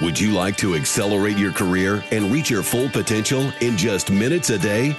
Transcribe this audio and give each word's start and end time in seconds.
Would 0.00 0.18
you 0.18 0.32
like 0.32 0.56
to 0.56 0.76
accelerate 0.76 1.36
your 1.36 1.52
career 1.52 2.02
and 2.10 2.32
reach 2.32 2.48
your 2.48 2.62
full 2.62 2.88
potential 2.88 3.52
in 3.60 3.76
just 3.76 4.10
minutes 4.10 4.48
a 4.48 4.56
day? 4.56 4.96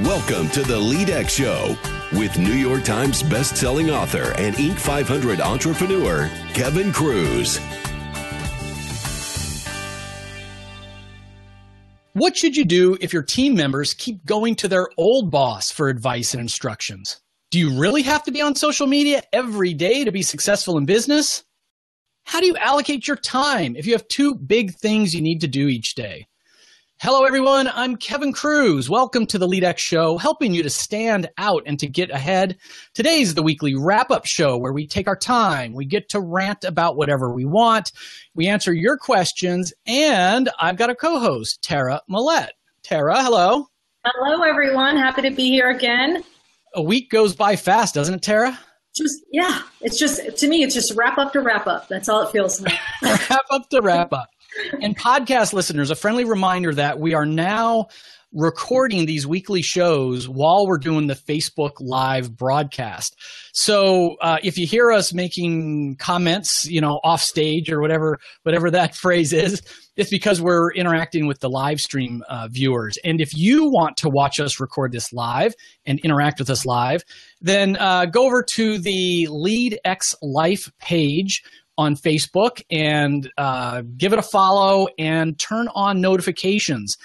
Welcome 0.00 0.48
to 0.48 0.64
the 0.64 0.80
LeadX 0.80 1.28
Show 1.28 1.76
with 2.18 2.36
New 2.36 2.54
York 2.54 2.82
Times 2.82 3.22
best-selling 3.22 3.90
author 3.90 4.32
and 4.36 4.56
Inc. 4.56 4.80
500 4.80 5.40
entrepreneur 5.40 6.28
Kevin 6.54 6.92
Kruse. 6.92 7.60
What 12.14 12.36
should 12.36 12.56
you 12.56 12.64
do 12.64 12.98
if 13.00 13.12
your 13.12 13.22
team 13.22 13.54
members 13.54 13.94
keep 13.94 14.26
going 14.26 14.56
to 14.56 14.66
their 14.66 14.88
old 14.96 15.30
boss 15.30 15.70
for 15.70 15.88
advice 15.88 16.34
and 16.34 16.40
instructions? 16.40 17.20
Do 17.52 17.60
you 17.60 17.78
really 17.78 18.02
have 18.02 18.24
to 18.24 18.32
be 18.32 18.42
on 18.42 18.56
social 18.56 18.88
media 18.88 19.22
every 19.32 19.72
day 19.72 20.02
to 20.02 20.10
be 20.10 20.22
successful 20.22 20.78
in 20.78 20.84
business? 20.84 21.44
How 22.24 22.40
do 22.40 22.46
you 22.46 22.56
allocate 22.56 23.06
your 23.06 23.16
time 23.16 23.76
if 23.76 23.86
you 23.86 23.92
have 23.92 24.08
two 24.08 24.34
big 24.34 24.74
things 24.74 25.14
you 25.14 25.20
need 25.20 25.40
to 25.42 25.46
do 25.46 25.68
each 25.68 25.94
day? 25.94 26.26
Hello, 27.00 27.24
everyone. 27.24 27.68
I'm 27.74 27.96
Kevin 27.96 28.32
Kruse. 28.32 28.88
Welcome 28.88 29.26
to 29.26 29.38
the 29.38 29.46
LeadX 29.46 29.78
Show, 29.78 30.16
helping 30.16 30.54
you 30.54 30.62
to 30.62 30.70
stand 30.70 31.28
out 31.36 31.62
and 31.66 31.78
to 31.78 31.86
get 31.86 32.10
ahead. 32.10 32.56
Today's 32.94 33.34
the 33.34 33.42
weekly 33.42 33.74
wrap 33.74 34.10
up 34.10 34.24
show 34.24 34.56
where 34.56 34.72
we 34.72 34.86
take 34.86 35.06
our 35.06 35.16
time. 35.16 35.74
We 35.74 35.84
get 35.84 36.08
to 36.10 36.20
rant 36.20 36.64
about 36.64 36.96
whatever 36.96 37.30
we 37.30 37.44
want. 37.44 37.92
We 38.34 38.46
answer 38.46 38.72
your 38.72 38.96
questions. 38.96 39.74
And 39.86 40.48
I've 40.58 40.76
got 40.76 40.90
a 40.90 40.94
co 40.94 41.18
host, 41.18 41.62
Tara 41.62 42.00
Millette. 42.10 42.52
Tara, 42.82 43.22
hello. 43.22 43.66
Hello, 44.04 44.42
everyone. 44.42 44.96
Happy 44.96 45.22
to 45.22 45.30
be 45.30 45.50
here 45.50 45.70
again. 45.70 46.24
A 46.74 46.82
week 46.82 47.10
goes 47.10 47.36
by 47.36 47.54
fast, 47.54 47.94
doesn't 47.94 48.14
it, 48.14 48.22
Tara? 48.22 48.58
Just 48.94 49.24
yeah 49.32 49.62
it's 49.80 49.98
just 49.98 50.36
to 50.38 50.46
me 50.46 50.62
it's 50.62 50.74
just 50.74 50.94
wrap 50.94 51.18
up 51.18 51.32
to 51.32 51.40
wrap 51.40 51.66
up. 51.66 51.88
That's 51.88 52.08
all 52.08 52.22
it 52.22 52.30
feels 52.30 52.60
like. 52.60 52.78
Wrap 53.02 53.44
up 53.50 53.68
to 53.70 53.80
wrap 53.80 54.12
up. 54.12 54.30
And 54.80 54.96
podcast 54.96 55.52
listeners 55.52 55.90
a 55.90 55.96
friendly 55.96 56.24
reminder 56.24 56.72
that 56.74 57.00
we 57.00 57.14
are 57.14 57.26
now 57.26 57.88
recording 58.34 59.06
these 59.06 59.26
weekly 59.26 59.62
shows 59.62 60.28
while 60.28 60.66
we're 60.66 60.76
doing 60.76 61.06
the 61.06 61.14
Facebook 61.14 61.72
live 61.78 62.36
broadcast. 62.36 63.16
So 63.52 64.16
uh, 64.20 64.38
if 64.42 64.58
you 64.58 64.66
hear 64.66 64.90
us 64.90 65.14
making 65.14 65.96
comments, 65.96 66.66
you 66.68 66.80
know, 66.80 67.00
off 67.04 67.22
stage 67.22 67.70
or 67.70 67.80
whatever, 67.80 68.18
whatever 68.42 68.70
that 68.72 68.94
phrase 69.02 69.32
is, 69.32 69.62
it's 69.96 70.10
because 70.10 70.42
we're 70.42 70.72
interacting 70.72 71.28
with 71.28 71.38
the 71.38 71.48
live 71.48 71.78
stream 71.78 72.24
uh, 72.28 72.48
viewers. 72.50 72.98
And 73.04 73.20
if 73.20 73.30
you 73.34 73.70
want 73.70 73.96
to 73.98 74.08
watch 74.08 74.40
us 74.40 74.58
record 74.58 74.90
this 74.90 75.12
live 75.12 75.54
and 75.86 76.00
interact 76.00 76.40
with 76.40 76.50
us 76.50 76.66
live, 76.66 77.02
then 77.40 77.76
uh, 77.76 78.06
go 78.06 78.26
over 78.26 78.42
to 78.54 78.78
the 78.78 79.28
LeadX 79.30 80.16
Life 80.20 80.72
page 80.80 81.44
on 81.76 81.96
Facebook 81.96 82.62
and 82.70 83.30
uh, 83.36 83.82
give 83.96 84.12
it 84.12 84.18
a 84.18 84.22
follow 84.22 84.88
and 84.98 85.38
turn 85.38 85.68
on 85.74 86.00
notifications 86.00 86.96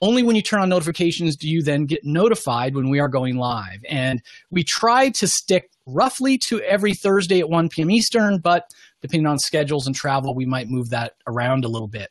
only 0.00 0.22
when 0.22 0.36
you 0.36 0.42
turn 0.42 0.60
on 0.60 0.68
notifications 0.68 1.36
do 1.36 1.48
you 1.48 1.62
then 1.62 1.86
get 1.86 2.04
notified 2.04 2.74
when 2.74 2.90
we 2.90 3.00
are 3.00 3.08
going 3.08 3.36
live. 3.36 3.80
And 3.88 4.22
we 4.50 4.62
try 4.64 5.10
to 5.10 5.26
stick 5.26 5.70
roughly 5.86 6.36
to 6.36 6.60
every 6.62 6.94
Thursday 6.94 7.40
at 7.40 7.48
1 7.48 7.68
p.m. 7.68 7.90
Eastern, 7.90 8.38
but 8.38 8.70
depending 9.00 9.26
on 9.26 9.38
schedules 9.38 9.86
and 9.86 9.94
travel, 9.94 10.34
we 10.34 10.44
might 10.44 10.68
move 10.68 10.90
that 10.90 11.14
around 11.26 11.64
a 11.64 11.68
little 11.68 11.88
bit. 11.88 12.10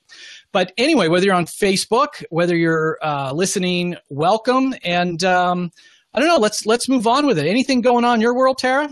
But 0.52 0.72
anyway, 0.78 1.08
whether 1.10 1.26
you're 1.26 1.36
on 1.36 1.46
Facebook, 1.46 2.24
whether 2.30 2.56
you're 2.56 2.98
uh, 3.02 3.34
listening, 3.34 3.98
welcome. 4.10 4.74
And 4.84 5.24
um, 5.24 5.72
I 6.14 6.20
don't 6.20 6.30
know, 6.30 6.38
let's 6.38 6.66
let's 6.66 6.88
move 6.88 7.08
on 7.08 7.26
with 7.26 7.38
it. 7.38 7.46
Anything 7.46 7.82
going 7.82 8.06
on 8.06 8.16
in 8.16 8.22
your 8.22 8.36
world, 8.36 8.58
Tara? 8.58 8.90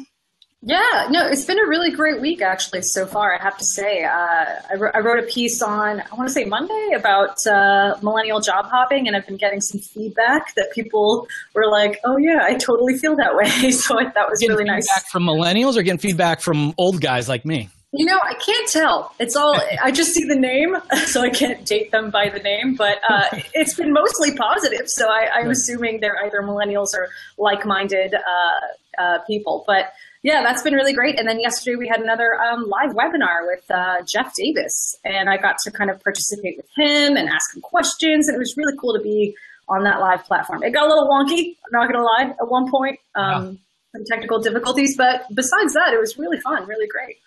Yeah, 0.66 1.08
no, 1.10 1.28
it's 1.28 1.44
been 1.44 1.60
a 1.60 1.68
really 1.68 1.92
great 1.92 2.22
week 2.22 2.42
actually 2.42 2.84
so 2.84 3.06
far. 3.06 3.38
I 3.38 3.44
have 3.44 3.58
to 3.58 3.66
say, 3.66 4.06
uh, 4.06 4.10
I, 4.10 4.76
I, 4.94 5.00
wrote 5.00 5.20
a 5.20 5.28
piece 5.28 5.62
on 5.62 6.00
I 6.00 6.16
want 6.16 6.30
to 6.30 6.34
say 6.34 6.46
Monday 6.46 6.92
about 6.96 7.46
uh, 7.46 7.98
millennial 8.02 8.40
job 8.40 8.68
hopping, 8.68 9.06
and 9.06 9.14
I've 9.14 9.28
been 9.28 9.36
getting 9.36 9.60
some 9.60 9.82
feedback 9.82 10.56
that 10.56 10.72
people 10.72 11.28
were 11.54 11.70
like, 11.70 12.00
"Oh 12.06 12.16
yeah, 12.16 12.40
I 12.44 12.54
totally 12.54 12.98
feel 12.98 13.18
that 13.18 13.36
way." 13.36 13.72
so 13.72 13.96
that 13.96 14.30
was 14.30 14.40
getting 14.40 14.56
really 14.56 14.64
nice. 14.64 14.88
from 15.12 15.24
millennials, 15.24 15.76
or 15.76 15.84
getting 15.84 16.00
feedback 16.00 16.40
from 16.40 16.74
old 16.78 17.02
guys 17.02 17.28
like 17.28 17.44
me. 17.44 17.70
You 17.92 18.06
know, 18.06 18.20
I 18.24 18.34
can't 18.36 18.70
tell. 18.70 19.14
It's 19.20 19.36
all 19.36 19.60
I 19.84 19.92
just 19.92 20.14
see 20.14 20.24
the 20.24 20.40
name, 20.40 20.78
so 21.08 21.22
I 21.22 21.30
can't 21.30 21.66
date 21.66 21.92
them 21.92 22.10
by 22.10 22.30
the 22.30 22.40
name. 22.40 22.76
But 22.76 23.02
uh, 23.10 23.26
it's 23.54 23.74
been 23.74 23.92
mostly 23.92 24.34
positive, 24.38 24.88
so 24.88 25.10
I, 25.10 25.42
am 25.42 25.50
assuming 25.50 26.00
they're 26.00 26.24
either 26.26 26.42
millennials 26.42 26.94
or 26.94 27.10
like-minded 27.38 28.16
uh, 28.16 29.02
uh, 29.02 29.18
people. 29.28 29.66
But 29.68 29.92
yeah, 30.24 30.42
that's 30.42 30.62
been 30.62 30.74
really 30.74 30.94
great. 30.94 31.20
And 31.20 31.28
then 31.28 31.40
yesterday 31.42 31.76
we 31.76 31.88
had 31.88 32.00
another 32.00 32.42
um, 32.42 32.68
live 32.68 32.96
webinar 32.96 33.46
with 33.46 33.70
uh, 33.70 34.02
Jeff 34.06 34.34
Davis, 34.34 34.96
and 35.04 35.30
I 35.30 35.36
got 35.38 35.58
to 35.66 35.72
kind 35.72 35.90
of 35.90 36.02
participate 36.02 36.56
with 36.56 36.66
him 36.78 37.18
and 37.18 37.28
ask 37.30 37.54
him 37.54 37.62
questions. 37.62 38.30
And 38.30 38.36
it 38.36 38.40
was 38.40 38.56
really 38.56 38.76
cool 38.78 38.94
to 38.94 39.02
be 39.02 39.36
on 39.68 39.84
that 39.84 40.00
live 40.00 40.24
platform. 40.24 40.64
It 40.64 40.72
got 40.72 40.86
a 40.86 40.88
little 40.88 41.10
wonky, 41.10 41.58
I'm 41.66 41.72
not 41.72 41.92
going 41.92 42.00
to 42.00 42.04
lie, 42.04 42.36
at 42.40 42.50
one 42.50 42.72
point, 42.72 43.00
um, 43.16 43.46
yeah. 43.46 43.52
some 43.98 44.06
technical 44.06 44.40
difficulties. 44.40 44.96
But 44.96 45.26
besides 45.34 45.74
that, 45.74 45.94
it 45.94 46.00
was 46.00 46.18
really 46.18 46.40
fun, 46.40 46.68
really 46.68 46.88
great. 46.88 47.18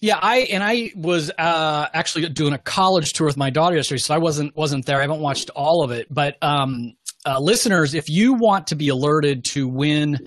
Yeah, 0.00 0.18
I 0.20 0.38
and 0.38 0.64
I 0.64 0.90
was 0.96 1.30
uh, 1.38 1.86
actually 1.94 2.28
doing 2.30 2.54
a 2.54 2.58
college 2.58 3.12
tour 3.12 3.28
with 3.28 3.36
my 3.36 3.50
daughter 3.50 3.76
yesterday, 3.76 4.00
so 4.00 4.14
I 4.14 4.18
wasn't 4.18 4.56
wasn't 4.56 4.84
there. 4.84 4.98
I 4.98 5.02
haven't 5.02 5.20
watched 5.20 5.50
all 5.50 5.84
of 5.84 5.92
it, 5.92 6.12
but 6.12 6.42
um, 6.42 6.94
uh, 7.24 7.38
listeners, 7.38 7.94
if 7.94 8.10
you 8.10 8.32
want 8.34 8.66
to 8.68 8.74
be 8.74 8.88
alerted 8.88 9.44
to 9.44 9.68
when 9.68 10.18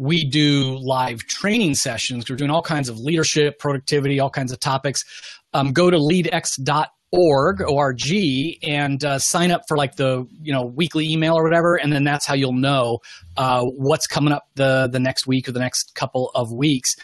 we 0.00 0.24
do 0.24 0.78
live 0.78 1.18
training 1.26 1.74
sessions. 1.74 2.30
We're 2.30 2.36
doing 2.36 2.50
all 2.50 2.62
kinds 2.62 2.88
of 2.88 2.98
leadership, 2.98 3.58
productivity, 3.58 4.18
all 4.18 4.30
kinds 4.30 4.50
of 4.50 4.58
topics. 4.58 5.04
Um, 5.52 5.74
go 5.74 5.90
to 5.90 5.98
leadx.org, 5.98 7.60
O-R-G, 7.60 8.60
and 8.62 9.04
uh, 9.04 9.18
sign 9.18 9.50
up 9.50 9.60
for 9.68 9.76
like 9.76 9.96
the 9.96 10.26
you 10.40 10.54
know 10.54 10.64
weekly 10.64 11.06
email 11.06 11.34
or 11.34 11.42
whatever, 11.42 11.76
and 11.76 11.92
then 11.92 12.02
that's 12.02 12.24
how 12.24 12.32
you'll 12.32 12.54
know 12.54 13.00
uh, 13.36 13.62
what's 13.62 14.06
coming 14.06 14.32
up 14.32 14.48
the 14.54 14.88
the 14.90 14.98
next 14.98 15.26
week 15.26 15.46
or 15.46 15.52
the 15.52 15.60
next 15.60 15.94
couple 15.94 16.30
of 16.34 16.50
weeks. 16.50 16.96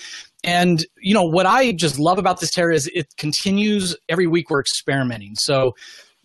And 0.42 0.82
you 0.98 1.12
know 1.12 1.24
what 1.24 1.44
I 1.44 1.72
just 1.72 1.98
love 1.98 2.16
about 2.16 2.40
this 2.40 2.50
Terry 2.50 2.76
is 2.76 2.90
it 2.94 3.14
continues 3.18 3.94
every 4.08 4.26
week. 4.26 4.48
We're 4.48 4.60
experimenting. 4.60 5.34
So 5.34 5.74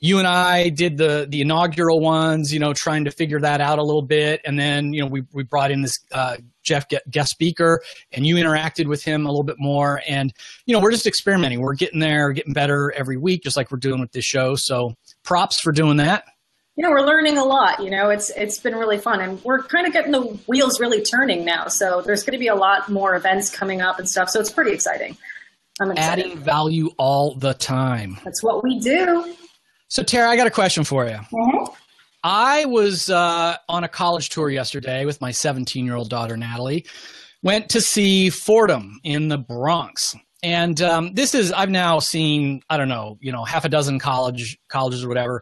you 0.01 0.17
and 0.17 0.27
I 0.27 0.69
did 0.69 0.97
the 0.97 1.27
the 1.29 1.41
inaugural 1.41 1.99
ones, 1.99 2.51
you 2.53 2.59
know, 2.59 2.73
trying 2.73 3.05
to 3.05 3.11
figure 3.11 3.39
that 3.39 3.61
out 3.61 3.77
a 3.77 3.83
little 3.83 4.01
bit, 4.01 4.41
and 4.45 4.59
then 4.59 4.93
you 4.93 5.01
know 5.01 5.07
we 5.07 5.23
we 5.31 5.43
brought 5.43 5.69
in 5.69 5.81
this 5.81 5.99
uh, 6.11 6.37
Jeff 6.63 6.85
guest 7.09 7.31
speaker, 7.31 7.81
and 8.11 8.25
you 8.25 8.35
interacted 8.35 8.87
with 8.87 9.03
him 9.03 9.25
a 9.25 9.29
little 9.29 9.43
bit 9.43 9.57
more, 9.59 10.01
and 10.07 10.33
you 10.65 10.75
know 10.75 10.81
we're 10.81 10.91
just 10.91 11.07
experimenting. 11.07 11.61
We're 11.61 11.75
getting 11.75 11.99
there, 11.99 12.31
getting 12.31 12.53
better 12.53 12.91
every 12.91 13.17
week, 13.17 13.43
just 13.43 13.57
like 13.57 13.71
we're 13.71 13.77
doing 13.77 13.99
with 13.99 14.11
this 14.11 14.25
show. 14.25 14.55
So 14.55 14.95
props 15.23 15.59
for 15.59 15.71
doing 15.71 15.97
that. 15.97 16.25
Yeah, 16.77 16.89
we're 16.89 17.05
learning 17.05 17.37
a 17.37 17.43
lot. 17.43 17.83
You 17.83 17.89
know, 17.89 18.09
it's 18.09 18.29
it's 18.31 18.59
been 18.59 18.75
really 18.75 18.97
fun, 18.97 19.21
and 19.21 19.43
we're 19.43 19.61
kind 19.63 19.85
of 19.85 19.93
getting 19.93 20.11
the 20.11 20.21
wheels 20.47 20.79
really 20.79 21.01
turning 21.01 21.43
now. 21.43 21.67
So 21.67 22.01
there's 22.01 22.23
going 22.23 22.33
to 22.33 22.39
be 22.39 22.47
a 22.47 22.55
lot 22.55 22.89
more 22.89 23.15
events 23.15 23.49
coming 23.49 23.81
up 23.81 23.99
and 23.99 24.07
stuff. 24.07 24.29
So 24.29 24.39
it's 24.39 24.51
pretty 24.51 24.71
exciting. 24.71 25.17
I'm 25.81 25.91
excited. 25.91 26.25
Adding 26.25 26.37
value 26.37 26.89
all 26.97 27.35
the 27.35 27.53
time. 27.53 28.17
That's 28.23 28.43
what 28.43 28.63
we 28.63 28.79
do. 28.79 29.35
So, 29.87 30.03
Tara, 30.03 30.29
I 30.29 30.37
got 30.37 30.47
a 30.47 30.51
question 30.51 30.83
for 30.83 31.05
you. 31.05 31.15
Mm-hmm. 31.15 31.73
I 32.23 32.65
was 32.65 33.09
uh, 33.09 33.57
on 33.67 33.83
a 33.83 33.87
college 33.87 34.29
tour 34.29 34.49
yesterday 34.49 35.05
with 35.05 35.21
my 35.21 35.31
17 35.31 35.85
year 35.85 35.95
old 35.95 36.09
daughter, 36.09 36.37
Natalie. 36.37 36.85
Went 37.43 37.69
to 37.69 37.81
see 37.81 38.29
Fordham 38.29 38.99
in 39.03 39.27
the 39.27 39.39
Bronx. 39.39 40.15
And 40.43 40.79
um, 40.81 41.13
this 41.13 41.33
is, 41.33 41.51
I've 41.51 41.69
now 41.69 41.99
seen, 41.99 42.61
I 42.69 42.77
don't 42.77 42.87
know, 42.87 43.17
you 43.19 43.31
know, 43.31 43.43
half 43.43 43.65
a 43.65 43.69
dozen 43.69 43.97
college 43.97 44.59
colleges 44.69 45.03
or 45.03 45.07
whatever. 45.07 45.41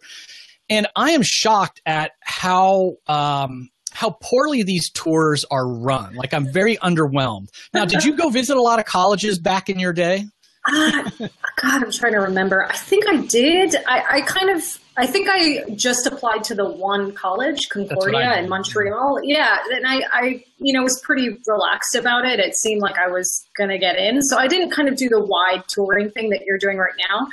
And 0.69 0.88
I 0.95 1.12
am 1.12 1.22
shocked 1.23 1.81
at 1.85 2.12
how 2.22 2.94
um, 3.07 3.69
how 3.91 4.11
poorly 4.22 4.63
these 4.63 4.90
tours 4.91 5.44
are 5.51 5.67
run. 5.67 6.16
Like 6.16 6.34
I'm 6.34 6.51
very 6.51 6.78
underwhelmed. 6.78 7.47
Now, 7.73 7.85
did 7.85 8.03
you 8.06 8.16
go 8.16 8.29
visit 8.29 8.56
a 8.56 8.61
lot 8.61 8.79
of 8.79 8.85
colleges 8.85 9.40
back 9.40 9.67
in 9.67 9.79
your 9.79 9.94
day? 9.94 10.25
Uh, 10.66 11.09
God, 11.56 11.84
I'm 11.84 11.92
trying 11.92 12.14
to 12.14 12.20
remember. 12.20 12.66
I 12.66 12.75
think 12.75 13.08
I 13.08 13.17
did. 13.26 13.76
I, 13.88 14.03
I, 14.09 14.22
kind 14.22 14.50
of, 14.50 14.64
I 14.97 15.08
think 15.08 15.28
I 15.29 15.70
just 15.76 16.06
applied 16.06 16.44
to 16.46 16.56
the 16.56 16.70
one 16.70 17.14
college, 17.14 17.70
Concordia 17.70 18.38
in 18.38 18.50
Montreal. 18.50 19.20
Yeah, 19.23 19.58
and 19.72 19.88
I, 19.88 20.03
I, 20.11 20.44
you 20.59 20.73
know, 20.73 20.84
was 20.84 21.00
pretty 21.02 21.38
relaxed 21.47 21.96
about 21.96 22.26
it. 22.26 22.40
It 22.40 22.56
seemed 22.56 22.82
like 22.82 22.97
I 22.97 23.08
was 23.08 23.47
going 23.58 23.70
to 23.70 23.78
get 23.78 23.97
in, 23.97 24.22
so 24.22 24.38
I 24.38 24.47
didn't 24.47 24.72
kind 24.72 24.88
of 24.88 24.96
do 24.96 25.09
the 25.09 25.23
wide 25.23 25.64
touring 25.67 26.11
thing 26.11 26.29
that 26.32 26.41
you're 26.46 26.59
doing 26.59 26.78
right 26.78 26.94
now. 27.09 27.28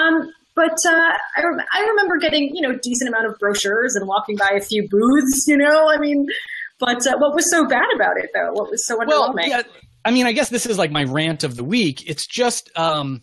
Um, 0.00 0.32
but 0.54 0.78
uh, 0.86 1.12
I, 1.36 1.42
rem- 1.42 1.66
I 1.72 1.80
remember 1.80 2.18
getting, 2.18 2.54
you 2.54 2.62
know, 2.62 2.76
decent 2.76 3.08
amount 3.08 3.26
of 3.26 3.38
brochures 3.38 3.94
and 3.96 4.08
walking 4.08 4.36
by 4.36 4.50
a 4.56 4.60
few 4.60 4.88
booths. 4.88 5.46
You 5.46 5.56
know, 5.56 5.88
I 5.88 5.98
mean, 5.98 6.26
but 6.78 7.06
uh, 7.06 7.16
what 7.18 7.34
was 7.34 7.50
so 7.50 7.66
bad 7.66 7.86
about 7.94 8.18
it, 8.18 8.30
though? 8.34 8.52
What 8.52 8.70
was 8.70 8.86
so 8.86 8.98
underwhelming? 8.98 9.34
Well, 9.34 9.48
yeah 9.48 9.62
I 10.04 10.10
mean, 10.10 10.26
I 10.26 10.32
guess 10.32 10.48
this 10.48 10.66
is 10.66 10.78
like 10.78 10.90
my 10.90 11.04
rant 11.04 11.44
of 11.44 11.56
the 11.56 11.64
week. 11.64 12.08
It's 12.08 12.26
just 12.26 12.70
um, 12.78 13.22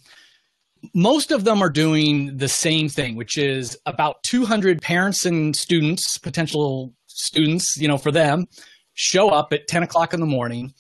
most 0.94 1.32
of 1.32 1.44
them 1.44 1.62
are 1.62 1.70
doing 1.70 2.38
the 2.38 2.48
same 2.48 2.90
thing, 2.90 3.16
which 3.16 3.38
is 3.38 3.78
about 3.86 4.24
200 4.24 4.82
parents 4.82 5.26
and 5.26 5.56
students, 5.56 6.18
potential 6.18 6.94
students, 7.08 7.78
you 7.78 7.88
know, 7.88 7.98
for 7.98 8.12
them, 8.12 8.46
show 8.94 9.30
up 9.30 9.54
at 9.54 9.68
10 9.68 9.84
o'clock 9.84 10.14
in 10.14 10.20
the 10.20 10.26
morning. 10.26 10.74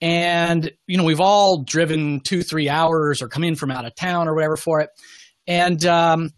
And, 0.00 0.70
you 0.86 0.96
know, 0.96 1.04
we've 1.04 1.20
all 1.20 1.62
driven 1.62 2.20
two, 2.20 2.42
three 2.42 2.68
hours 2.68 3.20
or 3.20 3.28
come 3.28 3.42
in 3.42 3.56
from 3.56 3.70
out 3.70 3.84
of 3.84 3.94
town 3.96 4.28
or 4.28 4.34
whatever 4.34 4.56
for 4.56 4.80
it. 4.80 4.90
And 5.46 5.84
um, 5.86 6.30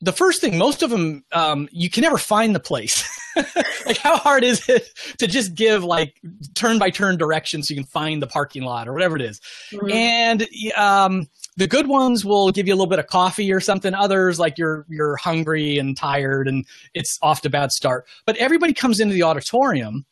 the 0.00 0.12
first 0.12 0.40
thing, 0.40 0.58
most 0.58 0.82
of 0.82 0.90
them, 0.90 1.24
um, 1.32 1.68
you 1.70 1.88
can 1.88 2.02
never 2.02 2.18
find 2.18 2.54
the 2.54 2.60
place. 2.60 3.08
like, 3.86 3.98
how 3.98 4.16
hard 4.16 4.44
is 4.44 4.68
it 4.68 4.88
to 5.18 5.26
just 5.26 5.54
give 5.54 5.84
like 5.84 6.20
turn 6.54 6.78
by 6.78 6.90
turn 6.90 7.16
directions 7.16 7.68
so 7.68 7.74
you 7.74 7.80
can 7.80 7.86
find 7.86 8.22
the 8.22 8.26
parking 8.26 8.62
lot 8.62 8.88
or 8.88 8.92
whatever 8.92 9.16
it 9.16 9.22
is? 9.22 9.40
Mm-hmm. 9.72 9.90
And 9.90 10.48
um, 10.76 11.28
the 11.56 11.66
good 11.66 11.86
ones 11.86 12.24
will 12.24 12.50
give 12.50 12.66
you 12.66 12.74
a 12.74 12.76
little 12.76 12.88
bit 12.88 12.98
of 12.98 13.06
coffee 13.06 13.52
or 13.52 13.60
something. 13.60 13.94
Others, 13.94 14.38
like 14.38 14.58
you're 14.58 14.86
you're 14.88 15.16
hungry 15.16 15.78
and 15.78 15.96
tired, 15.96 16.48
and 16.48 16.64
it's 16.94 17.18
off 17.22 17.42
to 17.42 17.48
a 17.48 17.50
bad 17.50 17.72
start. 17.72 18.06
But 18.24 18.36
everybody 18.36 18.72
comes 18.72 19.00
into 19.00 19.14
the 19.14 19.22
auditorium, 19.22 20.04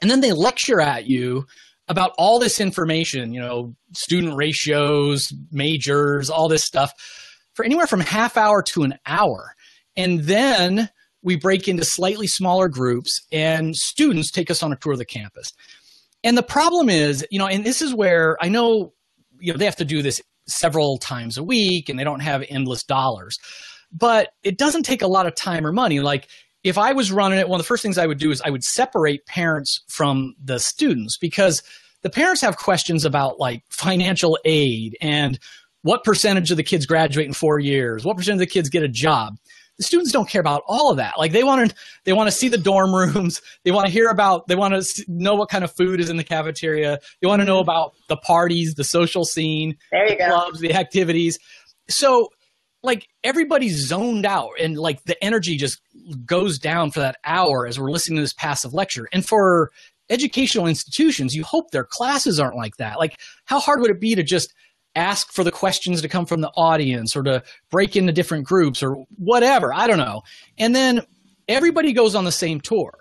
and 0.00 0.10
then 0.10 0.20
they 0.20 0.32
lecture 0.32 0.80
at 0.80 1.06
you 1.06 1.46
about 1.88 2.12
all 2.18 2.38
this 2.38 2.60
information. 2.60 3.32
You 3.32 3.40
know, 3.40 3.74
student 3.92 4.36
ratios, 4.36 5.32
majors, 5.50 6.30
all 6.30 6.48
this 6.48 6.64
stuff 6.64 6.92
for 7.54 7.64
anywhere 7.64 7.88
from 7.88 8.00
half 8.00 8.36
hour 8.36 8.62
to 8.62 8.84
an 8.84 8.94
hour. 9.04 9.54
And 9.96 10.20
then 10.20 10.88
we 11.28 11.36
break 11.36 11.68
into 11.68 11.84
slightly 11.84 12.26
smaller 12.26 12.68
groups 12.68 13.20
and 13.30 13.76
students 13.76 14.30
take 14.30 14.50
us 14.50 14.62
on 14.62 14.72
a 14.72 14.76
tour 14.76 14.92
of 14.92 14.98
the 14.98 15.04
campus. 15.04 15.52
And 16.24 16.38
the 16.38 16.42
problem 16.42 16.88
is, 16.88 17.22
you 17.30 17.38
know, 17.38 17.46
and 17.46 17.66
this 17.66 17.82
is 17.82 17.92
where 17.92 18.38
I 18.40 18.48
know, 18.48 18.94
you 19.38 19.52
know, 19.52 19.58
they 19.58 19.66
have 19.66 19.76
to 19.76 19.84
do 19.84 20.00
this 20.00 20.22
several 20.46 20.96
times 20.96 21.36
a 21.36 21.44
week 21.44 21.90
and 21.90 21.98
they 21.98 22.04
don't 22.04 22.20
have 22.20 22.42
endless 22.48 22.82
dollars. 22.82 23.38
But 23.92 24.30
it 24.42 24.56
doesn't 24.56 24.84
take 24.84 25.02
a 25.02 25.06
lot 25.06 25.26
of 25.26 25.34
time 25.34 25.66
or 25.66 25.70
money. 25.70 26.00
Like 26.00 26.28
if 26.64 26.78
I 26.78 26.94
was 26.94 27.12
running 27.12 27.38
it, 27.38 27.46
one 27.46 27.60
of 27.60 27.64
the 27.64 27.68
first 27.68 27.82
things 27.82 27.98
I 27.98 28.06
would 28.06 28.18
do 28.18 28.30
is 28.30 28.40
I 28.40 28.48
would 28.48 28.64
separate 28.64 29.26
parents 29.26 29.82
from 29.86 30.34
the 30.42 30.58
students 30.58 31.18
because 31.18 31.62
the 32.00 32.10
parents 32.10 32.40
have 32.40 32.56
questions 32.56 33.04
about 33.04 33.38
like 33.38 33.64
financial 33.68 34.38
aid 34.46 34.96
and 35.02 35.38
what 35.82 36.04
percentage 36.04 36.50
of 36.50 36.56
the 36.56 36.62
kids 36.62 36.86
graduate 36.86 37.26
in 37.26 37.34
four 37.34 37.58
years? 37.58 38.02
What 38.02 38.16
percent 38.16 38.36
of 38.36 38.40
the 38.40 38.46
kids 38.46 38.70
get 38.70 38.82
a 38.82 38.88
job? 38.88 39.36
The 39.78 39.84
students 39.84 40.12
don't 40.12 40.28
care 40.28 40.40
about 40.40 40.62
all 40.66 40.90
of 40.90 40.96
that. 40.96 41.14
Like 41.18 41.32
they 41.32 41.44
want 41.44 41.70
to, 41.70 41.76
they 42.04 42.12
want 42.12 42.28
to 42.28 42.36
see 42.36 42.48
the 42.48 42.58
dorm 42.58 42.94
rooms. 42.94 43.40
They 43.64 43.70
want 43.72 43.86
to 43.86 43.92
hear 43.92 44.08
about, 44.08 44.46
they 44.46 44.54
want 44.54 44.74
to 44.74 45.04
know 45.08 45.34
what 45.34 45.50
kind 45.50 45.62
of 45.62 45.74
food 45.74 46.00
is 46.00 46.08
in 46.10 46.16
the 46.16 46.24
cafeteria. 46.24 46.98
They 47.20 47.28
want 47.28 47.40
to 47.40 47.46
know 47.46 47.60
mm-hmm. 47.60 47.70
about 47.70 47.94
the 48.08 48.16
parties, 48.16 48.74
the 48.74 48.84
social 48.84 49.24
scene, 49.24 49.76
there 49.92 50.04
you 50.04 50.10
the 50.10 50.16
go. 50.16 50.28
clubs, 50.28 50.60
the 50.60 50.74
activities. 50.74 51.38
So 51.88 52.30
like 52.82 53.08
everybody's 53.24 53.76
zoned 53.86 54.24
out 54.24 54.52
and 54.60 54.76
like 54.76 55.02
the 55.04 55.22
energy 55.22 55.56
just 55.56 55.80
goes 56.24 56.58
down 56.58 56.90
for 56.90 57.00
that 57.00 57.16
hour 57.24 57.66
as 57.66 57.78
we're 57.78 57.90
listening 57.90 58.16
to 58.16 58.22
this 58.22 58.32
passive 58.32 58.72
lecture. 58.72 59.08
And 59.12 59.26
for 59.26 59.70
educational 60.10 60.66
institutions, 60.66 61.34
you 61.34 61.44
hope 61.44 61.70
their 61.70 61.84
classes 61.84 62.40
aren't 62.40 62.56
like 62.56 62.76
that. 62.76 62.98
Like 62.98 63.18
how 63.44 63.60
hard 63.60 63.80
would 63.80 63.90
it 63.90 64.00
be 64.00 64.14
to 64.14 64.22
just 64.22 64.54
ask 64.94 65.32
for 65.32 65.44
the 65.44 65.50
questions 65.52 66.02
to 66.02 66.08
come 66.08 66.26
from 66.26 66.40
the 66.40 66.50
audience 66.50 67.14
or 67.14 67.22
to 67.22 67.42
break 67.70 67.96
into 67.96 68.12
different 68.12 68.46
groups 68.46 68.82
or 68.82 69.04
whatever. 69.16 69.72
I 69.72 69.86
don't 69.86 69.98
know. 69.98 70.22
And 70.58 70.74
then 70.74 71.02
everybody 71.46 71.92
goes 71.92 72.14
on 72.14 72.24
the 72.24 72.32
same 72.32 72.60
tour. 72.60 72.92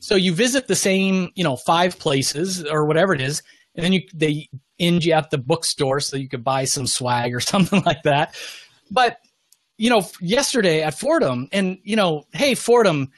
So 0.00 0.16
you 0.16 0.34
visit 0.34 0.68
the 0.68 0.76
same, 0.76 1.30
you 1.34 1.44
know, 1.44 1.56
five 1.56 1.98
places 1.98 2.64
or 2.64 2.84
whatever 2.84 3.14
it 3.14 3.22
is, 3.22 3.42
and 3.74 3.84
then 3.84 3.92
you 3.94 4.02
they 4.12 4.48
end 4.78 5.04
you 5.04 5.12
at 5.12 5.30
the 5.30 5.38
bookstore 5.38 6.00
so 6.00 6.16
you 6.16 6.28
could 6.28 6.44
buy 6.44 6.66
some 6.66 6.86
swag 6.86 7.34
or 7.34 7.40
something 7.40 7.82
like 7.86 8.02
that. 8.02 8.34
But 8.90 9.16
you 9.78 9.90
know, 9.90 10.06
yesterday 10.20 10.82
at 10.82 10.98
Fordham, 10.98 11.48
and 11.52 11.78
you 11.84 11.96
know, 11.96 12.24
hey 12.32 12.54
Fordham, 12.54 13.12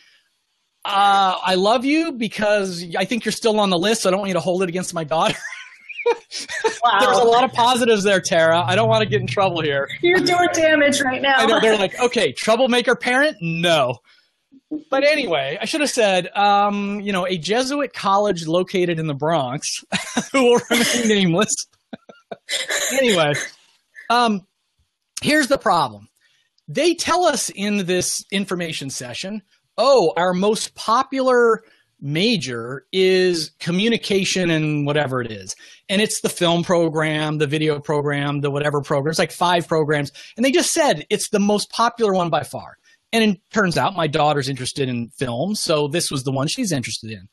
uh, 0.84 1.36
I 1.42 1.56
love 1.56 1.84
you 1.84 2.12
because 2.12 2.86
I 2.96 3.04
think 3.04 3.24
you're 3.24 3.32
still 3.32 3.58
on 3.58 3.70
the 3.70 3.78
list. 3.78 4.02
So 4.02 4.08
I 4.08 4.12
don't 4.12 4.20
want 4.20 4.28
you 4.28 4.34
to 4.34 4.40
hold 4.40 4.62
it 4.62 4.68
against 4.68 4.94
my 4.94 5.02
daughter. 5.04 5.36
Wow. 6.82 6.98
There's 7.00 7.18
a 7.18 7.24
lot 7.24 7.44
of 7.44 7.52
positives 7.52 8.04
there, 8.04 8.20
Tara. 8.20 8.62
I 8.64 8.74
don't 8.74 8.88
want 8.88 9.02
to 9.02 9.08
get 9.08 9.20
in 9.20 9.26
trouble 9.26 9.60
here. 9.60 9.88
You're 10.02 10.20
doing 10.20 10.48
damage 10.52 11.00
right 11.00 11.20
now. 11.20 11.36
I 11.38 11.46
know, 11.46 11.60
they're 11.60 11.78
like, 11.78 11.98
okay, 12.00 12.32
troublemaker 12.32 12.94
parent? 12.94 13.36
No. 13.40 13.98
But 14.90 15.04
anyway, 15.04 15.58
I 15.60 15.64
should 15.64 15.80
have 15.80 15.90
said, 15.90 16.28
um, 16.36 17.00
you 17.00 17.12
know, 17.12 17.26
a 17.26 17.38
Jesuit 17.38 17.92
college 17.92 18.46
located 18.46 18.98
in 18.98 19.06
the 19.06 19.14
Bronx, 19.14 19.84
who 20.32 20.44
will 20.44 20.60
remain 20.70 21.08
nameless. 21.08 21.66
anyway, 22.92 23.32
um, 24.10 24.46
here's 25.22 25.48
the 25.48 25.58
problem. 25.58 26.08
They 26.68 26.94
tell 26.94 27.24
us 27.24 27.50
in 27.50 27.86
this 27.86 28.24
information 28.32 28.90
session, 28.90 29.42
oh, 29.78 30.12
our 30.16 30.32
most 30.32 30.74
popular 30.74 31.62
major 32.00 32.86
is 32.92 33.52
communication 33.58 34.50
and 34.50 34.86
whatever 34.86 35.20
it 35.20 35.30
is. 35.30 35.54
And 35.88 36.02
it's 36.02 36.20
the 36.20 36.28
film 36.28 36.64
program, 36.64 37.38
the 37.38 37.46
video 37.46 37.78
program, 37.78 38.40
the 38.40 38.50
whatever 38.50 38.80
program. 38.80 39.10
It's 39.10 39.18
like 39.18 39.32
five 39.32 39.68
programs. 39.68 40.10
And 40.36 40.44
they 40.44 40.50
just 40.50 40.72
said 40.72 41.06
it's 41.10 41.28
the 41.28 41.38
most 41.38 41.70
popular 41.70 42.12
one 42.12 42.30
by 42.30 42.42
far. 42.42 42.76
And 43.12 43.22
it 43.22 43.40
turns 43.52 43.78
out 43.78 43.94
my 43.94 44.08
daughter's 44.08 44.48
interested 44.48 44.88
in 44.88 45.10
film. 45.10 45.54
So 45.54 45.86
this 45.88 46.10
was 46.10 46.24
the 46.24 46.32
one 46.32 46.48
she's 46.48 46.72
interested 46.72 47.12
in. 47.12 47.28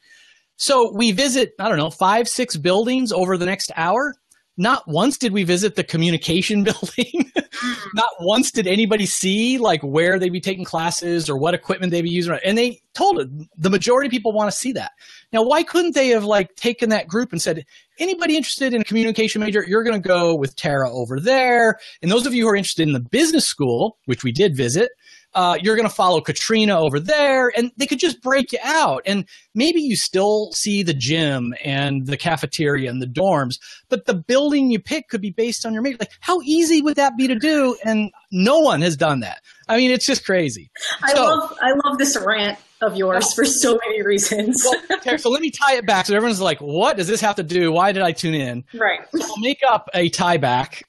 So 0.55 0.93
we 0.93 1.11
visit, 1.11 1.53
I 1.59 1.67
don't 1.67 1.79
know, 1.79 1.89
five, 1.89 2.27
six 2.27 2.55
buildings 2.55 3.11
over 3.11 3.37
the 3.37 3.45
next 3.45 3.71
hour. 3.75 4.13
Not 4.57 4.87
once 4.87 5.17
did 5.17 5.33
we 5.33 5.43
visit 5.43 5.75
the 5.75 5.83
communication 5.83 6.63
building. 6.63 7.31
Mm. 7.35 7.87
Not 7.93 8.09
once 8.19 8.51
did 8.51 8.67
anybody 8.67 9.05
see 9.05 9.57
like 9.57 9.81
where 9.81 10.19
they'd 10.19 10.29
be 10.29 10.41
taking 10.41 10.65
classes 10.65 11.29
or 11.29 11.37
what 11.37 11.53
equipment 11.53 11.91
they'd 11.91 12.01
be 12.01 12.09
using. 12.09 12.37
And 12.45 12.57
they 12.57 12.81
told 12.93 13.19
it 13.19 13.29
the 13.57 13.69
majority 13.69 14.07
of 14.07 14.11
people 14.11 14.31
want 14.31 14.51
to 14.51 14.57
see 14.57 14.71
that. 14.73 14.91
Now, 15.31 15.43
why 15.43 15.63
couldn't 15.63 15.95
they 15.95 16.09
have 16.09 16.23
like 16.23 16.55
taken 16.55 16.89
that 16.89 17.07
group 17.07 17.31
and 17.31 17.41
said, 17.41 17.65
anybody 17.99 18.37
interested 18.37 18.73
in 18.73 18.81
a 18.81 18.85
communication 18.85 19.41
major, 19.41 19.63
you're 19.67 19.83
going 19.83 19.99
to 20.01 20.07
go 20.07 20.35
with 20.35 20.55
Tara 20.55 20.91
over 20.91 21.19
there. 21.19 21.79
And 22.01 22.11
those 22.11 22.25
of 22.25 22.33
you 22.33 22.43
who 22.43 22.49
are 22.49 22.55
interested 22.55 22.87
in 22.87 22.93
the 22.93 22.99
business 22.99 23.45
school, 23.45 23.97
which 24.05 24.23
we 24.23 24.31
did 24.31 24.55
visit, 24.55 24.91
uh, 25.35 25.57
you're 25.61 25.75
going 25.75 25.87
to 25.87 25.93
follow 25.93 26.21
Katrina 26.21 26.79
over 26.79 26.99
there, 26.99 27.51
and 27.55 27.71
they 27.77 27.87
could 27.87 27.99
just 27.99 28.21
break 28.21 28.51
you 28.51 28.59
out. 28.63 29.03
And 29.05 29.25
maybe 29.55 29.81
you 29.81 29.95
still 29.95 30.51
see 30.51 30.83
the 30.83 30.93
gym 30.93 31.53
and 31.63 32.05
the 32.05 32.17
cafeteria 32.17 32.89
and 32.89 33.01
the 33.01 33.07
dorms, 33.07 33.59
but 33.89 34.05
the 34.05 34.13
building 34.13 34.71
you 34.71 34.79
pick 34.79 35.09
could 35.09 35.21
be 35.21 35.31
based 35.31 35.65
on 35.65 35.73
your 35.73 35.81
major. 35.81 35.97
Like, 35.99 36.11
how 36.19 36.41
easy 36.41 36.81
would 36.81 36.95
that 36.97 37.17
be 37.17 37.27
to 37.27 37.35
do? 37.35 37.75
And 37.83 38.11
no 38.31 38.59
one 38.59 38.81
has 38.81 38.95
done 38.95 39.21
that. 39.21 39.41
I 39.67 39.77
mean, 39.77 39.91
it's 39.91 40.05
just 40.05 40.25
crazy. 40.25 40.69
I 41.01 41.13
so, 41.13 41.23
love 41.23 41.57
I 41.61 41.73
love 41.85 41.97
this 41.97 42.17
rant 42.17 42.59
of 42.81 42.97
yours 42.97 43.33
for 43.33 43.45
so 43.45 43.79
many 43.87 44.01
reasons. 44.03 44.65
well, 44.89 45.17
so 45.17 45.29
let 45.29 45.41
me 45.41 45.51
tie 45.51 45.75
it 45.75 45.85
back. 45.85 46.05
So 46.05 46.15
everyone's 46.15 46.41
like, 46.41 46.59
"What 46.59 46.97
does 46.97 47.07
this 47.07 47.21
have 47.21 47.35
to 47.37 47.43
do? 47.43 47.71
Why 47.71 47.91
did 47.91 48.03
I 48.03 48.11
tune 48.11 48.33
in?" 48.33 48.65
Right. 48.73 48.99
So 49.15 49.23
I'll 49.23 49.39
make 49.39 49.61
up 49.69 49.89
a 49.93 50.09
tie 50.09 50.37
back. 50.37 50.83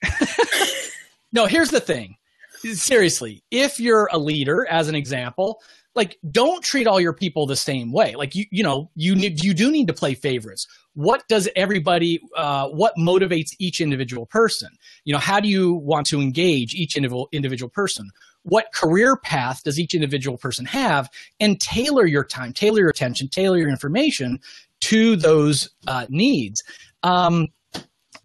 no, 1.31 1.45
here's 1.45 1.69
the 1.69 1.79
thing 1.79 2.17
seriously, 2.63 3.43
if 3.51 3.79
you're 3.79 4.09
a 4.11 4.17
leader, 4.17 4.65
as 4.67 4.87
an 4.87 4.95
example, 4.95 5.61
like 5.95 6.17
don't 6.29 6.63
treat 6.63 6.87
all 6.87 6.99
your 6.99 7.13
people 7.13 7.45
the 7.45 7.55
same 7.55 7.91
way. 7.91 8.15
Like 8.15 8.35
you, 8.35 8.45
you 8.51 8.63
know, 8.63 8.91
you 8.95 9.15
need, 9.15 9.43
you 9.43 9.53
do 9.53 9.71
need 9.71 9.87
to 9.87 9.93
play 9.93 10.13
favorites. 10.13 10.67
What 10.93 11.27
does 11.27 11.49
everybody, 11.55 12.21
uh, 12.35 12.67
what 12.67 12.93
motivates 12.97 13.51
each 13.59 13.81
individual 13.81 14.25
person? 14.25 14.69
You 15.05 15.13
know, 15.13 15.19
how 15.19 15.39
do 15.39 15.47
you 15.47 15.73
want 15.73 16.07
to 16.07 16.21
engage 16.21 16.73
each 16.73 16.95
individual 16.95 17.29
individual 17.31 17.69
person? 17.69 18.11
What 18.43 18.71
career 18.73 19.17
path 19.17 19.63
does 19.63 19.79
each 19.79 19.93
individual 19.93 20.37
person 20.37 20.65
have? 20.65 21.09
And 21.39 21.59
tailor 21.59 22.05
your 22.05 22.23
time, 22.23 22.53
tailor 22.53 22.79
your 22.79 22.89
attention, 22.89 23.27
tailor 23.27 23.57
your 23.57 23.69
information 23.69 24.39
to 24.81 25.15
those 25.15 25.69
uh, 25.87 26.05
needs. 26.09 26.63
Um, 27.03 27.47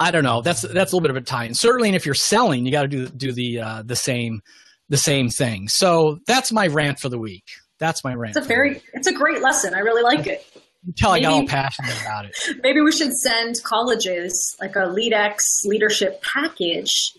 I 0.00 0.10
don't 0.10 0.24
know. 0.24 0.40
That's 0.40 0.62
that's 0.62 0.92
a 0.92 0.96
little 0.96 1.02
bit 1.02 1.10
of 1.10 1.16
a 1.16 1.20
tie. 1.20 1.44
And 1.44 1.56
certainly, 1.56 1.90
and 1.90 1.94
if 1.94 2.06
you're 2.06 2.14
selling, 2.14 2.64
you 2.64 2.72
got 2.72 2.82
to 2.82 2.88
do 2.88 3.06
do 3.06 3.32
the 3.32 3.60
uh, 3.60 3.82
the 3.84 3.94
same 3.94 4.40
the 4.88 4.96
same 4.96 5.28
thing. 5.28 5.68
So 5.68 6.18
that's 6.26 6.50
my 6.50 6.66
rant 6.68 6.98
for 6.98 7.10
the 7.10 7.18
week. 7.18 7.44
That's 7.78 8.02
my 8.02 8.14
rant. 8.14 8.36
It's 8.36 8.44
a 8.44 8.48
very 8.48 8.82
it's 8.94 9.06
a 9.06 9.12
great 9.12 9.42
lesson. 9.42 9.74
I 9.74 9.80
really 9.80 10.02
like 10.02 10.26
it. 10.26 10.44
You 10.86 10.94
tell 10.96 11.12
maybe, 11.12 11.26
I 11.26 11.28
got 11.28 11.34
all 11.34 11.46
passionate 11.46 12.00
about 12.00 12.24
it. 12.24 12.34
Maybe 12.62 12.80
we 12.80 12.90
should 12.90 13.12
send 13.12 13.62
colleges 13.62 14.56
like 14.62 14.76
a 14.76 14.86
LeadX 14.88 15.66
leadership 15.66 16.22
package 16.22 17.12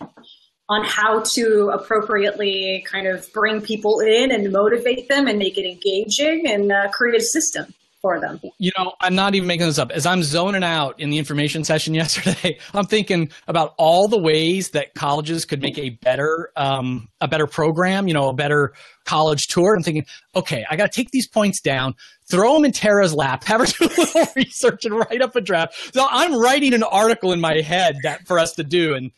on 0.68 0.84
how 0.84 1.20
to 1.34 1.70
appropriately 1.72 2.84
kind 2.90 3.06
of 3.06 3.32
bring 3.34 3.62
people 3.62 4.00
in 4.00 4.32
and 4.32 4.52
motivate 4.52 5.10
them 5.10 5.28
and 5.28 5.38
make 5.38 5.60
it 5.60 5.70
engaging 5.70 6.48
and 6.48 6.72
uh, 6.72 6.90
create 6.90 7.22
a 7.22 7.24
system 7.24 7.72
for 8.02 8.20
them. 8.20 8.40
You 8.58 8.72
know, 8.78 8.94
I'm 9.00 9.16
not 9.16 9.36
even 9.36 9.48
making 9.48 9.68
this 9.68 9.78
up. 9.78 9.92
As 9.92 10.06
I'm 10.06 10.24
zoning 10.24 10.64
out 10.64 11.00
in 11.00 11.10
the 11.10 11.18
information 11.18 11.64
session 11.64 11.94
yesterday, 12.02 12.58
I'm 12.74 12.86
thinking 12.86 13.32
about 13.48 13.74
all 13.78 14.08
the 14.08 14.18
ways 14.18 14.72
that 14.72 14.94
colleges 14.96 15.46
could 15.46 15.62
make 15.62 15.78
a 15.78 15.90
better 15.90 16.52
um, 16.56 17.10
a 17.22 17.28
better 17.28 17.48
program. 17.48 18.08
You 18.08 18.14
know, 18.14 18.30
a 18.30 18.34
better 18.34 18.74
college 19.06 19.48
tour. 19.48 19.76
I'm 19.76 19.84
thinking, 19.84 20.06
okay, 20.36 20.66
I 20.70 20.76
got 20.76 20.92
to 20.92 20.96
take 20.96 21.12
these 21.12 21.28
points 21.28 21.62
down, 21.62 21.96
throw 22.30 22.56
them 22.56 22.66
in 22.66 22.72
Tara's 22.72 23.14
lap, 23.14 23.44
have 23.46 23.62
her 23.62 23.66
do 23.80 23.86
a 23.86 23.88
little 23.88 24.28
research, 24.36 24.86
and 24.86 24.96
write 24.98 25.22
up 25.22 25.36
a 25.36 25.42
draft. 25.42 25.94
So 25.94 26.06
I'm 26.10 26.36
writing 26.40 26.74
an 26.74 26.84
article 26.84 27.32
in 27.32 27.40
my 27.40 27.62
head 27.62 27.98
that 28.04 28.28
for 28.28 28.40
us 28.40 28.54
to 28.54 28.64
do, 28.64 28.96
and 28.96 29.12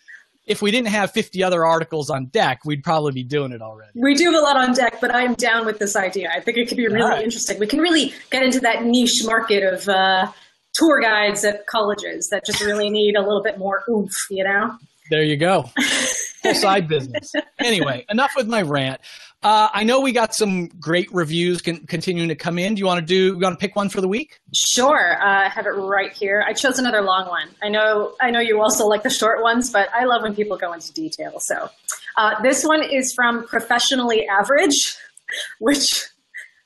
if 0.45 0.61
we 0.61 0.71
didn't 0.71 0.89
have 0.89 1.11
50 1.11 1.43
other 1.43 1.65
articles 1.65 2.09
on 2.09 2.25
deck, 2.25 2.65
we'd 2.65 2.83
probably 2.83 3.13
be 3.13 3.23
doing 3.23 3.51
it 3.51 3.61
already. 3.61 3.91
We 3.95 4.13
do 4.15 4.25
have 4.25 4.35
a 4.35 4.39
lot 4.39 4.57
on 4.57 4.73
deck, 4.73 4.99
but 4.99 5.13
I'm 5.13 5.35
down 5.35 5.65
with 5.65 5.79
this 5.79 5.95
idea. 5.95 6.29
I 6.33 6.41
think 6.41 6.57
it 6.57 6.67
could 6.67 6.77
be 6.77 6.87
really 6.87 7.09
right. 7.09 7.23
interesting. 7.23 7.59
We 7.59 7.67
can 7.67 7.79
really 7.79 8.13
get 8.29 8.43
into 8.43 8.59
that 8.61 8.83
niche 8.83 9.23
market 9.25 9.63
of 9.63 9.87
uh, 9.87 10.31
tour 10.73 11.01
guides 11.01 11.45
at 11.45 11.65
colleges 11.67 12.29
that 12.29 12.45
just 12.45 12.61
really 12.61 12.89
need 12.89 13.15
a 13.15 13.21
little 13.21 13.43
bit 13.43 13.57
more 13.57 13.83
oomph, 13.89 14.15
you 14.29 14.43
know? 14.43 14.77
There 15.09 15.23
you 15.23 15.37
go. 15.37 15.69
Full 16.43 16.55
side 16.55 16.87
business. 16.87 17.33
Anyway, 17.59 18.05
enough 18.09 18.31
with 18.35 18.47
my 18.47 18.61
rant. 18.61 18.99
Uh, 19.43 19.69
I 19.73 19.83
know 19.83 19.99
we 19.99 20.13
got 20.13 20.33
some 20.33 20.67
great 20.79 21.13
reviews 21.13 21.61
con- 21.61 21.85
continuing 21.87 22.29
to 22.29 22.35
come 22.35 22.57
in. 22.57 22.75
Do 22.75 22.79
you 22.79 22.85
want 22.85 22.99
to 22.99 23.05
do? 23.05 23.27
You 23.27 23.39
want 23.39 23.59
to 23.59 23.61
pick 23.61 23.75
one 23.75 23.89
for 23.89 23.99
the 23.99 24.07
week? 24.07 24.39
Sure, 24.53 25.21
uh, 25.21 25.45
I 25.45 25.49
have 25.49 25.65
it 25.65 25.71
right 25.71 26.13
here. 26.13 26.45
I 26.47 26.53
chose 26.53 26.79
another 26.79 27.01
long 27.01 27.27
one. 27.27 27.49
I 27.61 27.67
know, 27.67 28.15
I 28.21 28.31
know 28.31 28.39
you 28.39 28.61
also 28.61 28.85
like 28.85 29.03
the 29.03 29.09
short 29.09 29.41
ones, 29.41 29.69
but 29.69 29.89
I 29.93 30.05
love 30.05 30.21
when 30.21 30.33
people 30.33 30.57
go 30.57 30.71
into 30.71 30.93
detail. 30.93 31.39
So, 31.41 31.69
uh, 32.17 32.41
this 32.41 32.63
one 32.63 32.83
is 32.83 33.13
from 33.13 33.45
Professionally 33.45 34.25
Average, 34.27 34.95
which 35.59 36.05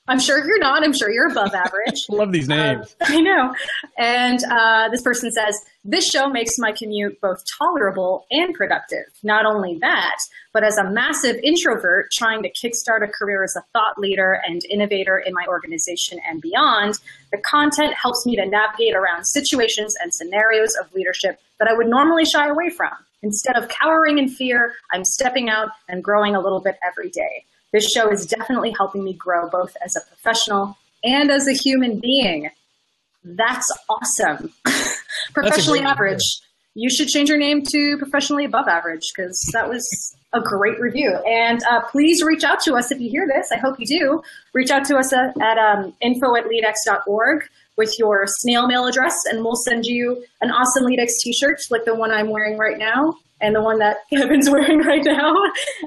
I'm 0.08 0.18
sure 0.18 0.44
you're 0.44 0.58
not. 0.58 0.82
I'm 0.82 0.94
sure 0.94 1.10
you're 1.10 1.30
above 1.30 1.54
average. 1.54 2.06
Love 2.08 2.32
these 2.32 2.48
names. 2.48 2.96
Uh, 3.00 3.04
I 3.08 3.20
know. 3.20 3.54
And 3.98 4.42
uh, 4.50 4.88
this 4.88 5.02
person 5.02 5.30
says, 5.30 5.60
This 5.84 6.08
show 6.08 6.28
makes 6.28 6.58
my 6.58 6.72
commute 6.72 7.20
both 7.20 7.44
tolerable 7.58 8.26
and 8.30 8.54
productive. 8.54 9.04
Not 9.22 9.44
only 9.44 9.78
that, 9.80 10.16
but 10.52 10.64
as 10.64 10.78
a 10.78 10.90
massive 10.90 11.36
introvert 11.42 12.10
trying 12.10 12.42
to 12.42 12.50
kickstart 12.50 13.04
a 13.04 13.08
career 13.08 13.44
as 13.44 13.54
a 13.54 13.62
thought 13.72 13.98
leader 13.98 14.40
and 14.46 14.64
innovator 14.70 15.18
in 15.18 15.34
my 15.34 15.44
organization 15.46 16.18
and 16.26 16.40
beyond, 16.40 16.98
the 17.30 17.38
content 17.38 17.94
helps 17.94 18.24
me 18.24 18.34
to 18.36 18.46
navigate 18.46 18.94
around 18.94 19.24
situations 19.24 19.94
and 20.02 20.12
scenarios 20.12 20.74
of 20.80 20.92
leadership 20.94 21.38
that 21.58 21.68
I 21.68 21.74
would 21.74 21.86
normally 21.86 22.24
shy 22.24 22.48
away 22.48 22.70
from. 22.70 22.92
Instead 23.22 23.56
of 23.56 23.68
cowering 23.68 24.18
in 24.18 24.28
fear, 24.28 24.74
I'm 24.92 25.04
stepping 25.04 25.50
out 25.50 25.68
and 25.88 26.02
growing 26.02 26.34
a 26.34 26.40
little 26.40 26.60
bit 26.60 26.76
every 26.86 27.10
day. 27.10 27.44
This 27.72 27.90
show 27.90 28.10
is 28.10 28.26
definitely 28.26 28.72
helping 28.76 29.04
me 29.04 29.12
grow 29.12 29.48
both 29.48 29.76
as 29.84 29.96
a 29.96 30.00
professional 30.00 30.76
and 31.04 31.30
as 31.30 31.46
a 31.46 31.52
human 31.52 32.00
being. 32.00 32.50
That's 33.24 33.70
awesome. 33.88 34.52
professionally 35.34 35.80
That's 35.80 35.92
average. 35.92 36.40
You 36.74 36.88
should 36.90 37.08
change 37.08 37.28
your 37.28 37.38
name 37.38 37.62
to 37.72 37.98
professionally 37.98 38.44
above 38.44 38.68
average 38.68 39.12
because 39.14 39.40
that 39.52 39.68
was 39.68 40.16
a 40.32 40.40
great 40.40 40.78
review. 40.80 41.14
And 41.26 41.60
uh, 41.70 41.80
please 41.90 42.22
reach 42.22 42.44
out 42.44 42.60
to 42.60 42.74
us 42.74 42.92
if 42.92 43.00
you 43.00 43.10
hear 43.10 43.26
this. 43.26 43.50
I 43.52 43.56
hope 43.56 43.80
you 43.80 43.86
do. 43.86 44.22
Reach 44.54 44.70
out 44.70 44.84
to 44.86 44.96
us 44.96 45.12
at, 45.12 45.34
at 45.42 45.58
um, 45.58 45.94
info 46.00 46.36
at 46.36 46.44
leadx.org 46.44 47.48
with 47.78 47.98
your 47.98 48.24
snail 48.26 48.66
mail 48.66 48.86
address, 48.86 49.14
and 49.30 49.42
we'll 49.42 49.56
send 49.56 49.86
you 49.86 50.22
an 50.42 50.50
awesome 50.50 50.84
LeadX 50.84 51.12
t-shirt 51.20 51.62
like 51.70 51.84
the 51.84 51.94
one 51.94 52.10
I'm 52.10 52.28
wearing 52.28 52.58
right 52.58 52.76
now 52.76 53.14
and 53.40 53.54
the 53.54 53.62
one 53.62 53.78
that 53.78 53.98
Kevin's 54.10 54.50
wearing 54.50 54.80
right 54.80 55.04
now. 55.04 55.34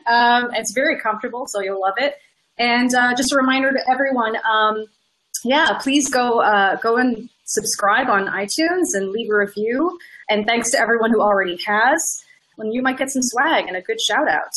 Um, 0.07 0.49
it's 0.55 0.71
very 0.73 0.99
comfortable, 0.99 1.45
so 1.45 1.61
you'll 1.61 1.81
love 1.81 1.95
it. 1.97 2.15
And 2.57 2.93
uh, 2.95 3.13
just 3.15 3.31
a 3.33 3.35
reminder 3.35 3.71
to 3.71 3.91
everyone, 3.91 4.35
um, 4.49 4.85
yeah, 5.43 5.77
please 5.79 6.09
go 6.09 6.41
uh, 6.41 6.77
go 6.77 6.97
and 6.97 7.29
subscribe 7.45 8.07
on 8.07 8.27
iTunes 8.27 8.93
and 8.93 9.09
leave 9.11 9.29
a 9.29 9.35
review. 9.35 9.97
And 10.29 10.45
thanks 10.45 10.71
to 10.71 10.79
everyone 10.79 11.11
who 11.11 11.21
already 11.21 11.59
has. 11.65 12.23
When 12.57 12.71
you 12.71 12.81
might 12.81 12.97
get 12.97 13.09
some 13.09 13.23
swag 13.23 13.65
and 13.67 13.75
a 13.75 13.81
good 13.81 13.99
shout 13.99 14.27
out. 14.29 14.51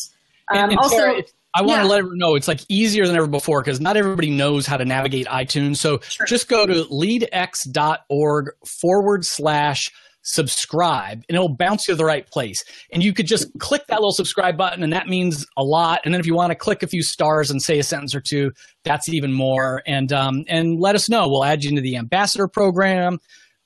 Um, 0.50 0.58
and, 0.58 0.72
and 0.72 0.78
also. 0.78 0.96
Sarah, 0.96 1.22
I 1.54 1.62
want 1.62 1.78
yeah. 1.78 1.82
to 1.82 1.88
let 1.88 1.98
everyone 2.00 2.18
know 2.18 2.34
it's 2.34 2.48
like 2.48 2.60
easier 2.68 3.06
than 3.06 3.14
ever 3.16 3.28
before 3.28 3.62
because 3.62 3.80
not 3.80 3.96
everybody 3.96 4.30
knows 4.30 4.66
how 4.66 4.76
to 4.76 4.84
navigate 4.84 5.26
iTunes. 5.28 5.76
So 5.76 6.00
sure. 6.00 6.26
just 6.26 6.48
go 6.48 6.66
to 6.66 6.84
leadx.org 6.84 8.50
forward 8.66 9.24
slash 9.24 9.92
subscribe 10.24 11.22
and 11.28 11.36
it'll 11.36 11.54
bounce 11.54 11.86
you 11.86 11.94
to 11.94 11.96
the 11.96 12.04
right 12.04 12.28
place. 12.28 12.64
And 12.92 13.04
you 13.04 13.12
could 13.12 13.26
just 13.26 13.46
click 13.60 13.86
that 13.86 13.96
little 13.96 14.12
subscribe 14.12 14.56
button 14.56 14.82
and 14.82 14.92
that 14.92 15.06
means 15.06 15.46
a 15.56 15.62
lot. 15.62 16.00
And 16.04 16.12
then 16.12 16.20
if 16.20 16.26
you 16.26 16.34
want 16.34 16.50
to 16.50 16.56
click 16.56 16.82
a 16.82 16.86
few 16.86 17.02
stars 17.02 17.50
and 17.50 17.62
say 17.62 17.78
a 17.78 17.84
sentence 17.84 18.14
or 18.14 18.20
two, 18.20 18.50
that's 18.82 19.08
even 19.08 19.32
more. 19.32 19.82
And 19.86 20.12
um, 20.12 20.44
and 20.48 20.80
let 20.80 20.94
us 20.96 21.08
know. 21.08 21.28
We'll 21.28 21.44
add 21.44 21.62
you 21.62 21.70
into 21.70 21.82
the 21.82 21.96
ambassador 21.96 22.48
program. 22.48 23.18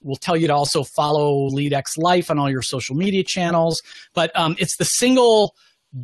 We'll 0.03 0.17
tell 0.17 0.37
you 0.37 0.47
to 0.49 0.55
also 0.55 0.85
follow 0.85 1.49
LeadX 1.51 1.97
Life 1.97 2.31
on 2.31 2.39
all 2.39 2.51
your 2.51 2.63
social 2.63 2.95
media 2.95 3.25
channels. 3.25 3.83
But 4.15 4.37
um, 4.39 4.57
it's 4.59 4.77
the 4.77 4.85
single 4.85 5.55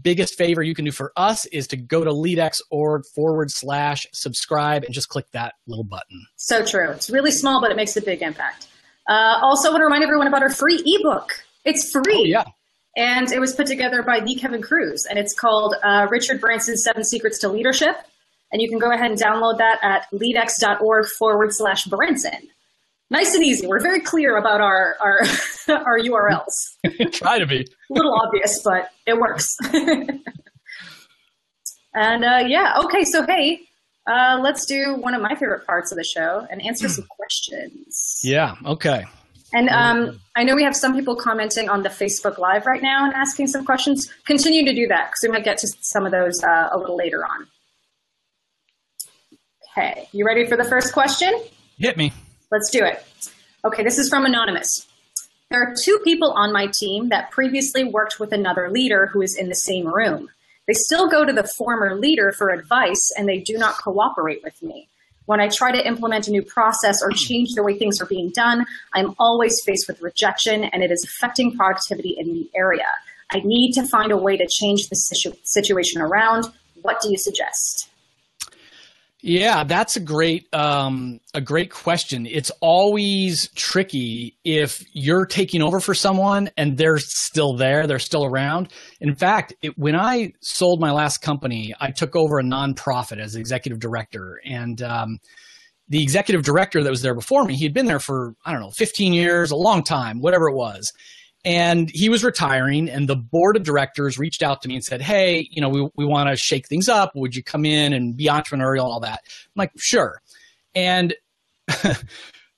biggest 0.02 0.36
favor 0.36 0.62
you 0.62 0.74
can 0.74 0.84
do 0.84 0.92
for 0.92 1.12
us 1.16 1.46
is 1.46 1.66
to 1.68 1.76
go 1.76 2.04
to 2.04 2.10
leadx.org 2.10 3.04
forward 3.14 3.50
slash 3.50 4.06
subscribe 4.12 4.84
and 4.84 4.94
just 4.94 5.08
click 5.08 5.26
that 5.32 5.54
little 5.66 5.84
button. 5.84 6.26
So 6.36 6.64
true. 6.64 6.90
It's 6.90 7.10
really 7.10 7.30
small, 7.30 7.60
but 7.60 7.70
it 7.70 7.76
makes 7.76 7.96
a 7.96 8.02
big 8.02 8.22
impact. 8.22 8.68
Uh, 9.08 9.38
also, 9.42 9.70
want 9.70 9.80
to 9.80 9.84
remind 9.84 10.02
everyone 10.02 10.26
about 10.26 10.42
our 10.42 10.50
free 10.50 10.82
ebook. 10.84 11.30
It's 11.64 11.90
free. 11.90 12.02
Oh, 12.14 12.24
yeah. 12.24 12.44
And 12.96 13.30
it 13.32 13.40
was 13.40 13.54
put 13.54 13.66
together 13.66 14.02
by 14.02 14.20
the 14.20 14.34
Kevin 14.36 14.62
Kruse, 14.62 15.04
and 15.06 15.18
it's 15.18 15.34
called 15.34 15.74
uh, 15.82 16.06
Richard 16.10 16.40
Branson's 16.40 16.84
Seven 16.84 17.04
Secrets 17.04 17.38
to 17.40 17.48
Leadership. 17.48 17.96
And 18.52 18.62
you 18.62 18.68
can 18.68 18.78
go 18.78 18.92
ahead 18.92 19.10
and 19.10 19.20
download 19.20 19.58
that 19.58 19.78
at 19.82 20.06
leadx.org 20.12 21.06
forward 21.18 21.52
slash 21.52 21.86
Branson. 21.86 22.48
Nice 23.10 23.34
and 23.34 23.44
easy. 23.44 23.66
We're 23.66 23.80
very 23.80 24.00
clear 24.00 24.36
about 24.36 24.60
our 24.60 24.96
our, 25.00 25.20
our 25.68 25.98
URLs. 25.98 26.76
Try 27.12 27.38
to 27.38 27.46
be. 27.46 27.60
A 27.60 27.92
little 27.92 28.14
obvious, 28.14 28.62
but 28.62 28.90
it 29.06 29.18
works. 29.18 29.56
and 31.94 32.24
uh, 32.24 32.44
yeah, 32.46 32.74
okay, 32.84 33.04
so 33.04 33.26
hey, 33.26 33.60
uh, 34.06 34.40
let's 34.42 34.66
do 34.66 34.96
one 34.96 35.14
of 35.14 35.22
my 35.22 35.34
favorite 35.34 35.66
parts 35.66 35.92
of 35.92 35.98
the 35.98 36.04
show 36.04 36.46
and 36.50 36.64
answer 36.64 36.88
some 36.88 37.06
questions. 37.08 38.20
Yeah. 38.22 38.56
Okay. 38.64 39.04
And 39.52 39.68
um, 39.68 40.20
I 40.34 40.42
know 40.42 40.56
we 40.56 40.64
have 40.64 40.74
some 40.74 40.94
people 40.94 41.14
commenting 41.14 41.68
on 41.68 41.84
the 41.84 41.88
Facebook 41.88 42.38
Live 42.38 42.66
right 42.66 42.82
now 42.82 43.04
and 43.04 43.14
asking 43.14 43.46
some 43.46 43.64
questions. 43.64 44.12
Continue 44.26 44.64
to 44.64 44.74
do 44.74 44.88
that 44.88 45.10
because 45.10 45.20
we 45.22 45.28
might 45.28 45.44
get 45.44 45.58
to 45.58 45.68
some 45.80 46.04
of 46.04 46.10
those 46.10 46.42
uh, 46.42 46.70
a 46.72 46.78
little 46.78 46.96
later 46.96 47.24
on. 47.24 47.46
Okay, 49.70 50.08
you 50.12 50.26
ready 50.26 50.44
for 50.46 50.56
the 50.56 50.64
first 50.64 50.92
question? 50.92 51.32
Hit 51.78 51.96
me. 51.96 52.12
Let's 52.54 52.70
do 52.70 52.84
it. 52.84 53.04
Okay, 53.64 53.82
this 53.82 53.98
is 53.98 54.08
from 54.08 54.24
Anonymous. 54.24 54.86
There 55.50 55.60
are 55.60 55.74
two 55.82 55.98
people 56.04 56.30
on 56.30 56.52
my 56.52 56.68
team 56.68 57.08
that 57.08 57.32
previously 57.32 57.82
worked 57.82 58.20
with 58.20 58.30
another 58.30 58.70
leader 58.70 59.06
who 59.06 59.22
is 59.22 59.36
in 59.36 59.48
the 59.48 59.56
same 59.56 59.92
room. 59.92 60.28
They 60.68 60.74
still 60.74 61.10
go 61.10 61.24
to 61.24 61.32
the 61.32 61.42
former 61.42 61.96
leader 61.96 62.30
for 62.30 62.50
advice 62.50 63.10
and 63.18 63.28
they 63.28 63.40
do 63.40 63.58
not 63.58 63.78
cooperate 63.78 64.44
with 64.44 64.62
me. 64.62 64.88
When 65.26 65.40
I 65.40 65.48
try 65.48 65.72
to 65.72 65.84
implement 65.84 66.28
a 66.28 66.30
new 66.30 66.42
process 66.42 67.02
or 67.02 67.10
change 67.10 67.54
the 67.54 67.64
way 67.64 67.76
things 67.76 68.00
are 68.00 68.06
being 68.06 68.30
done, 68.30 68.64
I'm 68.92 69.16
always 69.18 69.60
faced 69.66 69.88
with 69.88 70.00
rejection 70.00 70.62
and 70.62 70.84
it 70.84 70.92
is 70.92 71.02
affecting 71.02 71.56
productivity 71.56 72.14
in 72.16 72.34
the 72.34 72.48
area. 72.54 72.86
I 73.32 73.40
need 73.44 73.72
to 73.72 73.84
find 73.88 74.12
a 74.12 74.16
way 74.16 74.36
to 74.36 74.46
change 74.48 74.88
the 74.90 74.94
situ- 74.94 75.36
situation 75.42 76.00
around. 76.00 76.52
What 76.82 77.00
do 77.00 77.10
you 77.10 77.18
suggest? 77.18 77.88
Yeah, 79.26 79.64
that's 79.64 79.96
a 79.96 80.00
great 80.00 80.52
um, 80.52 81.18
a 81.32 81.40
great 81.40 81.70
question. 81.70 82.26
It's 82.26 82.50
always 82.60 83.48
tricky 83.54 84.36
if 84.44 84.84
you're 84.92 85.24
taking 85.24 85.62
over 85.62 85.80
for 85.80 85.94
someone 85.94 86.50
and 86.58 86.76
they're 86.76 86.98
still 86.98 87.56
there, 87.56 87.86
they're 87.86 87.98
still 87.98 88.26
around. 88.26 88.70
In 89.00 89.14
fact, 89.14 89.54
it, 89.62 89.78
when 89.78 89.96
I 89.96 90.34
sold 90.42 90.78
my 90.78 90.90
last 90.90 91.22
company, 91.22 91.74
I 91.80 91.90
took 91.90 92.14
over 92.14 92.38
a 92.38 92.42
nonprofit 92.42 93.18
as 93.18 93.34
executive 93.34 93.80
director, 93.80 94.42
and 94.44 94.82
um, 94.82 95.18
the 95.88 96.02
executive 96.02 96.42
director 96.42 96.82
that 96.82 96.90
was 96.90 97.00
there 97.00 97.14
before 97.14 97.44
me, 97.46 97.54
he 97.56 97.64
had 97.64 97.72
been 97.72 97.86
there 97.86 98.00
for 98.00 98.34
I 98.44 98.52
don't 98.52 98.60
know, 98.60 98.72
15 98.72 99.14
years, 99.14 99.50
a 99.50 99.56
long 99.56 99.82
time, 99.82 100.20
whatever 100.20 100.50
it 100.50 100.54
was 100.54 100.92
and 101.44 101.90
he 101.90 102.08
was 102.08 102.24
retiring 102.24 102.88
and 102.88 103.08
the 103.08 103.16
board 103.16 103.56
of 103.56 103.64
directors 103.64 104.18
reached 104.18 104.42
out 104.42 104.62
to 104.62 104.68
me 104.68 104.76
and 104.76 104.84
said 104.84 105.02
hey 105.02 105.46
you 105.50 105.60
know 105.60 105.68
we, 105.68 105.88
we 105.96 106.04
want 106.04 106.28
to 106.28 106.36
shake 106.36 106.68
things 106.68 106.88
up. 106.88 107.12
Would 107.14 107.34
you 107.36 107.42
come 107.42 107.64
in 107.64 107.92
and 107.92 108.16
be 108.16 108.26
entrepreneurial 108.26 108.84
and 108.84 108.92
all 108.92 109.00
that? 109.00 109.20
I'm 109.26 109.56
like 109.56 109.72
sure. 109.76 110.20
And 110.74 111.14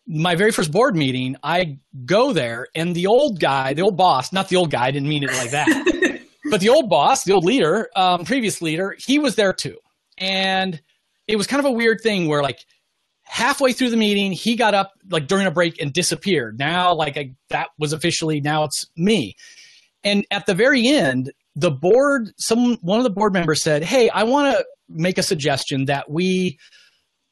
my 0.07 0.35
very 0.37 0.52
first 0.52 0.71
board 0.71 0.95
meeting 0.95 1.37
i 1.43 1.76
go 2.05 2.33
there 2.33 2.69
and 2.76 2.95
the 2.95 3.07
old 3.09 3.40
guy 3.40 3.75
the 3.75 3.83
old 3.83 3.97
boss 3.97 4.33
not 4.33 4.49
the 4.49 4.55
old 4.57 4.71
guy 4.71 4.87
i 4.87 4.90
didn't 4.93 5.09
mean 5.09 5.25
it 5.25 5.33
like 5.33 5.50
that 5.50 5.66
but 6.50 6.61
the 6.61 6.69
old 6.69 6.88
boss 6.88 7.25
the 7.25 7.33
old 7.33 7.45
leader 7.45 7.88
um, 7.97 8.25
previous 8.25 8.62
leader 8.62 8.97
he 8.99 9.19
was 9.19 9.35
there 9.35 9.52
too. 9.52 9.76
And 10.19 10.81
it 11.26 11.37
was 11.37 11.47
kind 11.47 11.61
of 11.61 11.66
a 11.66 11.73
weird 11.73 12.00
thing 12.00 12.28
where 12.28 12.43
like 12.43 12.64
halfway 13.26 13.73
through 13.73 13.90
the 13.90 13.97
meeting, 13.97 14.33
he 14.33 14.56
got 14.56 14.75
up 14.75 14.92
like 15.11 15.26
during 15.26 15.47
a 15.47 15.50
break 15.50 15.80
and 15.80 15.92
disappeared. 15.92 16.59
Now, 16.59 16.95
like 16.95 17.16
I, 17.16 17.33
that 17.50 17.68
was 17.78 17.92
officially 17.92 18.40
now 18.40 18.64
it's 18.64 18.87
me. 18.97 19.35
And 20.04 20.25
at 20.30 20.47
the 20.47 20.54
very 20.54 20.87
end, 20.87 21.33
the 21.54 21.71
board, 21.71 22.30
some 22.38 22.76
one 22.76 22.99
of 22.99 23.04
the 23.04 23.11
board 23.11 23.33
members 23.33 23.62
said, 23.62 23.83
"Hey, 23.83 24.09
I 24.11 24.25
want 24.25 24.56
to 24.56 24.64
make 24.88 25.18
a 25.18 25.23
suggestion 25.23 25.87
that 25.87 26.11
we 26.11 26.59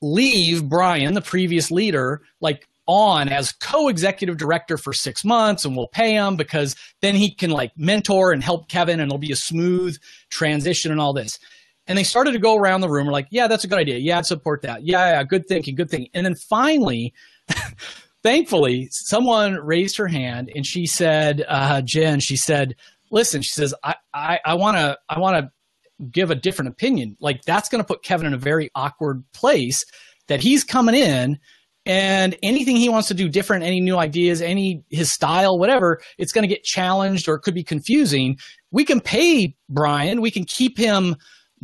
leave 0.03 0.69
Brian, 0.69 1.15
the 1.15 1.21
previous 1.21 1.71
leader, 1.71 2.23
like 2.41 2.67
on 2.87 3.29
as 3.29 3.53
co-executive 3.53 4.37
director 4.37 4.77
for 4.77 4.93
six 4.93 5.25
months 5.25 5.65
and 5.65 5.77
we'll 5.77 5.89
pay 5.89 6.13
him 6.13 6.37
because 6.37 6.77
then 7.01 7.15
he 7.15 7.35
can 7.35 7.51
like 7.51 7.73
mentor 7.77 8.33
and 8.33 8.45
help 8.45 8.69
Kevin 8.69 9.01
and 9.01 9.09
it'll 9.11 9.19
be 9.19 9.33
a 9.33 9.37
smooth 9.37 9.97
transition 10.31 10.93
and 10.93 11.01
all 11.01 11.15
this. 11.15 11.39
And 11.87 11.99
they 11.99 12.05
started 12.05 12.33
to 12.33 12.39
go 12.39 12.57
around 12.57 12.81
the 12.81 12.89
room, 12.89 13.07
like, 13.09 13.27
yeah, 13.31 13.47
that's 13.47 13.65
a 13.65 13.69
good 13.69 13.79
idea. 13.79 13.99
Yeah, 13.99 14.19
I'd 14.19 14.27
support 14.27 14.63
that. 14.63 14.85
Yeah, 14.85 15.11
yeah, 15.11 15.25
good 15.25 15.47
thinking, 15.47 15.75
good 15.75 15.91
thinking. 15.91 16.11
And 16.15 16.25
then 16.25 16.35
finally, 16.35 17.13
thankfully, 18.23 18.89
someone 18.91 19.57
raised 19.57 19.97
her 19.99 20.09
hand 20.09 20.51
and 20.55 20.67
she 20.67 20.87
said, 20.87 21.45
uh, 21.47 21.83
Jen, 21.83 22.21
she 22.21 22.37
said, 22.37 22.75
listen, 23.11 23.43
she 23.43 23.53
says, 23.53 23.75
I, 23.85 23.97
I, 24.15 24.41
I 24.45 24.55
want 24.55 24.79
to, 24.79 24.99
I 25.09 25.19
want 25.19 25.37
to 25.37 26.07
give 26.11 26.31
a 26.31 26.35
different 26.35 26.71
opinion. 26.71 27.17
Like 27.21 27.43
that's 27.43 27.69
going 27.69 27.83
to 27.83 27.87
put 27.87 28.03
Kevin 28.03 28.27
in 28.27 28.35
a 28.35 28.39
very 28.39 28.71
awkward 28.75 29.23
place 29.33 29.85
that 30.29 30.41
he's 30.41 30.65
coming 30.65 30.95
in 30.95 31.39
and 31.87 32.35
anything 32.43 32.77
he 32.77 32.89
wants 32.89 33.09
to 33.09 33.15
do 33.15 33.29
different, 33.29 33.63
any 33.63 33.81
new 33.81 33.99
ideas, 33.99 34.41
any 34.41 34.83
his 34.89 35.13
style, 35.13 35.59
whatever, 35.59 36.01
it's 36.17 36.33
going 36.33 36.43
to 36.43 36.53
get 36.53 36.65
challenged 36.65 37.29
or 37.29 37.35
it 37.35 37.41
could 37.41 37.55
be 37.55 37.63
confusing 37.63 38.39
we 38.71 38.85
can 38.85 39.01
pay 39.01 39.55
Brian, 39.69 40.21
we 40.21 40.33
can 40.33 40.45
keep 40.45 40.77
him 40.77 41.15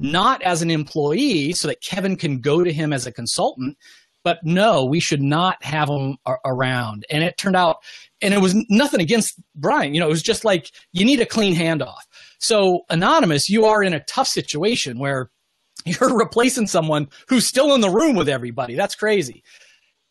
not 0.00 0.42
as 0.42 0.62
an 0.62 0.70
employee 0.70 1.52
so 1.52 1.68
that 1.68 1.82
Kevin 1.82 2.16
can 2.16 2.40
go 2.40 2.64
to 2.64 2.72
him 2.72 2.92
as 2.92 3.06
a 3.06 3.12
consultant. 3.12 3.76
But 4.22 4.38
no, 4.44 4.84
we 4.84 5.00
should 5.00 5.22
not 5.22 5.62
have 5.64 5.88
him 5.88 6.18
around. 6.44 7.06
And 7.10 7.24
it 7.24 7.38
turned 7.38 7.56
out, 7.56 7.78
and 8.20 8.34
it 8.34 8.40
was 8.40 8.54
nothing 8.68 9.00
against 9.00 9.40
Brian. 9.54 9.94
You 9.94 10.00
know, 10.00 10.06
it 10.06 10.10
was 10.10 10.22
just 10.22 10.44
like 10.44 10.70
you 10.92 11.06
need 11.06 11.20
a 11.20 11.26
clean 11.26 11.54
handoff. 11.54 12.00
So, 12.38 12.80
Anonymous, 12.90 13.48
you 13.48 13.64
are 13.64 13.82
in 13.82 13.94
a 13.94 14.04
tough 14.04 14.28
situation 14.28 14.98
where 14.98 15.30
you're 15.86 16.16
replacing 16.16 16.66
someone 16.66 17.08
who's 17.28 17.46
still 17.46 17.74
in 17.74 17.80
the 17.80 17.90
room 17.90 18.14
with 18.14 18.28
everybody. 18.28 18.74
That's 18.74 18.94
crazy. 18.94 19.42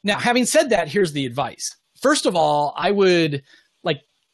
Now, 0.04 0.18
having 0.18 0.46
said 0.46 0.70
that, 0.70 0.88
here's 0.88 1.14
the 1.14 1.26
advice. 1.26 1.76
First 2.02 2.26
of 2.26 2.36
all, 2.36 2.74
I 2.78 2.92
would 2.92 3.44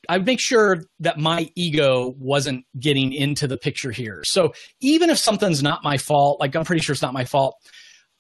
I 0.10 0.18
would 0.18 0.26
make 0.26 0.40
sure 0.40 0.84
that 1.00 1.18
my 1.18 1.50
ego 1.56 2.14
wasn't 2.18 2.66
getting 2.80 3.14
into 3.14 3.48
the 3.48 3.58
picture 3.58 3.92
here. 3.92 4.24
So 4.24 4.54
even 4.82 5.10
if 5.10 5.18
something's 5.18 5.64
not 5.64 5.84
my 5.84 5.98
fault, 5.98 6.40
like 6.40 6.56
I'm 6.56 6.66
pretty 6.66 6.82
sure 6.82 6.94
it's 6.94 7.02
not 7.02 7.14
my 7.14 7.26
fault, 7.26 7.56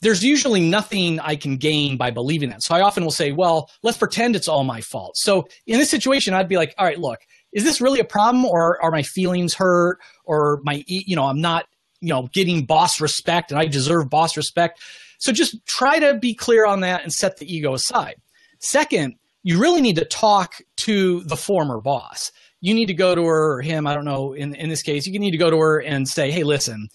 there's 0.01 0.23
usually 0.23 0.59
nothing 0.59 1.19
I 1.19 1.35
can 1.35 1.57
gain 1.57 1.97
by 1.97 2.11
believing 2.11 2.49
that. 2.49 2.63
So 2.63 2.75
I 2.75 2.81
often 2.81 3.03
will 3.03 3.11
say, 3.11 3.31
well, 3.31 3.69
let's 3.81 3.97
pretend 3.97 4.35
it's 4.35 4.47
all 4.47 4.63
my 4.63 4.81
fault. 4.81 5.17
So 5.17 5.47
in 5.65 5.79
this 5.79 5.89
situation, 5.89 6.33
I'd 6.33 6.49
be 6.49 6.57
like, 6.57 6.75
all 6.77 6.85
right, 6.85 6.99
look, 6.99 7.19
is 7.53 7.63
this 7.63 7.79
really 7.79 7.99
a 7.99 8.05
problem 8.05 8.45
or 8.45 8.81
are 8.83 8.91
my 8.91 9.03
feelings 9.03 9.53
hurt 9.53 9.99
or 10.25 10.59
my, 10.63 10.83
you 10.87 11.15
know, 11.15 11.25
I'm 11.25 11.39
not, 11.39 11.65
you 12.01 12.09
know, 12.09 12.27
getting 12.33 12.65
boss 12.65 12.99
respect 12.99 13.51
and 13.51 13.59
I 13.59 13.65
deserve 13.65 14.09
boss 14.09 14.35
respect. 14.35 14.81
So 15.17 15.31
just 15.31 15.65
try 15.65 15.97
to 15.99 16.15
be 16.19 16.35
clear 16.35 16.65
on 16.65 16.81
that 16.81 17.03
and 17.03 17.13
set 17.13 17.37
the 17.37 17.51
ego 17.51 17.73
aside. 17.73 18.15
Second, 18.59 19.15
you 19.45 19.59
really 19.59 19.79
need 19.79 19.95
to 19.95 20.05
talk 20.05 20.55
to 20.75 21.21
the 21.21 21.37
former 21.37 21.79
boss. 21.79 22.31
You 22.61 22.73
need 22.73 22.87
to 22.87 22.95
go 22.95 23.13
to 23.13 23.23
her 23.23 23.57
or 23.57 23.61
him, 23.61 23.85
I 23.85 23.93
don't 23.93 24.03
know, 24.03 24.33
in, 24.33 24.55
in 24.55 24.69
this 24.69 24.81
case, 24.81 25.05
you 25.05 25.19
need 25.19 25.31
to 25.31 25.37
go 25.37 25.51
to 25.51 25.57
her 25.59 25.79
and 25.79 26.07
say, 26.07 26.31
hey, 26.31 26.41
listen, 26.41 26.89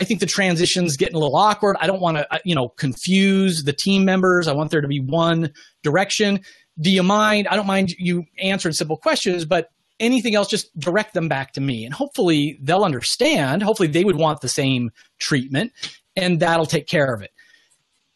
I 0.00 0.04
think 0.04 0.20
the 0.20 0.26
transition's 0.26 0.96
getting 0.96 1.16
a 1.16 1.18
little 1.18 1.36
awkward. 1.36 1.76
I 1.80 1.88
don't 1.88 2.00
want 2.00 2.18
to, 2.18 2.40
you 2.44 2.54
know, 2.54 2.68
confuse 2.68 3.64
the 3.64 3.72
team 3.72 4.04
members. 4.04 4.46
I 4.46 4.52
want 4.52 4.70
there 4.70 4.80
to 4.80 4.86
be 4.86 5.00
one 5.00 5.52
direction. 5.82 6.42
Do 6.80 6.92
you 6.92 7.02
mind? 7.02 7.48
I 7.48 7.56
don't 7.56 7.66
mind 7.66 7.90
you 7.98 8.22
answering 8.38 8.72
simple 8.72 8.96
questions, 8.96 9.44
but 9.44 9.66
anything 9.98 10.36
else, 10.36 10.46
just 10.46 10.70
direct 10.78 11.12
them 11.12 11.26
back 11.26 11.54
to 11.54 11.60
me. 11.60 11.84
And 11.84 11.92
hopefully 11.92 12.56
they'll 12.62 12.84
understand. 12.84 13.64
Hopefully 13.64 13.88
they 13.88 14.04
would 14.04 14.16
want 14.16 14.42
the 14.42 14.48
same 14.48 14.90
treatment 15.18 15.72
and 16.14 16.38
that'll 16.38 16.66
take 16.66 16.86
care 16.86 17.12
of 17.12 17.20
it 17.20 17.32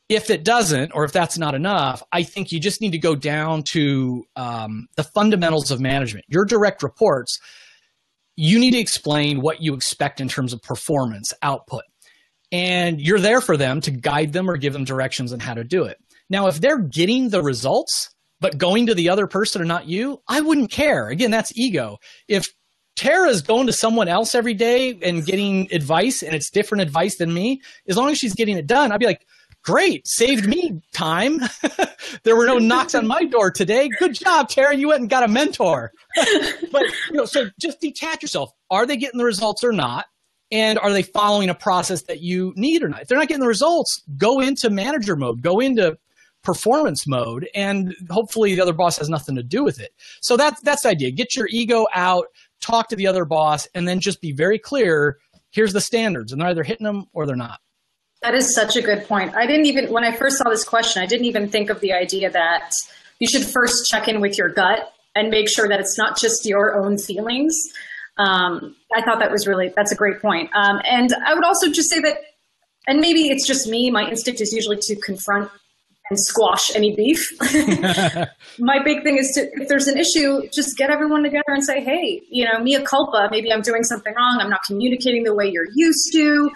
if 0.08 0.30
it 0.30 0.44
doesn't, 0.44 0.92
or 0.92 1.04
if 1.04 1.12
that's 1.12 1.38
not 1.38 1.54
enough, 1.54 2.02
I 2.12 2.22
think 2.22 2.52
you 2.52 2.60
just 2.60 2.80
need 2.80 2.92
to 2.92 2.98
go 2.98 3.14
down 3.14 3.62
to 3.64 4.24
um, 4.36 4.86
the 4.96 5.04
fundamentals 5.04 5.70
of 5.70 5.80
management. 5.80 6.26
Your 6.28 6.44
direct 6.44 6.82
reports, 6.82 7.40
you 8.36 8.58
need 8.58 8.72
to 8.72 8.78
explain 8.78 9.40
what 9.40 9.62
you 9.62 9.74
expect 9.74 10.20
in 10.20 10.28
terms 10.28 10.52
of 10.52 10.60
performance 10.62 11.32
output. 11.42 11.84
And 12.52 13.00
you're 13.00 13.18
there 13.18 13.40
for 13.40 13.56
them 13.56 13.80
to 13.82 13.90
guide 13.90 14.32
them 14.32 14.48
or 14.48 14.56
give 14.56 14.72
them 14.72 14.84
directions 14.84 15.32
on 15.32 15.40
how 15.40 15.54
to 15.54 15.64
do 15.64 15.84
it. 15.84 15.98
Now, 16.28 16.46
if 16.48 16.60
they're 16.60 16.78
getting 16.78 17.30
the 17.30 17.42
results, 17.42 18.10
but 18.40 18.58
going 18.58 18.86
to 18.86 18.94
the 18.94 19.08
other 19.08 19.26
person 19.26 19.62
or 19.62 19.64
not 19.64 19.88
you, 19.88 20.20
I 20.28 20.40
wouldn't 20.40 20.70
care. 20.70 21.08
Again, 21.08 21.30
that's 21.30 21.56
ego. 21.56 21.98
If 22.28 22.52
Tara's 22.96 23.42
going 23.42 23.66
to 23.66 23.72
someone 23.72 24.08
else 24.08 24.34
every 24.34 24.54
day 24.54 24.98
and 25.02 25.24
getting 25.24 25.72
advice 25.72 26.22
and 26.22 26.34
it's 26.34 26.50
different 26.50 26.82
advice 26.82 27.16
than 27.16 27.32
me, 27.32 27.60
as 27.88 27.96
long 27.96 28.10
as 28.10 28.18
she's 28.18 28.34
getting 28.34 28.56
it 28.56 28.66
done, 28.66 28.92
I'd 28.92 29.00
be 29.00 29.06
like, 29.06 29.26
great, 29.64 30.06
saved 30.06 30.46
me 30.46 30.80
time. 30.92 31.40
there 32.22 32.36
were 32.36 32.46
no 32.46 32.58
knocks 32.58 32.94
on 32.94 33.06
my 33.06 33.24
door 33.24 33.50
today. 33.50 33.88
Good 33.98 34.14
job, 34.14 34.48
Tara. 34.48 34.76
You 34.76 34.88
went 34.88 35.00
and 35.00 35.10
got 35.10 35.24
a 35.24 35.28
mentor. 35.28 35.90
but 36.70 36.82
you 37.10 37.14
know, 37.14 37.24
so 37.24 37.46
just 37.58 37.80
detach 37.80 38.22
yourself. 38.22 38.52
Are 38.70 38.86
they 38.86 38.96
getting 38.96 39.18
the 39.18 39.24
results 39.24 39.64
or 39.64 39.72
not? 39.72 40.06
And 40.52 40.78
are 40.78 40.92
they 40.92 41.02
following 41.02 41.48
a 41.48 41.54
process 41.54 42.02
that 42.02 42.20
you 42.20 42.52
need 42.56 42.82
or 42.82 42.88
not? 42.88 43.02
If 43.02 43.08
they're 43.08 43.18
not 43.18 43.28
getting 43.28 43.40
the 43.40 43.48
results, 43.48 44.02
go 44.16 44.40
into 44.40 44.70
manager 44.70 45.16
mode, 45.16 45.42
go 45.42 45.58
into 45.58 45.98
performance 46.44 47.06
mode, 47.06 47.48
and 47.54 47.94
hopefully 48.10 48.54
the 48.54 48.60
other 48.60 48.74
boss 48.74 48.98
has 48.98 49.08
nothing 49.08 49.34
to 49.34 49.42
do 49.42 49.64
with 49.64 49.80
it. 49.80 49.92
So 50.20 50.36
that's 50.36 50.60
that's 50.60 50.82
the 50.82 50.90
idea. 50.90 51.10
Get 51.10 51.34
your 51.34 51.48
ego 51.50 51.86
out, 51.94 52.26
talk 52.60 52.88
to 52.90 52.96
the 52.96 53.06
other 53.06 53.24
boss, 53.24 53.66
and 53.74 53.88
then 53.88 53.98
just 53.98 54.20
be 54.20 54.32
very 54.32 54.58
clear. 54.58 55.18
Here's 55.50 55.72
the 55.72 55.80
standards, 55.80 56.30
and 56.30 56.40
they're 56.40 56.48
either 56.48 56.62
hitting 56.62 56.84
them 56.84 57.06
or 57.12 57.26
they're 57.26 57.36
not. 57.36 57.60
That 58.24 58.34
is 58.34 58.54
such 58.54 58.74
a 58.76 58.80
good 58.80 59.06
point. 59.06 59.36
I 59.36 59.46
didn't 59.46 59.66
even, 59.66 59.92
when 59.92 60.02
I 60.02 60.16
first 60.16 60.38
saw 60.38 60.48
this 60.48 60.64
question, 60.64 61.02
I 61.02 61.06
didn't 61.06 61.26
even 61.26 61.46
think 61.46 61.68
of 61.68 61.80
the 61.80 61.92
idea 61.92 62.30
that 62.30 62.72
you 63.18 63.28
should 63.28 63.44
first 63.44 63.86
check 63.86 64.08
in 64.08 64.22
with 64.22 64.38
your 64.38 64.48
gut 64.48 64.94
and 65.14 65.28
make 65.28 65.46
sure 65.46 65.68
that 65.68 65.78
it's 65.78 65.98
not 65.98 66.18
just 66.18 66.46
your 66.46 66.74
own 66.74 66.96
feelings. 66.96 67.54
Um, 68.16 68.76
I 68.96 69.02
thought 69.02 69.18
that 69.18 69.30
was 69.30 69.46
really, 69.46 69.74
that's 69.76 69.92
a 69.92 69.94
great 69.94 70.22
point. 70.22 70.48
Um, 70.54 70.80
and 70.88 71.12
I 71.26 71.34
would 71.34 71.44
also 71.44 71.70
just 71.70 71.90
say 71.90 72.00
that, 72.00 72.16
and 72.86 72.98
maybe 72.98 73.28
it's 73.28 73.46
just 73.46 73.68
me, 73.68 73.90
my 73.90 74.08
instinct 74.08 74.40
is 74.40 74.54
usually 74.54 74.78
to 74.80 74.96
confront 74.96 75.50
and 76.08 76.18
squash 76.18 76.74
any 76.74 76.94
beef. 76.94 77.30
my 78.58 78.82
big 78.82 79.02
thing 79.02 79.18
is 79.18 79.32
to, 79.32 79.48
if 79.60 79.68
there's 79.68 79.86
an 79.86 79.98
issue, 79.98 80.48
just 80.50 80.78
get 80.78 80.90
everyone 80.90 81.22
together 81.22 81.44
and 81.48 81.64
say, 81.64 81.82
hey, 81.82 82.22
you 82.30 82.44
know, 82.44 82.58
mea 82.58 82.82
culpa, 82.84 83.28
maybe 83.30 83.52
I'm 83.52 83.62
doing 83.62 83.82
something 83.82 84.14
wrong. 84.14 84.38
I'm 84.40 84.50
not 84.50 84.60
communicating 84.66 85.24
the 85.24 85.34
way 85.34 85.46
you're 85.46 85.68
used 85.74 86.12
to. 86.12 86.50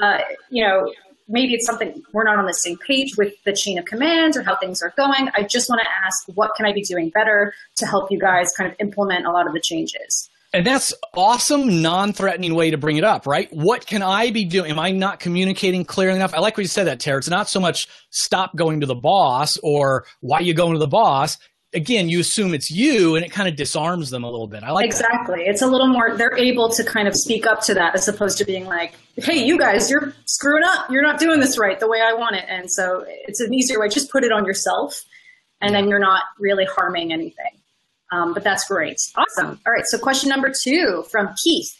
Uh, 0.00 0.18
you 0.50 0.66
know, 0.66 0.92
maybe 1.28 1.54
it's 1.54 1.66
something 1.66 2.02
we're 2.12 2.24
not 2.24 2.38
on 2.38 2.46
the 2.46 2.54
same 2.54 2.76
page 2.78 3.16
with 3.16 3.32
the 3.44 3.52
chain 3.52 3.78
of 3.78 3.84
command 3.84 4.36
or 4.36 4.42
how 4.42 4.56
things 4.56 4.82
are 4.82 4.92
going. 4.96 5.28
I 5.34 5.42
just 5.42 5.68
want 5.68 5.80
to 5.82 5.88
ask, 6.04 6.24
what 6.34 6.54
can 6.56 6.66
I 6.66 6.72
be 6.72 6.82
doing 6.82 7.10
better 7.10 7.54
to 7.76 7.86
help 7.86 8.10
you 8.10 8.18
guys 8.18 8.52
kind 8.56 8.70
of 8.70 8.76
implement 8.80 9.26
a 9.26 9.30
lot 9.30 9.46
of 9.46 9.52
the 9.52 9.60
changes? 9.60 10.28
And 10.52 10.64
that's 10.64 10.94
awesome, 11.14 11.82
non-threatening 11.82 12.54
way 12.54 12.70
to 12.70 12.78
bring 12.78 12.96
it 12.96 13.02
up, 13.02 13.26
right? 13.26 13.52
What 13.52 13.86
can 13.86 14.02
I 14.02 14.30
be 14.30 14.44
doing? 14.44 14.70
Am 14.70 14.78
I 14.78 14.92
not 14.92 15.18
communicating 15.18 15.84
clearly 15.84 16.14
enough? 16.14 16.32
I 16.32 16.38
like 16.38 16.56
what 16.56 16.62
you 16.62 16.68
said 16.68 16.84
that, 16.84 17.00
Tara. 17.00 17.18
It's 17.18 17.28
not 17.28 17.48
so 17.48 17.58
much 17.58 17.88
stop 18.10 18.54
going 18.54 18.78
to 18.80 18.86
the 18.86 18.94
boss 18.94 19.56
or 19.64 20.06
why 20.20 20.38
you 20.38 20.54
going 20.54 20.74
to 20.74 20.78
the 20.78 20.86
boss 20.86 21.38
again, 21.74 22.08
you 22.08 22.20
assume 22.20 22.54
it's 22.54 22.70
you 22.70 23.16
and 23.16 23.24
it 23.24 23.32
kind 23.32 23.48
of 23.48 23.56
disarms 23.56 24.10
them 24.10 24.24
a 24.24 24.30
little 24.30 24.46
bit. 24.46 24.62
I 24.62 24.70
like 24.70 24.86
Exactly. 24.86 25.44
That. 25.44 25.50
It's 25.50 25.62
a 25.62 25.66
little 25.66 25.88
more, 25.88 26.16
they're 26.16 26.36
able 26.36 26.68
to 26.70 26.84
kind 26.84 27.08
of 27.08 27.14
speak 27.16 27.46
up 27.46 27.60
to 27.62 27.74
that 27.74 27.94
as 27.94 28.08
opposed 28.08 28.38
to 28.38 28.44
being 28.44 28.66
like, 28.66 28.94
hey, 29.16 29.44
you 29.44 29.58
guys, 29.58 29.90
you're 29.90 30.12
screwing 30.26 30.62
up. 30.64 30.90
You're 30.90 31.02
not 31.02 31.18
doing 31.18 31.40
this 31.40 31.58
right 31.58 31.78
the 31.78 31.88
way 31.88 32.00
I 32.00 32.14
want 32.14 32.36
it. 32.36 32.44
And 32.48 32.70
so 32.70 33.04
it's 33.06 33.40
an 33.40 33.52
easier 33.52 33.80
way. 33.80 33.88
Just 33.88 34.10
put 34.10 34.24
it 34.24 34.32
on 34.32 34.44
yourself 34.44 35.02
and 35.60 35.74
then 35.74 35.88
you're 35.88 35.98
not 35.98 36.22
really 36.38 36.64
harming 36.64 37.12
anything. 37.12 37.60
Um, 38.12 38.34
but 38.34 38.44
that's 38.44 38.66
great. 38.68 38.98
Awesome. 39.16 39.58
All 39.66 39.72
right. 39.72 39.86
So 39.86 39.98
question 39.98 40.28
number 40.28 40.52
two 40.62 41.04
from 41.10 41.34
Keith. 41.42 41.74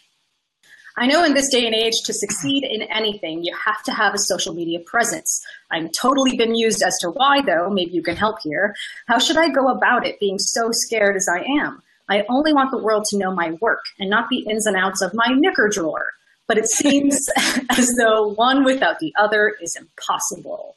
I 0.96 1.07
know 1.07 1.24
in 1.24 1.35
this 1.35 1.50
day 1.50 1.66
and 1.66 1.74
age, 1.74 2.02
to 2.04 2.12
succeed 2.12 2.62
in 2.62 2.83
anything, 2.83 3.42
you 3.42 3.54
have 3.64 3.83
to 3.85 3.92
have 3.92 4.14
a 4.14 4.18
social 4.18 4.54
media 4.54 4.78
presence. 4.78 5.44
I'm 5.70 5.90
totally 5.90 6.37
bemused 6.37 6.83
as 6.83 6.96
to 6.98 7.11
why, 7.11 7.42
though. 7.44 7.68
Maybe 7.68 7.90
you 7.92 8.02
can 8.02 8.16
help 8.16 8.37
here. 8.42 8.74
How 9.07 9.18
should 9.18 9.37
I 9.37 9.48
go 9.48 9.68
about 9.68 10.07
it 10.07 10.20
being 10.20 10.38
so 10.38 10.68
scared 10.70 11.16
as 11.16 11.28
I 11.28 11.40
am? 11.61 11.83
I 12.09 12.24
only 12.28 12.52
want 12.52 12.70
the 12.70 12.83
world 12.83 13.04
to 13.07 13.18
know 13.18 13.35
my 13.35 13.57
work 13.61 13.85
and 13.98 14.09
not 14.09 14.28
the 14.28 14.46
ins 14.48 14.66
and 14.66 14.76
outs 14.76 15.02
of 15.02 15.12
my 15.14 15.26
knicker 15.35 15.68
drawer. 15.68 16.12
But 16.46 16.59
it 16.59 16.68
seems 16.68 17.28
as 17.70 17.92
though 17.98 18.28
one 18.35 18.64
without 18.64 19.00
the 19.00 19.12
other 19.18 19.57
is 19.61 19.76
impossible. 19.76 20.76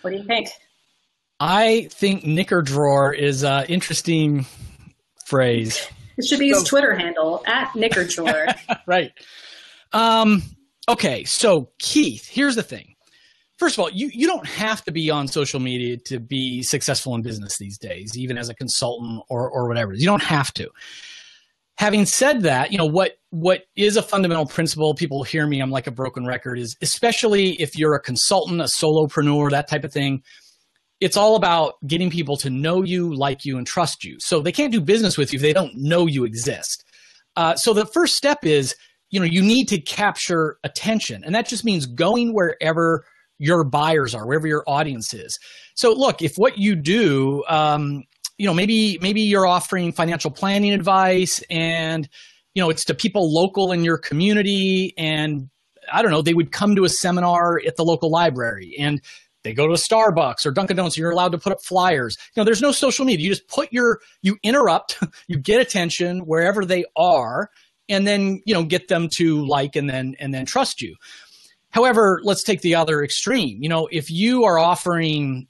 What 0.00 0.12
do 0.12 0.16
you 0.16 0.24
think? 0.24 0.48
I 1.38 1.88
think 1.90 2.24
knicker 2.24 2.62
drawer 2.62 3.12
is 3.12 3.42
an 3.42 3.66
interesting 3.66 4.46
phrase. 5.26 5.86
It 6.22 6.28
should 6.28 6.38
be 6.38 6.48
his 6.48 6.60
so, 6.60 6.64
Twitter 6.64 6.94
handle 6.94 7.42
at 7.46 7.74
Knicker 7.74 8.04
Drawer. 8.04 8.46
right. 8.86 9.12
Um, 9.92 10.42
okay, 10.88 11.24
so 11.24 11.70
Keith, 11.78 12.26
here's 12.28 12.54
the 12.54 12.62
thing. 12.62 12.94
First 13.58 13.76
of 13.76 13.80
all, 13.80 13.90
you, 13.90 14.10
you 14.12 14.26
don't 14.26 14.46
have 14.46 14.82
to 14.84 14.92
be 14.92 15.10
on 15.10 15.28
social 15.28 15.60
media 15.60 15.96
to 16.06 16.18
be 16.18 16.62
successful 16.62 17.14
in 17.14 17.22
business 17.22 17.58
these 17.58 17.78
days, 17.78 18.16
even 18.16 18.38
as 18.38 18.48
a 18.48 18.54
consultant 18.54 19.22
or, 19.28 19.48
or 19.48 19.68
whatever. 19.68 19.92
You 19.94 20.06
don't 20.06 20.22
have 20.22 20.52
to. 20.54 20.68
Having 21.76 22.06
said 22.06 22.42
that, 22.42 22.70
you 22.70 22.78
know 22.78 22.86
what 22.86 23.18
what 23.30 23.64
is 23.76 23.96
a 23.96 24.02
fundamental 24.02 24.46
principle, 24.46 24.94
people 24.94 25.22
hear 25.22 25.46
me, 25.46 25.60
I'm 25.60 25.70
like 25.70 25.86
a 25.86 25.90
broken 25.90 26.26
record, 26.26 26.58
is 26.58 26.76
especially 26.82 27.52
if 27.60 27.76
you're 27.78 27.94
a 27.94 28.00
consultant, 28.00 28.60
a 28.60 28.64
solopreneur, 28.64 29.50
that 29.50 29.68
type 29.68 29.84
of 29.84 29.92
thing, 29.92 30.22
it's 31.02 31.16
all 31.16 31.34
about 31.34 31.74
getting 31.84 32.10
people 32.10 32.36
to 32.36 32.48
know 32.48 32.84
you, 32.84 33.12
like 33.12 33.44
you, 33.44 33.58
and 33.58 33.66
trust 33.66 34.04
you. 34.04 34.16
So 34.20 34.40
they 34.40 34.52
can't 34.52 34.70
do 34.70 34.80
business 34.80 35.18
with 35.18 35.32
you 35.32 35.38
if 35.38 35.42
they 35.42 35.52
don't 35.52 35.74
know 35.74 36.06
you 36.06 36.24
exist. 36.24 36.84
Uh, 37.36 37.56
so 37.56 37.74
the 37.74 37.86
first 37.86 38.14
step 38.14 38.44
is, 38.44 38.76
you 39.10 39.18
know, 39.18 39.26
you 39.26 39.42
need 39.42 39.66
to 39.70 39.80
capture 39.80 40.58
attention, 40.62 41.24
and 41.24 41.34
that 41.34 41.48
just 41.48 41.64
means 41.64 41.86
going 41.86 42.32
wherever 42.32 43.04
your 43.38 43.64
buyers 43.64 44.14
are, 44.14 44.24
wherever 44.24 44.46
your 44.46 44.62
audience 44.68 45.12
is. 45.12 45.36
So 45.74 45.92
look, 45.92 46.22
if 46.22 46.36
what 46.36 46.56
you 46.56 46.76
do, 46.76 47.42
um, 47.48 48.04
you 48.38 48.46
know, 48.46 48.54
maybe 48.54 48.96
maybe 49.02 49.22
you're 49.22 49.46
offering 49.46 49.92
financial 49.92 50.30
planning 50.30 50.72
advice, 50.72 51.42
and 51.50 52.08
you 52.54 52.62
know, 52.62 52.70
it's 52.70 52.84
to 52.84 52.94
people 52.94 53.34
local 53.34 53.72
in 53.72 53.82
your 53.82 53.98
community, 53.98 54.94
and 54.96 55.50
I 55.92 56.00
don't 56.00 56.12
know, 56.12 56.22
they 56.22 56.34
would 56.34 56.52
come 56.52 56.76
to 56.76 56.84
a 56.84 56.88
seminar 56.88 57.60
at 57.66 57.74
the 57.74 57.82
local 57.82 58.08
library, 58.08 58.76
and 58.78 59.00
they 59.42 59.52
go 59.52 59.66
to 59.66 59.72
a 59.72 59.76
Starbucks 59.76 60.46
or 60.46 60.50
Dunkin' 60.52 60.76
Donuts, 60.76 60.96
and 60.96 61.02
you're 61.02 61.10
allowed 61.10 61.32
to 61.32 61.38
put 61.38 61.52
up 61.52 61.62
flyers. 61.62 62.16
You 62.34 62.40
know, 62.40 62.44
there's 62.44 62.62
no 62.62 62.72
social 62.72 63.04
media. 63.04 63.24
You 63.24 63.30
just 63.30 63.48
put 63.48 63.72
your, 63.72 64.00
you 64.22 64.38
interrupt, 64.42 64.98
you 65.26 65.36
get 65.38 65.60
attention 65.60 66.20
wherever 66.20 66.64
they 66.64 66.84
are, 66.96 67.50
and 67.88 68.06
then 68.06 68.42
you 68.44 68.54
know 68.54 68.64
get 68.64 68.88
them 68.88 69.08
to 69.16 69.44
like 69.46 69.76
and 69.76 69.88
then 69.88 70.16
and 70.18 70.32
then 70.32 70.46
trust 70.46 70.80
you 70.80 70.96
however 71.70 72.20
let's 72.22 72.42
take 72.42 72.60
the 72.62 72.74
other 72.74 73.02
extreme 73.02 73.62
you 73.62 73.68
know 73.68 73.88
if 73.90 74.10
you 74.10 74.44
are 74.44 74.58
offering 74.58 75.46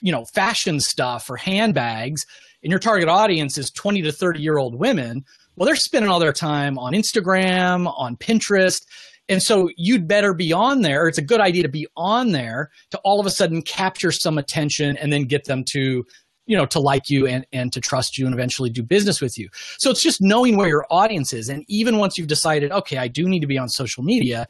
you 0.00 0.12
know 0.12 0.24
fashion 0.24 0.80
stuff 0.80 1.28
or 1.28 1.36
handbags 1.36 2.24
and 2.62 2.70
your 2.70 2.78
target 2.78 3.08
audience 3.08 3.58
is 3.58 3.70
20 3.70 4.02
to 4.02 4.12
30 4.12 4.40
year 4.40 4.58
old 4.58 4.74
women 4.74 5.24
well 5.56 5.66
they're 5.66 5.76
spending 5.76 6.10
all 6.10 6.20
their 6.20 6.32
time 6.32 6.78
on 6.78 6.92
instagram 6.92 7.92
on 7.96 8.16
pinterest 8.16 8.86
and 9.28 9.42
so 9.42 9.70
you'd 9.76 10.08
better 10.08 10.34
be 10.34 10.52
on 10.52 10.82
there 10.82 11.08
it's 11.08 11.18
a 11.18 11.22
good 11.22 11.40
idea 11.40 11.62
to 11.62 11.68
be 11.68 11.86
on 11.96 12.32
there 12.32 12.70
to 12.90 12.98
all 12.98 13.20
of 13.20 13.26
a 13.26 13.30
sudden 13.30 13.62
capture 13.62 14.12
some 14.12 14.38
attention 14.38 14.96
and 14.96 15.12
then 15.12 15.24
get 15.24 15.44
them 15.44 15.64
to 15.64 16.04
you 16.46 16.56
know 16.56 16.66
to 16.66 16.80
like 16.80 17.08
you 17.08 17.26
and, 17.26 17.46
and 17.52 17.72
to 17.72 17.80
trust 17.80 18.18
you 18.18 18.26
and 18.26 18.34
eventually 18.34 18.68
do 18.68 18.82
business 18.82 19.20
with 19.20 19.38
you. 19.38 19.48
So 19.78 19.90
it's 19.90 20.02
just 20.02 20.20
knowing 20.20 20.56
where 20.56 20.66
your 20.66 20.84
audience 20.90 21.32
is. 21.32 21.48
And 21.48 21.64
even 21.68 21.98
once 21.98 22.18
you've 22.18 22.26
decided 22.26 22.72
okay 22.72 22.98
i 22.98 23.06
do 23.08 23.28
need 23.28 23.40
to 23.40 23.46
be 23.46 23.58
on 23.58 23.68
social 23.68 24.02
media 24.02 24.48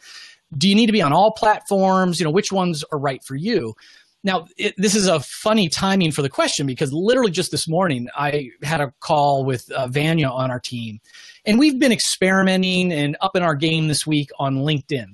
do 0.57 0.69
you 0.69 0.75
need 0.75 0.87
to 0.87 0.93
be 0.93 1.03
on 1.03 1.13
all 1.13 1.33
platforms? 1.33 2.21
You 2.21 2.25
know 2.25 2.31
which 2.31 2.53
ones 2.53 2.85
are 2.93 2.99
right 2.99 3.23
for 3.25 3.35
you? 3.35 3.75
Now, 4.25 4.47
it, 4.57 4.75
this 4.79 4.95
is 4.95 5.09
a 5.09 5.19
funny 5.21 5.69
timing 5.69 6.13
for 6.13 6.23
the 6.23 6.29
question 6.29 6.67
because 6.67 6.93
literally 6.93 7.33
just 7.33 7.51
this 7.51 7.67
morning 7.67 8.09
I 8.17 8.51
had 8.63 8.81
a 8.81 8.93
call 9.01 9.45
with 9.45 9.71
uh, 9.73 9.89
Vanya 9.89 10.29
on 10.29 10.51
our 10.51 10.61
team, 10.61 11.01
and 11.45 11.59
we've 11.59 11.79
been 11.79 11.93
experimenting 11.93 12.93
and 12.93 13.17
up 13.21 13.37
in 13.37 13.43
our 13.43 13.55
game 13.55 13.89
this 13.89 14.07
week 14.07 14.31
on 14.39 14.57
LinkedIn. 14.59 15.07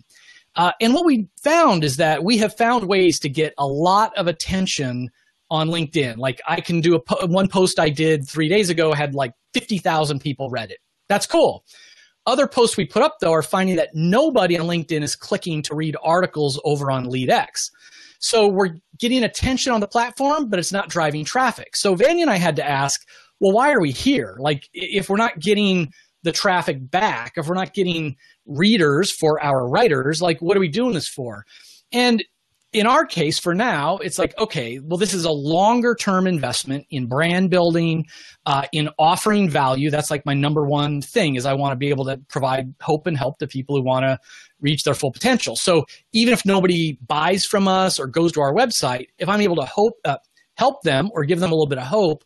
Uh, 0.54 0.72
and 0.80 0.92
what 0.92 1.06
we 1.06 1.28
found 1.42 1.84
is 1.84 1.96
that 1.96 2.24
we 2.24 2.38
have 2.38 2.56
found 2.56 2.88
ways 2.88 3.20
to 3.20 3.28
get 3.28 3.54
a 3.58 3.66
lot 3.66 4.16
of 4.16 4.26
attention 4.26 5.10
on 5.50 5.68
LinkedIn. 5.68 6.18
Like 6.18 6.40
I 6.46 6.60
can 6.60 6.80
do 6.80 6.94
a 6.94 7.00
po- 7.00 7.26
one 7.26 7.48
post 7.48 7.78
I 7.78 7.88
did 7.88 8.28
three 8.28 8.48
days 8.48 8.68
ago 8.68 8.92
had 8.92 9.14
like 9.14 9.32
50,000 9.54 10.18
people 10.20 10.50
read 10.50 10.70
it. 10.70 10.78
That's 11.08 11.26
cool. 11.26 11.64
Other 12.26 12.46
posts 12.46 12.76
we 12.76 12.84
put 12.84 13.02
up 13.02 13.16
though 13.20 13.32
are 13.32 13.42
finding 13.42 13.76
that 13.76 13.90
nobody 13.94 14.58
on 14.58 14.66
LinkedIn 14.66 15.02
is 15.02 15.16
clicking 15.16 15.62
to 15.62 15.74
read 15.74 15.96
articles 16.02 16.60
over 16.64 16.90
on 16.90 17.06
LeadX. 17.06 17.70
So 18.18 18.48
we're 18.48 18.76
getting 18.98 19.22
attention 19.22 19.72
on 19.72 19.80
the 19.80 19.88
platform, 19.88 20.50
but 20.50 20.58
it's 20.58 20.72
not 20.72 20.88
driving 20.88 21.24
traffic. 21.24 21.76
So 21.76 21.94
Vanya 21.94 22.22
and 22.22 22.30
I 22.30 22.36
had 22.36 22.56
to 22.56 22.68
ask, 22.68 23.00
well, 23.40 23.52
why 23.52 23.72
are 23.72 23.80
we 23.80 23.92
here? 23.92 24.36
Like, 24.40 24.68
if 24.72 25.08
we're 25.08 25.16
not 25.16 25.38
getting 25.38 25.92
the 26.22 26.33
traffic 26.33 26.90
back, 26.90 27.35
if 27.37 27.46
we're 27.46 27.54
not 27.54 27.74
getting 27.74 28.16
readers 28.46 29.12
for 29.12 29.42
our 29.42 29.68
writers, 29.68 30.20
like, 30.20 30.40
what 30.40 30.57
are 30.57 30.61
we 30.61 30.68
doing 30.68 30.94
this 30.94 31.09
for? 31.09 31.44
And 31.92 32.24
in 32.72 32.87
our 32.87 33.07
case, 33.07 33.38
for 33.38 33.54
now, 33.54 33.96
it's 33.98 34.18
like, 34.18 34.37
okay, 34.38 34.78
well, 34.78 34.98
this 34.98 35.14
is 35.14 35.24
a 35.24 35.31
longer 35.31 35.94
term 35.94 36.26
investment 36.26 36.87
in 36.90 37.07
brand 37.07 37.48
building, 37.48 38.07
uh, 38.44 38.66
in 38.72 38.90
offering 38.98 39.48
value. 39.48 39.90
That's 39.90 40.11
like 40.11 40.26
my 40.26 40.35
number 40.35 40.66
one 40.66 41.00
thing 41.00 41.37
is 41.37 41.46
I 41.46 41.54
want 41.54 41.72
to 41.72 41.76
be 41.76 41.88
able 41.88 42.04
to 42.07 42.18
provide 42.28 42.74
hope 42.83 43.07
and 43.07 43.16
help 43.16 43.38
to 43.38 43.46
people 43.46 43.76
who 43.76 43.83
want 43.83 44.04
to 44.04 44.18
reach 44.61 44.83
their 44.83 44.94
full 44.94 45.12
potential. 45.12 45.57
So 45.57 45.87
even 46.12 46.35
if 46.35 46.44
nobody 46.44 46.98
buys 47.07 47.46
from 47.46 47.68
us 47.68 47.98
or 47.98 48.07
goes 48.07 48.33
to 48.33 48.40
our 48.42 48.52
website, 48.52 49.07
if 49.18 49.31
I'm 49.31 49.40
able 49.40 49.57
to 49.57 49.64
hope, 49.64 49.94
uh, 50.04 50.18
help 50.57 50.83
them 50.83 51.09
or 51.14 51.24
give 51.24 51.40
them 51.40 51.50
a 51.50 51.54
little 51.54 51.68
bit 51.68 51.78
of 51.78 51.87
hope 51.87 52.22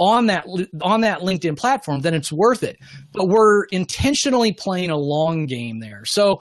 on 0.00 0.26
that 0.26 0.46
on 0.82 1.02
that 1.02 1.20
LinkedIn 1.20 1.56
platform, 1.56 2.00
then 2.00 2.14
it's 2.14 2.32
worth 2.32 2.64
it. 2.64 2.78
But 3.12 3.28
we're 3.28 3.64
intentionally 3.66 4.52
playing 4.52 4.90
a 4.90 4.96
long 4.96 5.46
game 5.46 5.78
there. 5.78 6.04
So 6.06 6.40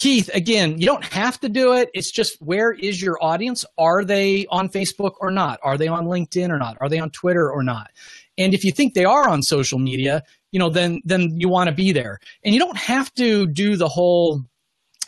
Keith, 0.00 0.28
again, 0.34 0.78
you 0.78 0.86
don't 0.86 1.04
have 1.04 1.40
to 1.40 1.48
do 1.48 1.72
it. 1.72 1.90
It's 1.94 2.10
just 2.10 2.40
where 2.42 2.72
is 2.72 3.00
your 3.00 3.16
audience? 3.22 3.64
Are 3.78 4.04
they 4.04 4.46
on 4.50 4.68
Facebook 4.68 5.12
or 5.20 5.30
not? 5.30 5.58
Are 5.62 5.78
they 5.78 5.88
on 5.88 6.06
LinkedIn 6.06 6.50
or 6.50 6.58
not? 6.58 6.76
Are 6.80 6.88
they 6.88 6.98
on 6.98 7.10
Twitter 7.10 7.50
or 7.50 7.62
not? 7.62 7.90
And 8.36 8.54
if 8.54 8.64
you 8.64 8.70
think 8.70 8.94
they 8.94 9.04
are 9.04 9.28
on 9.28 9.42
social 9.42 9.78
media, 9.78 10.22
you 10.52 10.58
know, 10.58 10.68
then 10.68 11.00
then 11.04 11.30
you 11.36 11.48
want 11.48 11.68
to 11.68 11.74
be 11.74 11.92
there. 11.92 12.18
And 12.44 12.52
you 12.52 12.60
don't 12.60 12.76
have 12.76 13.12
to 13.14 13.46
do 13.46 13.76
the 13.76 13.88
whole 13.88 14.42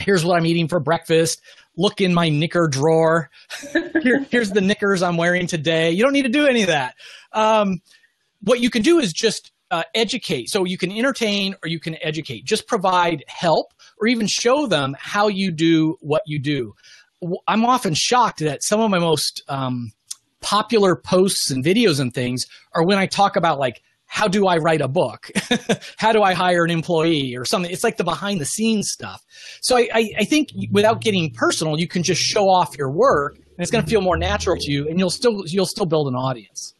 here's 0.00 0.24
what 0.24 0.36
I'm 0.36 0.46
eating 0.46 0.68
for 0.68 0.80
breakfast. 0.80 1.40
Look 1.76 2.00
in 2.00 2.12
my 2.12 2.28
knicker 2.28 2.68
drawer. 2.68 3.30
Here, 4.02 4.26
here's 4.30 4.50
the 4.50 4.60
knickers 4.60 5.02
I'm 5.02 5.16
wearing 5.16 5.46
today. 5.46 5.92
You 5.92 6.02
don't 6.02 6.12
need 6.12 6.22
to 6.22 6.28
do 6.28 6.46
any 6.46 6.62
of 6.62 6.68
that. 6.68 6.94
Um, 7.32 7.80
what 8.42 8.60
you 8.60 8.70
can 8.70 8.82
do 8.82 8.98
is 8.98 9.12
just 9.12 9.52
uh, 9.70 9.84
educate. 9.94 10.50
So 10.50 10.64
you 10.64 10.76
can 10.76 10.90
entertain 10.90 11.54
or 11.62 11.68
you 11.68 11.78
can 11.78 11.96
educate. 12.02 12.44
Just 12.44 12.66
provide 12.66 13.24
help 13.28 13.72
or 14.00 14.08
even 14.08 14.26
show 14.26 14.66
them 14.66 14.96
how 14.98 15.28
you 15.28 15.50
do 15.50 15.96
what 16.00 16.22
you 16.26 16.38
do. 16.38 16.74
I'm 17.46 17.64
often 17.64 17.94
shocked 17.94 18.40
that 18.40 18.62
some 18.62 18.80
of 18.80 18.90
my 18.90 18.98
most 18.98 19.42
um, 19.48 19.92
popular 20.40 20.96
posts 20.96 21.50
and 21.50 21.64
videos 21.64 22.00
and 22.00 22.12
things 22.12 22.46
are 22.72 22.82
when 22.82 22.98
I 22.98 23.06
talk 23.06 23.36
about 23.36 23.58
like 23.58 23.82
how 24.10 24.26
do 24.26 24.48
I 24.48 24.58
write 24.58 24.80
a 24.80 24.88
book? 24.88 25.30
how 25.96 26.12
do 26.12 26.20
I 26.20 26.34
hire 26.34 26.64
an 26.64 26.70
employee 26.70 27.36
or 27.36 27.44
something? 27.44 27.70
It's 27.70 27.84
like 27.84 27.96
the 27.96 28.02
behind 28.02 28.40
the 28.40 28.44
scenes 28.44 28.90
stuff. 28.90 29.22
So 29.60 29.76
I, 29.76 29.88
I, 29.94 30.10
I 30.18 30.24
think 30.24 30.48
without 30.72 31.00
getting 31.00 31.32
personal, 31.32 31.78
you 31.78 31.86
can 31.86 32.02
just 32.02 32.20
show 32.20 32.48
off 32.48 32.76
your 32.76 32.90
work 32.90 33.36
and 33.36 33.54
it's 33.58 33.70
going 33.70 33.84
to 33.84 33.88
feel 33.88 34.00
more 34.00 34.16
natural 34.16 34.56
to 34.56 34.70
you 34.70 34.88
and 34.88 34.98
you'll 34.98 35.10
still, 35.10 35.44
you'll 35.46 35.64
still 35.64 35.86
build 35.86 36.08
an 36.08 36.16
audience. 36.16 36.74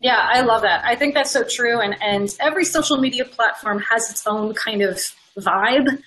Yeah, 0.00 0.20
I 0.20 0.42
love 0.42 0.60
that. 0.62 0.84
I 0.84 0.96
think 0.96 1.14
that's 1.14 1.30
so 1.30 1.44
true. 1.44 1.80
And, 1.80 1.96
and 2.02 2.28
every 2.40 2.66
social 2.66 2.98
media 2.98 3.24
platform 3.24 3.78
has 3.90 4.10
its 4.10 4.26
own 4.26 4.52
kind 4.52 4.82
of 4.82 5.00
vibe 5.38 5.98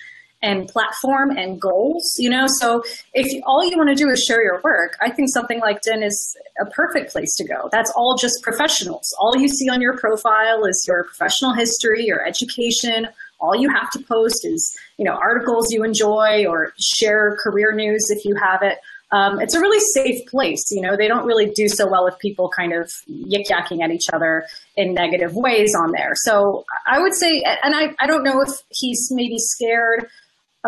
and 0.42 0.68
platform 0.68 1.36
and 1.36 1.60
goals, 1.60 2.14
you 2.18 2.30
know? 2.30 2.46
So 2.46 2.82
if 3.14 3.42
all 3.46 3.68
you 3.68 3.76
want 3.76 3.88
to 3.88 3.96
do 3.96 4.08
is 4.08 4.22
share 4.22 4.42
your 4.42 4.60
work, 4.62 4.96
I 5.00 5.10
think 5.10 5.30
something 5.30 5.60
like 5.60 5.78
LinkedIn 5.78 6.04
is 6.04 6.36
a 6.60 6.66
perfect 6.66 7.12
place 7.12 7.34
to 7.36 7.44
go. 7.44 7.68
That's 7.72 7.90
all 7.96 8.16
just 8.16 8.42
professionals. 8.42 9.14
All 9.18 9.36
you 9.36 9.48
see 9.48 9.68
on 9.68 9.80
your 9.80 9.96
profile 9.96 10.64
is 10.64 10.84
your 10.86 11.04
professional 11.04 11.52
history, 11.52 12.04
your 12.04 12.26
education. 12.26 13.08
All 13.40 13.54
you 13.54 13.68
have 13.70 13.90
to 13.90 14.00
post 14.00 14.44
is, 14.44 14.76
you 14.96 15.04
know, 15.04 15.12
articles 15.12 15.72
you 15.72 15.84
enjoy 15.84 16.46
or 16.46 16.72
share 16.78 17.36
career 17.42 17.72
news 17.72 18.10
if 18.10 18.24
you 18.24 18.34
have 18.34 18.62
it. 18.62 18.78
Um, 19.10 19.40
it's 19.40 19.54
a 19.54 19.60
really 19.60 19.80
safe 19.80 20.26
place. 20.28 20.70
You 20.70 20.82
know, 20.82 20.96
they 20.96 21.08
don't 21.08 21.24
really 21.24 21.50
do 21.50 21.66
so 21.68 21.88
well 21.88 22.04
with 22.04 22.18
people 22.18 22.50
kind 22.50 22.74
of 22.74 22.92
yik 23.10 23.46
yakking 23.48 23.82
at 23.82 23.90
each 23.90 24.10
other 24.12 24.44
in 24.76 24.92
negative 24.92 25.34
ways 25.34 25.74
on 25.74 25.92
there. 25.92 26.12
So 26.14 26.64
I 26.86 27.00
would 27.00 27.14
say, 27.14 27.42
and 27.62 27.74
I, 27.74 27.94
I 28.00 28.06
don't 28.06 28.22
know 28.22 28.42
if 28.42 28.50
he's 28.70 29.08
maybe 29.10 29.38
scared 29.38 30.08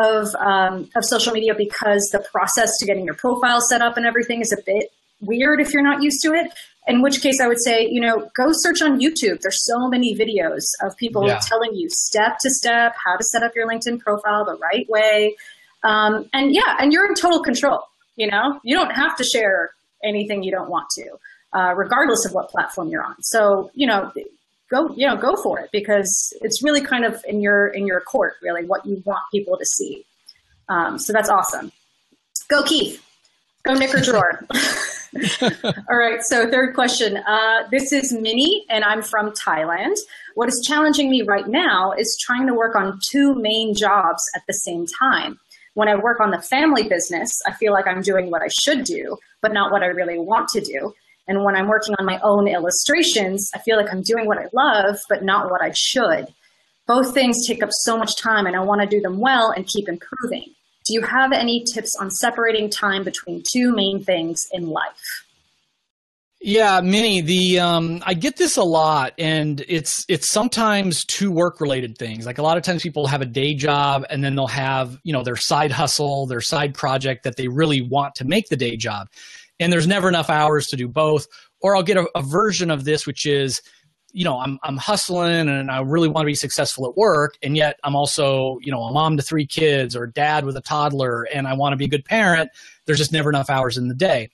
of 0.01 0.35
um, 0.37 0.89
of 0.97 1.05
social 1.05 1.33
media 1.33 1.55
because 1.57 2.09
the 2.13 2.21
process 2.33 2.77
to 2.79 2.87
getting 2.87 3.05
your 3.05 3.15
profile 3.15 3.61
set 3.61 3.83
up 3.83 3.97
and 3.97 4.07
everything 4.07 4.41
is 4.41 4.53
a 4.53 4.63
bit 4.65 4.91
weird 5.21 5.61
if 5.61 5.73
you're 5.73 5.83
not 5.83 6.03
used 6.03 6.23
to 6.23 6.33
it. 6.33 6.51
In 6.89 7.03
which 7.03 7.21
case, 7.21 7.41
I 7.41 7.47
would 7.47 7.61
say, 7.61 7.87
you 7.89 8.01
know, 8.01 8.31
go 8.35 8.49
search 8.51 8.81
on 8.83 9.01
YouTube. 9.01 9.41
There's 9.43 9.65
so 9.65 9.89
many 9.89 10.17
videos 10.17 10.63
of 10.83 10.97
people 10.97 11.27
yeah. 11.27 11.39
telling 11.39 11.75
you 11.75 11.89
step 11.91 12.39
to 12.41 12.51
step 12.51 12.95
how 13.05 13.17
to 13.17 13.23
set 13.23 13.43
up 13.43 13.55
your 13.55 13.69
LinkedIn 13.69 14.01
profile 14.01 14.45
the 14.45 14.57
right 14.57 14.89
way. 14.89 15.37
Um, 15.85 16.29
and 16.33 16.53
yeah, 16.55 16.77
and 16.81 16.93
you're 16.93 17.07
in 17.07 17.15
total 17.15 17.43
control. 17.43 17.81
You 18.17 18.29
know, 18.31 18.61
you 18.65 18.77
don't 18.77 18.91
have 18.91 19.17
to 19.19 19.25
share 19.25 19.71
anything 20.03 20.43
you 20.43 20.51
don't 20.51 20.71
want 20.71 20.89
to, 20.97 21.59
uh, 21.59 21.75
regardless 21.75 22.25
of 22.25 22.33
what 22.33 22.49
platform 22.51 22.89
you're 22.89 23.05
on. 23.05 23.23
So, 23.23 23.71
you 23.75 23.87
know, 23.87 24.11
go 24.71 24.95
you 24.97 25.07
know 25.07 25.17
go 25.17 25.37
for 25.37 25.59
it 25.61 25.71
because 25.73 26.33
it's 26.41 26.63
really 26.63 26.81
kind 26.81 27.05
of 27.05 27.23
in 27.27 27.41
your 27.41 27.69
in 27.69 27.87
your 27.87 28.01
court 28.01 28.35
really 28.43 28.65
what 28.65 28.85
you 28.87 29.03
want 29.05 29.21
people 29.33 29.57
to 29.59 29.67
see. 29.67 30.05
Um, 30.69 30.99
so 30.99 31.13
that's 31.13 31.29
awesome. 31.29 31.73
Go 32.49 32.63
keith. 32.63 33.05
Go 33.65 33.75
Knicker 33.75 34.01
Drawer 34.01 34.47
all 35.91 35.97
right 35.97 36.23
so 36.23 36.49
third 36.51 36.75
question. 36.75 37.17
Uh, 37.17 37.69
this 37.71 37.93
is 37.93 38.13
minnie 38.13 38.65
and 38.71 38.85
i'm 38.85 39.03
from 39.03 39.33
thailand. 39.33 39.97
What 40.35 40.49
is 40.49 40.65
challenging 40.65 41.11
me 41.11 41.23
right 41.23 41.49
now 41.49 41.93
is 41.93 42.17
trying 42.21 42.47
to 42.47 42.55
work 42.55 42.77
on 42.77 43.01
two 43.11 43.35
main 43.35 43.75
jobs 43.75 44.23
at 44.35 44.43
the 44.47 44.55
same 44.55 44.87
time. 44.87 45.39
When 45.75 45.89
i 45.89 45.97
work 45.97 46.21
on 46.21 46.31
the 46.31 46.41
family 46.41 46.89
business 46.89 47.41
i 47.47 47.53
feel 47.53 47.73
like 47.73 47.87
i'm 47.87 48.03
doing 48.03 48.31
what 48.31 48.43
i 48.43 48.49
should 48.49 48.85
do 48.85 49.17
but 49.41 49.53
not 49.53 49.73
what 49.73 49.83
i 49.83 49.87
really 49.87 50.19
want 50.19 50.49
to 50.51 50.61
do 50.61 50.95
and 51.29 51.45
when 51.45 51.55
I'm 51.55 51.69
working 51.69 51.95
on 51.99 52.07
my 52.07 52.19
own 52.23 52.49
illustrations, 52.49 53.51
I 53.55 53.59
feel 53.61 53.77
like 53.77 53.93
I'm 53.93 54.03
doing 54.03 54.27
what 54.27 54.39
I 54.39 54.47
love, 54.53 54.99
but 55.09 55.23
not 55.23 55.51
what 55.51 55.63
I 55.63 55.73
should. 55.75 56.27
Both 56.87 57.15
things 57.15 57.47
take 57.47 57.63
up 57.63 57.71
so 57.73 57.97
much 57.97 58.17
time 58.17 58.47
and 58.47 58.57
I 58.57 58.61
want 58.61 58.81
to 58.81 58.87
do 58.87 59.01
them 59.01 59.21
well 59.21 59.53
and 59.53 59.67
keep 59.67 59.89
improving. 59.89 60.45
Do 60.87 60.95
you 60.95 61.03
have 61.03 61.33
any 61.33 61.65
tips 61.73 61.97
on 62.01 62.11
separating 62.11 62.69
time 62.69 63.05
between 63.05 63.45
two 63.49 63.73
main 63.73 64.03
things 64.03 64.49
in 64.53 64.67
life? 64.69 65.25
Yeah, 66.43 66.81
Minnie, 66.81 67.21
the 67.21 67.61
um, 67.61 68.03
I 68.07 68.15
get 68.15 68.39
this 68.39 68.57
a 68.57 68.63
lot, 68.63 69.13
and 69.19 69.63
it's 69.69 70.07
it's 70.09 70.33
sometimes 70.33 71.05
two 71.05 71.31
work 71.31 71.61
related 71.61 71.99
things. 71.99 72.25
Like 72.25 72.39
a 72.39 72.43
lot 72.43 72.57
of 72.57 72.63
times, 72.63 72.83
people 72.83 73.07
have 73.09 73.21
a 73.21 73.27
day 73.27 73.53
job, 73.53 74.07
and 74.09 74.25
then 74.25 74.37
they'll 74.37 74.47
have 74.47 74.99
you 75.05 75.13
know 75.13 75.23
their 75.23 75.37
side 75.37 75.71
hustle, 75.71 76.27
their 76.27 76.41
side 76.41 76.73
project 76.73 77.25
that 77.25 77.37
they 77.37 77.49
really 77.49 77.83
want 77.83 78.15
to 78.17 78.25
make 78.25 78.49
the 78.49 78.57
day 78.57 78.75
job 78.75 79.09
and 79.61 79.73
there's 79.73 79.87
never 79.87 80.09
enough 80.09 80.29
hours 80.29 80.67
to 80.69 80.77
do 80.77 80.89
both. 80.89 81.29
Or 81.61 81.77
I'll 81.77 81.85
get 81.85 81.99
a, 81.99 82.09
a 82.17 82.23
version 82.23 82.71
of 82.71 82.85
this, 82.85 83.07
which 83.07 83.27
is, 83.27 83.61
you 84.13 84.25
know, 84.25 84.41
I'm 84.41 84.59
I'm 84.65 84.77
hustling 84.77 85.49
and 85.49 85.71
I 85.71 85.81
really 85.83 86.09
want 86.09 86.25
to 86.25 86.27
be 86.27 86.35
successful 86.35 86.89
at 86.89 86.97
work, 86.97 87.37
and 87.43 87.57
yet 87.57 87.79
I'm 87.85 87.95
also, 87.95 88.59
you 88.63 88.73
know, 88.73 88.83
a 88.83 88.93
mom 88.93 89.17
to 89.19 89.23
three 89.23 89.47
kids 89.47 89.95
or 89.95 90.09
dad 90.09 90.45
with 90.45 90.57
a 90.57 90.61
toddler, 90.61 91.29
and 91.33 91.47
I 91.47 91.55
want 91.55 91.75
to 91.75 91.77
be 91.77 91.85
a 91.85 91.89
good 91.89 92.05
parent. 92.05 92.51
There's 92.87 92.99
just 92.99 93.13
never 93.13 93.31
enough 93.31 93.49
hours 93.49 93.79
in 93.79 93.87
the 93.87 93.95
day. 93.95 94.31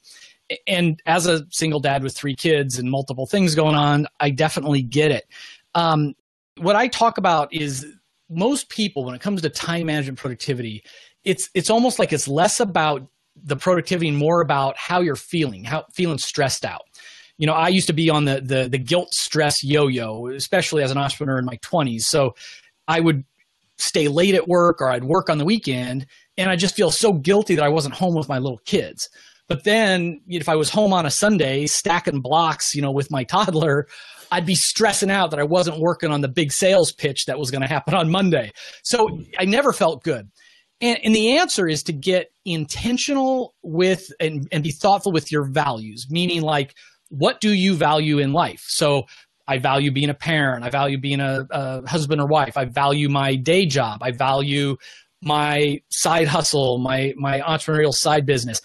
And 0.67 1.03
as 1.07 1.27
a 1.27 1.45
single 1.51 1.81
dad 1.81 2.05
with 2.05 2.17
three 2.17 2.37
kids 2.37 2.79
and 2.79 2.89
multiple 2.89 3.27
things 3.27 3.57
going 3.57 3.75
on, 3.75 4.07
I 4.21 4.31
definitely 4.31 4.81
get 4.81 5.11
it. 5.11 5.27
Um, 5.75 6.15
what 6.59 6.77
I 6.77 6.87
talk 6.87 7.19
about 7.19 7.53
is 7.53 7.85
most 8.31 8.69
people, 8.69 9.05
when 9.05 9.15
it 9.15 9.21
comes 9.21 9.43
to 9.43 9.51
time 9.51 9.87
management 9.87 10.19
productivity, 10.19 10.85
it's 11.25 11.51
it's 11.55 11.69
almost 11.69 11.99
like 11.99 12.12
it's 12.12 12.29
less 12.29 12.61
about 12.61 13.07
the 13.44 13.57
productivity 13.57 14.11
more 14.11 14.40
about 14.40 14.77
how 14.77 15.01
you're 15.01 15.16
feeling, 15.16 15.64
how 15.64 15.85
feeling 15.92 16.18
stressed 16.18 16.64
out. 16.64 16.83
You 17.38 17.46
know, 17.46 17.53
I 17.53 17.68
used 17.68 17.87
to 17.88 17.92
be 17.92 18.09
on 18.11 18.25
the 18.25 18.40
the, 18.40 18.68
the 18.68 18.79
guilt 18.79 19.12
stress 19.12 19.62
yo-yo, 19.62 20.29
especially 20.29 20.83
as 20.83 20.90
an 20.90 20.99
entrepreneur 20.99 21.38
in 21.38 21.44
my 21.44 21.57
20s. 21.59 22.03
So 22.03 22.35
I 22.88 23.01
would 23.01 23.25
stay 23.79 24.09
late 24.09 24.35
at 24.35 24.49
work 24.49 24.81
or 24.81 24.90
I'd 24.90 25.05
work 25.05 25.29
on 25.29 25.38
the 25.38 25.44
weekend 25.44 26.07
and 26.38 26.51
I 26.51 26.57
just 26.57 26.75
feel 26.75 26.90
so 26.90 27.12
guilty 27.12 27.55
that 27.55 27.64
I 27.64 27.68
wasn't 27.68 27.94
home 27.94 28.14
with 28.14 28.29
my 28.29 28.38
little 28.38 28.61
kids. 28.64 29.09
But 29.49 29.64
then 29.64 30.20
if 30.29 30.49
I 30.49 30.57
was 30.57 30.70
home 30.70 30.92
on 30.92 31.07
a 31.07 31.11
Sunday 31.11 31.66
stacking 31.66 32.20
blocks, 32.20 32.75
you 32.75 32.83
know, 32.83 32.90
with 32.90 33.11
my 33.11 33.25
toddler, 33.25 33.87
I'd 34.33 34.46
be 34.46 34.57
stressing 34.57 35.11
out 35.11 35.31
that 35.31 35.38
I 35.38 35.44
wasn't 35.44 35.79
working 35.79 36.11
on 36.11 36.20
the 36.20 36.29
big 36.29 36.53
sales 36.53 36.90
pitch 36.92 37.27
that 37.27 37.38
was 37.38 37.51
going 37.51 37.62
to 37.62 37.68
happen 37.68 37.94
on 37.94 38.11
Monday. 38.11 38.53
So 38.83 39.20
I 39.38 39.44
never 39.44 39.72
felt 39.72 40.03
good. 40.03 40.31
And, 40.81 40.99
and 41.03 41.15
the 41.15 41.39
answer 41.39 41.67
is 41.67 41.83
to 41.85 41.93
get 41.93 42.31
intentional 42.45 43.55
with 43.62 44.12
and, 44.21 44.47
and 44.53 44.62
be 44.62 44.71
thoughtful 44.71 45.12
with 45.12 45.33
your 45.33 45.45
values, 45.45 46.07
meaning 46.11 46.43
like, 46.43 46.75
what 47.09 47.41
do 47.41 47.53
you 47.53 47.75
value 47.75 48.19
in 48.19 48.33
life? 48.33 48.65
So 48.67 49.07
I 49.49 49.59
value 49.59 49.91
being 49.91 50.11
a 50.11 50.15
parent. 50.15 50.65
I 50.65 50.71
value 50.71 50.99
being 50.99 51.21
a, 51.21 51.47
a, 51.51 51.87
husband 51.89 52.21
or 52.21 52.27
wife. 52.27 52.57
I 52.57 52.65
value 52.65 53.09
my 53.09 53.37
day 53.37 53.67
job. 53.67 54.03
I 54.03 54.11
value 54.11 54.77
my 55.23 55.81
side 55.91 56.29
hustle, 56.29 56.79
my 56.79 57.15
my 57.17 57.41
entrepreneurial 57.41 57.95
side 57.95 58.27
business. 58.27 58.61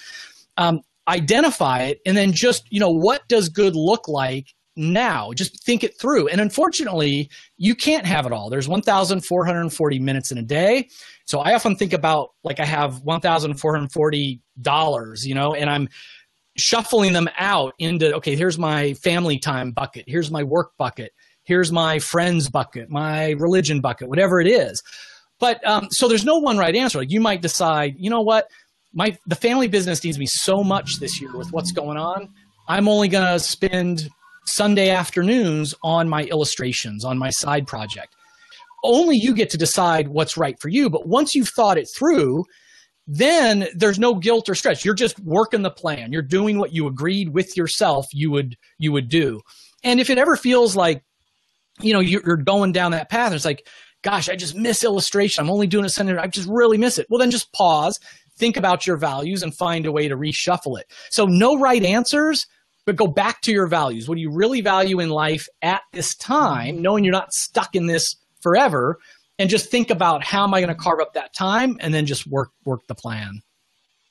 Um, 0.57 0.81
identify 1.07 1.83
it, 1.83 1.99
and 2.05 2.17
then 2.17 2.33
just 2.33 2.63
you 2.71 2.79
know 2.79 2.89
what 2.89 3.27
does 3.27 3.49
good 3.49 3.75
look 3.75 4.07
like 4.07 4.47
now. 4.75 5.31
Just 5.33 5.63
think 5.63 5.83
it 5.83 5.99
through. 5.99 6.27
And 6.27 6.41
unfortunately, 6.41 7.29
you 7.57 7.75
can't 7.75 8.05
have 8.05 8.25
it 8.25 8.31
all. 8.31 8.49
There's 8.49 8.67
1,440 8.67 9.99
minutes 9.99 10.31
in 10.31 10.37
a 10.37 10.43
day. 10.43 10.89
So 11.25 11.39
I 11.39 11.53
often 11.53 11.75
think 11.75 11.93
about 11.93 12.29
like 12.43 12.59
I 12.59 12.65
have 12.65 13.01
1,440 13.03 14.41
dollars, 14.61 15.25
you 15.25 15.35
know, 15.35 15.53
and 15.53 15.69
I'm 15.69 15.89
shuffling 16.57 17.13
them 17.13 17.29
out 17.37 17.73
into 17.79 18.13
okay, 18.15 18.35
here's 18.35 18.57
my 18.57 18.93
family 18.95 19.39
time 19.39 19.71
bucket, 19.71 20.05
here's 20.07 20.31
my 20.31 20.43
work 20.43 20.71
bucket, 20.77 21.13
here's 21.43 21.71
my 21.71 21.99
friends 21.99 22.49
bucket, 22.49 22.89
my 22.89 23.31
religion 23.31 23.81
bucket, 23.81 24.09
whatever 24.09 24.41
it 24.41 24.47
is. 24.47 24.81
But 25.39 25.65
um, 25.67 25.87
so 25.91 26.07
there's 26.07 26.25
no 26.25 26.37
one 26.37 26.57
right 26.57 26.75
answer. 26.75 26.99
Like 26.99 27.11
you 27.11 27.21
might 27.21 27.41
decide, 27.41 27.95
you 27.97 28.09
know 28.09 28.21
what, 28.21 28.47
my 28.93 29.17
the 29.25 29.35
family 29.35 29.67
business 29.67 30.03
needs 30.03 30.19
me 30.19 30.25
so 30.27 30.63
much 30.63 30.99
this 30.99 31.19
year 31.21 31.35
with 31.35 31.51
what's 31.51 31.71
going 31.71 31.97
on. 31.97 32.29
I'm 32.67 32.87
only 32.87 33.07
going 33.07 33.25
to 33.25 33.39
spend 33.39 34.09
Sunday 34.45 34.89
afternoons 34.89 35.73
on 35.83 36.07
my 36.07 36.23
illustrations, 36.23 37.03
on 37.03 37.17
my 37.17 37.29
side 37.29 37.67
project. 37.67 38.15
Only 38.83 39.17
you 39.17 39.33
get 39.33 39.49
to 39.51 39.57
decide 39.57 40.07
what's 40.07 40.37
right 40.37 40.59
for 40.59 40.69
you. 40.69 40.89
But 40.89 41.07
once 41.07 41.35
you've 41.35 41.49
thought 41.49 41.77
it 41.77 41.87
through, 41.95 42.45
then 43.07 43.67
there's 43.75 43.99
no 43.99 44.15
guilt 44.15 44.49
or 44.49 44.55
stress. 44.55 44.85
You're 44.85 44.93
just 44.93 45.19
working 45.19 45.61
the 45.61 45.71
plan. 45.71 46.11
You're 46.11 46.21
doing 46.21 46.57
what 46.57 46.73
you 46.73 46.87
agreed 46.87 47.29
with 47.33 47.57
yourself 47.57 48.07
you 48.13 48.31
would 48.31 48.55
you 48.77 48.91
would 48.91 49.09
do. 49.09 49.41
And 49.83 49.99
if 49.99 50.09
it 50.09 50.17
ever 50.17 50.35
feels 50.35 50.75
like, 50.75 51.03
you 51.81 51.93
know, 51.93 51.99
you're 51.99 52.37
going 52.37 52.71
down 52.71 52.91
that 52.91 53.09
path, 53.09 53.33
it's 53.33 53.45
like, 53.45 53.67
gosh, 54.03 54.29
I 54.29 54.35
just 54.35 54.55
miss 54.55 54.83
illustration. 54.83 55.43
I'm 55.43 55.49
only 55.49 55.67
doing 55.67 55.85
a 55.85 55.89
Sunday. 55.89 56.15
I 56.17 56.27
just 56.27 56.49
really 56.49 56.77
miss 56.77 56.97
it. 56.97 57.07
Well, 57.09 57.19
then 57.19 57.31
just 57.31 57.51
pause, 57.53 57.99
think 58.37 58.57
about 58.57 58.85
your 58.85 58.97
values, 58.97 59.43
and 59.43 59.55
find 59.55 59.85
a 59.85 59.91
way 59.91 60.07
to 60.07 60.15
reshuffle 60.15 60.79
it. 60.79 60.85
So 61.09 61.25
no 61.25 61.59
right 61.59 61.83
answers, 61.83 62.45
but 62.85 62.95
go 62.95 63.07
back 63.07 63.41
to 63.41 63.51
your 63.51 63.67
values. 63.67 64.07
What 64.07 64.15
do 64.15 64.21
you 64.21 64.31
really 64.31 64.61
value 64.61 64.99
in 64.99 65.09
life 65.09 65.47
at 65.61 65.81
this 65.93 66.15
time, 66.15 66.81
knowing 66.81 67.03
you're 67.03 67.11
not 67.11 67.33
stuck 67.33 67.75
in 67.75 67.87
this 67.87 68.15
forever? 68.41 68.97
and 69.41 69.49
just 69.49 69.71
think 69.71 69.89
about 69.89 70.23
how 70.23 70.43
am 70.43 70.53
I 70.53 70.61
going 70.61 70.69
to 70.69 70.79
carve 70.79 70.99
up 70.99 71.13
that 71.13 71.33
time 71.33 71.77
and 71.79 71.91
then 71.91 72.05
just 72.05 72.27
work 72.27 72.51
work 72.63 72.85
the 72.85 72.93
plan. 72.93 73.41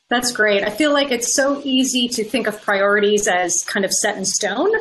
That's 0.09 0.33
great. 0.33 0.65
I 0.65 0.71
feel 0.71 0.93
like 0.93 1.13
it's 1.13 1.37
so 1.37 1.63
easy 1.63 2.09
to 2.09 2.25
think 2.25 2.49
of 2.49 2.61
priorities 2.61 3.29
as 3.29 3.63
kind 3.65 3.85
of 3.85 3.93
set 3.93 4.17
in 4.17 4.25
stone, 4.25 4.73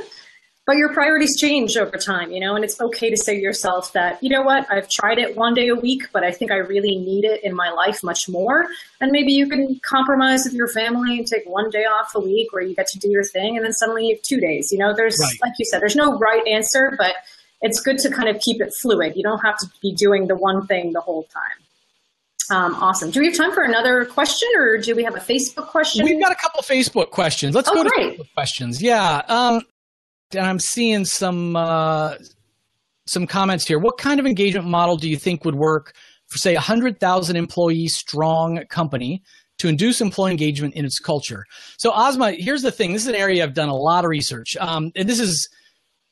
but 0.66 0.76
your 0.76 0.92
priorities 0.92 1.40
change 1.40 1.78
over 1.78 1.98
time, 1.98 2.32
you 2.32 2.40
know, 2.40 2.56
and 2.56 2.66
it's 2.66 2.82
okay 2.82 3.12
to 3.12 3.18
say 3.18 3.36
to 3.36 3.42
yourself 3.42 3.94
that, 3.94 4.24
you 4.24 4.30
know 4.32 4.42
what, 4.42 4.66
I've 4.72 4.90
tried 4.90 5.20
it 5.20 5.38
one 5.38 5.54
day 5.54 5.68
a 5.68 5.76
week, 5.76 6.08
but 6.12 6.24
I 6.24 6.32
think 6.32 6.52
I 6.52 6.56
really 6.56 6.96
need 6.98 7.26
it 7.26 7.44
in 7.44 7.56
my 7.56 7.70
life 7.70 8.04
much 8.04 8.28
more. 8.28 8.66
And 9.02 9.12
maybe 9.12 9.34
you 9.34 9.48
can 9.48 9.80
compromise 9.84 10.46
with 10.46 10.56
your 10.56 10.68
family 10.68 11.20
and 11.20 11.28
take 11.28 11.46
one 11.46 11.70
day 11.70 11.84
off 11.84 12.16
a 12.16 12.20
week 12.20 12.52
where 12.52 12.64
you 12.64 12.74
get 12.74 12.88
to 12.88 12.98
do 12.98 13.08
your 13.08 13.24
thing 13.24 13.56
and 13.56 13.64
then 13.64 13.74
suddenly 13.74 14.08
you 14.08 14.16
have 14.16 14.24
two 14.24 14.40
days. 14.40 14.72
You 14.72 14.80
know, 14.80 14.96
there's, 14.96 15.20
right. 15.20 15.38
like 15.44 15.54
you 15.60 15.66
said, 15.66 15.80
there's 15.80 15.96
no 15.96 16.18
right 16.18 16.42
answer, 16.48 16.96
but 16.98 17.14
it's 17.62 17.82
good 17.82 17.98
to 18.00 18.10
kind 18.10 18.30
of 18.30 18.42
keep 18.42 18.62
it 18.62 18.74
fluid. 18.74 19.14
You 19.16 19.24
don't 19.24 19.40
have 19.40 19.58
to 19.58 19.68
be 19.82 19.94
doing 19.94 20.28
the 20.28 20.36
one 20.36 20.66
thing 20.68 20.94
the 20.94 21.02
whole 21.02 21.24
time. 21.24 21.60
Um, 22.52 22.76
awesome. 22.76 23.12
Do 23.12 23.20
we 23.20 23.28
have 23.28 23.36
time 23.36 23.52
for 23.52 23.64
another 23.64 24.06
question 24.06 24.50
or 24.58 24.78
do 24.78 24.96
we 24.96 25.04
have 25.04 25.16
a 25.16 25.20
Facebook 25.20 25.68
question? 25.68 26.04
We've 26.06 26.22
got 26.22 26.32
a 26.32 26.36
couple 26.36 26.62
Facebook 26.62 27.12
questions. 27.12 27.56
Let's 27.56 27.70
oh, 27.70 27.76
go 27.76 27.84
to 27.84 27.90
Facebook 27.90 28.34
questions. 28.34 28.82
Yeah. 28.82 29.22
Um, 29.28 29.62
and 30.32 30.46
I'm 30.46 30.60
seeing 30.60 31.06
some 31.06 31.56
uh, 31.56 32.16
some 33.06 33.28
comments 33.28 33.68
here. 33.68 33.80
What 33.80 33.98
kind 33.98 34.20
of 34.20 34.26
engagement 34.26 34.68
model 34.68 34.98
do 34.98 35.10
you 35.10 35.18
think 35.18 35.46
would 35.46 35.56
work 35.56 35.94
for, 36.28 36.38
say, 36.38 36.54
a 36.54 36.56
100,000 36.56 37.36
employee 37.36 37.88
strong 37.88 38.64
company 38.70 39.24
to 39.58 39.68
induce 39.68 40.00
employee 40.00 40.32
engagement 40.32 40.76
in 40.76 40.86
its 40.86 41.00
culture? 41.00 41.46
So, 41.78 41.92
Ozma, 41.92 42.34
here's 42.34 42.62
the 42.62 42.72
thing. 42.72 42.94
This 42.94 43.04
is 43.04 43.08
an 43.08 43.16
area 43.16 43.44
I've 43.44 43.56
done 43.56 43.70
a 43.70 43.76
lot 43.76 44.06
of 44.06 44.10
research. 44.10 44.56
Um, 44.58 44.92
and 44.96 45.10
this 45.10 45.20
is 45.20 45.50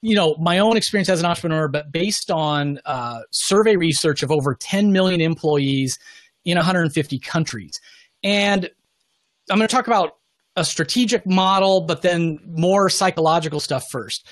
you 0.01 0.15
know 0.15 0.35
my 0.39 0.59
own 0.59 0.77
experience 0.77 1.09
as 1.09 1.19
an 1.19 1.25
entrepreneur 1.25 1.67
but 1.67 1.91
based 1.91 2.31
on 2.31 2.79
uh, 2.85 3.19
survey 3.31 3.75
research 3.75 4.23
of 4.23 4.31
over 4.31 4.55
10 4.55 4.91
million 4.91 5.21
employees 5.21 5.97
in 6.45 6.55
150 6.55 7.19
countries. 7.19 7.79
And 8.23 8.69
i'm 9.49 9.57
going 9.57 9.67
to 9.67 9.73
talk 9.73 9.87
about 9.87 10.13
a 10.55 10.65
strategic 10.65 11.25
model 11.25 11.81
but 11.81 12.01
then 12.01 12.39
more 12.45 12.89
psychological 12.89 13.59
stuff 13.59 13.85
first. 13.91 14.27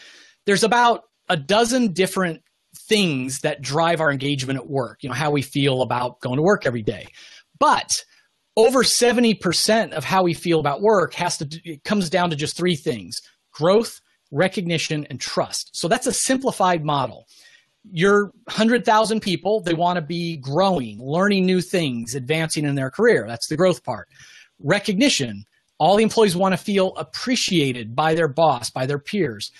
There's 0.45 0.63
about 0.63 1.03
a 1.29 1.37
dozen 1.37 1.93
different 1.93 2.41
things 2.87 3.39
that 3.39 3.61
drive 3.61 4.01
our 4.01 4.11
engagement 4.11 4.59
at 4.59 4.67
work 4.67 5.01
you 5.01 5.09
know 5.09 5.15
how 5.15 5.31
we 5.31 5.41
feel 5.41 5.81
about 5.81 6.19
going 6.21 6.37
to 6.37 6.43
work 6.43 6.65
every 6.65 6.83
day. 6.83 7.07
But 7.59 8.03
over 8.57 8.83
70% 8.83 9.91
of 9.91 10.03
how 10.03 10.23
we 10.23 10.33
feel 10.33 10.59
about 10.59 10.81
work 10.81 11.13
has 11.15 11.37
to 11.37 11.47
it 11.63 11.83
comes 11.83 12.09
down 12.09 12.29
to 12.29 12.35
just 12.35 12.55
three 12.55 12.75
things 12.75 13.21
growth 13.51 13.99
recognition, 14.31 15.05
and 15.09 15.19
trust. 15.19 15.75
So 15.75 15.87
that's 15.87 16.07
a 16.07 16.13
simplified 16.13 16.83
model. 16.83 17.27
Your 17.91 18.25
100,000 18.45 19.19
people, 19.19 19.61
they 19.61 19.73
want 19.73 19.97
to 19.97 20.01
be 20.01 20.37
growing, 20.37 20.99
learning 20.99 21.45
new 21.45 21.61
things, 21.61 22.15
advancing 22.15 22.65
in 22.65 22.75
their 22.75 22.89
career. 22.89 23.25
That's 23.27 23.47
the 23.47 23.57
growth 23.57 23.83
part. 23.83 24.09
Recognition, 24.59 25.45
all 25.77 25.95
the 25.95 26.03
employees 26.03 26.35
want 26.35 26.53
to 26.53 26.57
feel 26.57 26.95
appreciated 26.95 27.95
by 27.95 28.15
their 28.15 28.27
boss, 28.27 28.69
by 28.69 28.85
their 28.85 28.99
peers. 28.99 29.51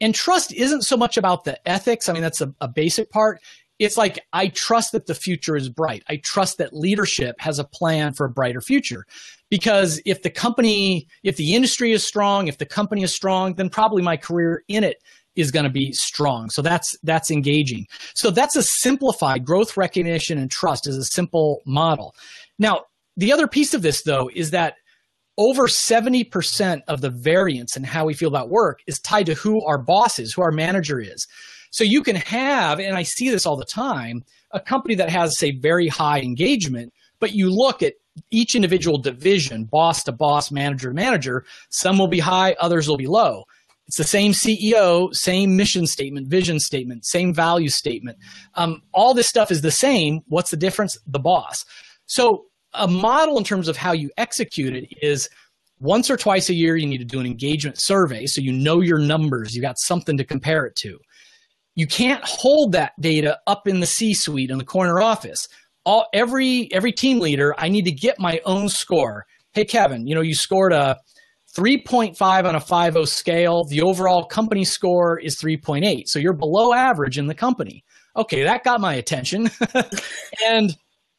And 0.00 0.14
trust 0.14 0.52
isn't 0.52 0.82
so 0.82 0.96
much 0.96 1.16
about 1.16 1.44
the 1.44 1.58
ethics. 1.68 2.08
I 2.08 2.12
mean, 2.12 2.22
that's 2.22 2.40
a, 2.40 2.54
a 2.60 2.68
basic 2.68 3.10
part 3.10 3.40
it's 3.78 3.96
like 3.96 4.18
I 4.32 4.48
trust 4.48 4.92
that 4.92 5.06
the 5.06 5.14
future 5.14 5.56
is 5.56 5.68
bright. 5.68 6.02
I 6.08 6.16
trust 6.16 6.58
that 6.58 6.72
leadership 6.72 7.36
has 7.38 7.58
a 7.58 7.64
plan 7.64 8.12
for 8.12 8.26
a 8.26 8.30
brighter 8.30 8.60
future. 8.60 9.04
Because 9.50 10.00
if 10.04 10.22
the 10.22 10.30
company, 10.30 11.06
if 11.22 11.36
the 11.36 11.54
industry 11.54 11.92
is 11.92 12.02
strong, 12.02 12.48
if 12.48 12.58
the 12.58 12.66
company 12.66 13.02
is 13.02 13.14
strong, 13.14 13.54
then 13.54 13.68
probably 13.68 14.02
my 14.02 14.16
career 14.16 14.62
in 14.68 14.82
it 14.82 14.96
is 15.36 15.50
going 15.50 15.64
to 15.64 15.70
be 15.70 15.92
strong. 15.92 16.50
So 16.50 16.62
that's 16.62 16.96
that's 17.02 17.30
engaging. 17.30 17.86
So 18.14 18.30
that's 18.30 18.56
a 18.56 18.62
simplified 18.62 19.44
growth 19.44 19.76
recognition 19.76 20.38
and 20.38 20.50
trust 20.50 20.86
is 20.86 20.96
a 20.96 21.04
simple 21.04 21.60
model. 21.66 22.14
Now, 22.58 22.84
the 23.16 23.32
other 23.32 23.46
piece 23.46 23.74
of 23.74 23.82
this 23.82 24.02
though 24.02 24.30
is 24.34 24.50
that 24.50 24.74
over 25.38 25.66
70% 25.66 26.80
of 26.88 27.02
the 27.02 27.10
variance 27.10 27.76
in 27.76 27.84
how 27.84 28.06
we 28.06 28.14
feel 28.14 28.28
about 28.28 28.48
work 28.48 28.80
is 28.86 28.98
tied 28.98 29.26
to 29.26 29.34
who 29.34 29.62
our 29.66 29.78
boss 29.78 30.18
is, 30.18 30.32
who 30.32 30.42
our 30.42 30.50
manager 30.50 30.98
is. 30.98 31.26
So 31.76 31.84
you 31.84 32.02
can 32.02 32.16
have, 32.16 32.80
and 32.80 32.96
I 32.96 33.02
see 33.02 33.28
this 33.28 33.44
all 33.44 33.58
the 33.58 33.66
time, 33.66 34.24
a 34.50 34.58
company 34.58 34.94
that 34.94 35.10
has, 35.10 35.36
say, 35.36 35.50
very 35.50 35.88
high 35.88 36.22
engagement, 36.22 36.90
but 37.20 37.34
you 37.34 37.50
look 37.50 37.82
at 37.82 37.92
each 38.30 38.54
individual 38.54 38.96
division, 38.96 39.64
boss 39.64 40.02
to 40.04 40.12
boss, 40.12 40.50
manager 40.50 40.88
to 40.88 40.94
manager, 40.94 41.44
some 41.68 41.98
will 41.98 42.08
be 42.08 42.18
high, 42.18 42.56
others 42.60 42.88
will 42.88 42.96
be 42.96 43.06
low. 43.06 43.44
It's 43.88 43.98
the 43.98 44.04
same 44.04 44.32
CEO, 44.32 45.14
same 45.14 45.54
mission 45.54 45.86
statement, 45.86 46.28
vision 46.28 46.60
statement, 46.60 47.04
same 47.04 47.34
value 47.34 47.68
statement. 47.68 48.16
Um, 48.54 48.80
all 48.94 49.12
this 49.12 49.28
stuff 49.28 49.50
is 49.50 49.60
the 49.60 49.70
same. 49.70 50.20
What's 50.28 50.50
the 50.50 50.56
difference? 50.56 50.96
The 51.06 51.18
boss. 51.18 51.62
So, 52.06 52.46
a 52.72 52.88
model 52.88 53.36
in 53.36 53.44
terms 53.44 53.68
of 53.68 53.76
how 53.76 53.92
you 53.92 54.08
execute 54.16 54.74
it 54.74 54.88
is 55.02 55.28
once 55.78 56.10
or 56.10 56.16
twice 56.16 56.48
a 56.48 56.54
year, 56.54 56.76
you 56.76 56.86
need 56.86 56.98
to 56.98 57.04
do 57.04 57.20
an 57.20 57.26
engagement 57.26 57.78
survey 57.78 58.24
so 58.24 58.40
you 58.40 58.52
know 58.52 58.80
your 58.80 58.98
numbers. 58.98 59.54
You 59.54 59.60
got 59.60 59.78
something 59.78 60.16
to 60.16 60.24
compare 60.24 60.64
it 60.64 60.74
to. 60.76 60.98
You 61.76 61.86
can't 61.86 62.24
hold 62.24 62.72
that 62.72 62.92
data 63.00 63.38
up 63.46 63.68
in 63.68 63.80
the 63.80 63.86
C-suite 63.86 64.50
in 64.50 64.58
the 64.58 64.64
corner 64.64 65.00
office. 65.00 65.46
All 65.84 66.06
every 66.12 66.72
every 66.72 66.90
team 66.90 67.20
leader, 67.20 67.54
I 67.56 67.68
need 67.68 67.84
to 67.84 67.92
get 67.92 68.18
my 68.18 68.40
own 68.44 68.68
score. 68.68 69.26
Hey 69.52 69.64
Kevin, 69.64 70.06
you 70.06 70.14
know 70.14 70.22
you 70.22 70.34
scored 70.34 70.72
a 70.72 70.98
3.5 71.56 72.44
on 72.44 72.54
a 72.54 72.60
5.0 72.60 73.06
scale. 73.06 73.64
The 73.64 73.82
overall 73.82 74.24
company 74.24 74.64
score 74.64 75.18
is 75.18 75.36
3.8. 75.36 76.06
So 76.06 76.18
you're 76.18 76.32
below 76.32 76.72
average 76.74 77.18
in 77.18 77.28
the 77.28 77.34
company. 77.34 77.84
Okay, 78.16 78.42
that 78.42 78.64
got 78.64 78.80
my 78.80 78.94
attention. 78.94 79.50
and 80.46 80.76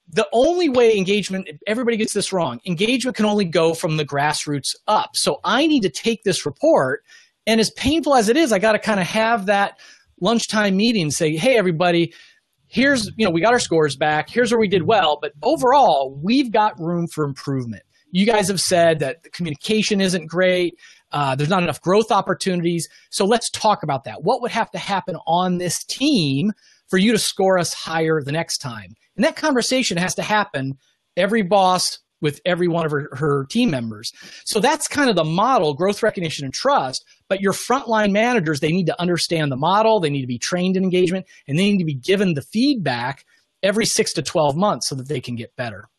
the 0.09 0.27
only 0.31 0.69
way 0.69 0.97
engagement, 0.97 1.49
everybody 1.65 1.97
gets 1.97 2.13
this 2.13 2.31
wrong, 2.31 2.59
engagement 2.65 3.17
can 3.17 3.25
only 3.25 3.45
go 3.45 3.73
from 3.73 3.97
the 3.97 4.05
grassroots 4.05 4.75
up. 4.87 5.11
So 5.15 5.39
I 5.43 5.67
need 5.67 5.81
to 5.81 5.89
take 5.89 6.23
this 6.23 6.45
report, 6.45 7.03
and 7.45 7.59
as 7.59 7.71
painful 7.71 8.15
as 8.15 8.29
it 8.29 8.37
is, 8.37 8.51
I 8.51 8.59
got 8.59 8.73
to 8.73 8.79
kind 8.79 8.99
of 8.99 9.07
have 9.07 9.47
that 9.47 9.79
lunchtime 10.21 10.77
meeting 10.77 11.11
say, 11.11 11.35
hey, 11.35 11.57
everybody, 11.57 12.13
here's, 12.67 13.11
you 13.17 13.25
know, 13.25 13.31
we 13.31 13.41
got 13.41 13.53
our 13.53 13.59
scores 13.59 13.95
back. 13.95 14.29
Here's 14.29 14.51
where 14.51 14.59
we 14.59 14.67
did 14.67 14.83
well. 14.83 15.19
But 15.21 15.33
overall, 15.43 16.19
we've 16.21 16.51
got 16.51 16.79
room 16.79 17.07
for 17.07 17.23
improvement. 17.23 17.83
You 18.11 18.25
guys 18.25 18.47
have 18.47 18.61
said 18.61 18.99
that 18.99 19.23
the 19.23 19.29
communication 19.29 19.99
isn't 20.01 20.27
great. 20.27 20.75
Uh, 21.11 21.35
there's 21.35 21.49
not 21.49 21.63
enough 21.63 21.81
growth 21.81 22.11
opportunities. 22.11 22.87
So 23.09 23.25
let's 23.25 23.49
talk 23.49 23.83
about 23.83 24.05
that. 24.05 24.23
What 24.23 24.41
would 24.41 24.51
have 24.51 24.71
to 24.71 24.77
happen 24.77 25.17
on 25.27 25.57
this 25.57 25.83
team 25.83 26.51
for 26.89 26.97
you 26.97 27.11
to 27.11 27.17
score 27.17 27.57
us 27.57 27.73
higher 27.73 28.21
the 28.21 28.31
next 28.31 28.59
time? 28.59 28.93
And 29.15 29.25
that 29.25 29.35
conversation 29.35 29.97
has 29.97 30.15
to 30.15 30.23
happen 30.23 30.77
every 31.15 31.41
boss 31.41 31.99
with 32.21 32.41
every 32.45 32.67
one 32.67 32.85
of 32.85 32.91
her, 32.91 33.09
her 33.13 33.45
team 33.45 33.69
members. 33.69 34.11
So 34.45 34.59
that's 34.59 34.87
kind 34.87 35.09
of 35.09 35.15
the 35.15 35.23
model 35.23 35.73
growth 35.73 36.01
recognition 36.03 36.45
and 36.45 36.53
trust. 36.53 37.05
But 37.29 37.41
your 37.41 37.53
frontline 37.53 38.11
managers, 38.11 38.59
they 38.59 38.71
need 38.71 38.87
to 38.87 39.01
understand 39.01 39.51
the 39.51 39.57
model, 39.57 39.99
they 39.99 40.09
need 40.09 40.21
to 40.21 40.27
be 40.27 40.39
trained 40.39 40.77
in 40.77 40.83
engagement, 40.83 41.25
and 41.47 41.57
they 41.57 41.71
need 41.71 41.79
to 41.79 41.85
be 41.85 41.93
given 41.93 42.33
the 42.33 42.41
feedback 42.41 43.25
every 43.63 43.85
six 43.85 44.13
to 44.13 44.21
12 44.21 44.55
months 44.55 44.87
so 44.87 44.95
that 44.95 45.07
they 45.07 45.21
can 45.21 45.35
get 45.35 45.55
better. 45.55 45.89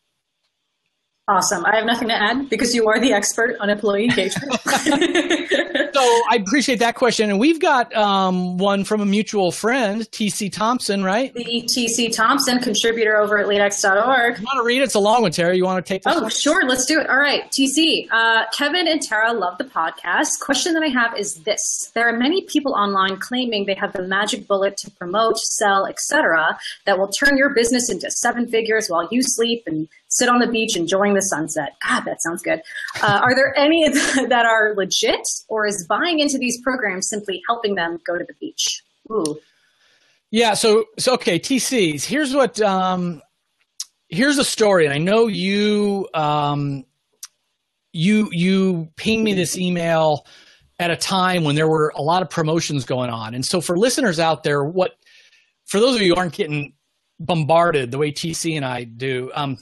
Awesome. 1.27 1.63
I 1.65 1.75
have 1.75 1.85
nothing 1.85 2.07
to 2.07 2.15
add 2.15 2.49
because 2.49 2.73
you 2.73 2.87
are 2.87 2.99
the 2.99 3.13
expert 3.13 3.55
on 3.59 3.69
employee 3.69 4.05
engagement. 4.05 4.51
so 5.93 6.01
I 6.01 6.37
appreciate 6.39 6.79
that 6.79 6.95
question. 6.95 7.29
And 7.29 7.39
we've 7.39 7.59
got 7.59 7.93
um, 7.95 8.57
one 8.57 8.83
from 8.83 9.01
a 9.01 9.05
mutual 9.05 9.51
friend, 9.51 10.01
TC 10.11 10.51
Thompson, 10.51 11.03
right? 11.03 11.33
The 11.33 11.67
TC 11.67 12.15
Thompson, 12.15 12.59
contributor 12.59 13.17
over 13.17 13.37
at 13.37 13.47
LeadX.org. 13.47 14.39
You 14.39 14.43
want 14.43 14.57
to 14.57 14.63
read 14.63 14.81
it? 14.81 14.85
It's 14.85 14.95
a 14.95 14.99
long 14.99 15.21
one, 15.21 15.31
Tara. 15.31 15.55
You 15.55 15.65
want 15.65 15.85
to 15.85 15.93
take? 15.93 16.03
Oh, 16.05 16.21
one? 16.21 16.29
sure. 16.29 16.65
Let's 16.65 16.85
do 16.85 16.99
it. 16.99 17.09
All 17.09 17.17
right. 17.17 17.49
TC, 17.51 18.07
uh, 18.11 18.45
Kevin 18.51 18.87
and 18.87 19.01
Tara 19.01 19.33
love 19.33 19.57
the 19.57 19.65
podcast. 19.65 20.39
Question 20.41 20.73
that 20.73 20.83
I 20.83 20.87
have 20.87 21.17
is 21.17 21.35
this. 21.43 21.91
There 21.93 22.07
are 22.07 22.17
many 22.17 22.43
people 22.43 22.73
online 22.73 23.17
claiming 23.17 23.65
they 23.65 23.75
have 23.75 23.93
the 23.93 24.03
magic 24.03 24.47
bullet 24.47 24.77
to 24.77 24.91
promote, 24.91 25.37
sell, 25.37 25.85
etc., 25.85 26.57
that 26.85 26.97
will 26.97 27.09
turn 27.09 27.37
your 27.37 27.49
business 27.49 27.89
into 27.89 28.09
seven 28.11 28.47
figures 28.47 28.87
while 28.89 29.07
you 29.11 29.21
sleep 29.21 29.63
and 29.65 29.87
sit 30.09 30.27
on 30.27 30.39
the 30.39 30.47
beach 30.47 30.75
enjoying 30.75 31.13
the 31.13 31.21
sunset. 31.21 31.75
God, 31.87 32.01
that 32.01 32.21
sounds 32.21 32.41
good. 32.41 32.61
Uh, 33.01 33.19
are 33.23 33.33
there 33.33 33.57
any 33.57 33.87
that 34.27 34.45
are 34.45 34.73
legit, 34.75 35.25
or 35.47 35.65
is 35.65 35.85
buying 35.87 36.19
into 36.19 36.37
these 36.37 36.61
programs 36.61 37.07
simply 37.07 37.41
helping 37.47 37.75
them 37.75 37.99
go 38.05 38.17
to 38.17 38.25
the 38.25 38.33
beach? 38.39 38.83
Ooh. 39.11 39.39
Yeah. 40.31 40.53
So, 40.53 40.85
so 40.97 41.13
okay. 41.13 41.39
TCs. 41.39 42.03
Here's 42.03 42.33
what. 42.33 42.59
Um, 42.61 43.21
here's 44.09 44.37
a 44.37 44.45
story, 44.45 44.85
and 44.85 44.93
I 44.93 44.97
know 44.97 45.27
you. 45.27 46.07
Um, 46.13 46.85
you 47.91 48.29
you 48.31 48.89
pinged 48.97 49.23
me 49.23 49.33
this 49.33 49.57
email 49.57 50.27
at 50.77 50.91
a 50.91 50.95
time 50.95 51.43
when 51.43 51.55
there 51.55 51.67
were 51.67 51.91
a 51.95 52.01
lot 52.03 52.21
of 52.21 52.29
promotions 52.29 52.85
going 52.85 53.09
on, 53.09 53.33
and 53.33 53.43
so 53.43 53.61
for 53.61 53.77
listeners 53.77 54.19
out 54.19 54.43
there, 54.43 54.63
what 54.63 54.95
for 55.65 55.79
those 55.79 55.95
of 55.95 56.01
you 56.01 56.13
who 56.13 56.19
aren't 56.19 56.33
getting 56.33 56.73
bombarded 57.19 57.91
the 57.91 57.97
way 57.97 58.11
TC 58.11 58.55
and 58.55 58.65
I 58.65 58.85
do. 58.85 59.31
Um, 59.33 59.57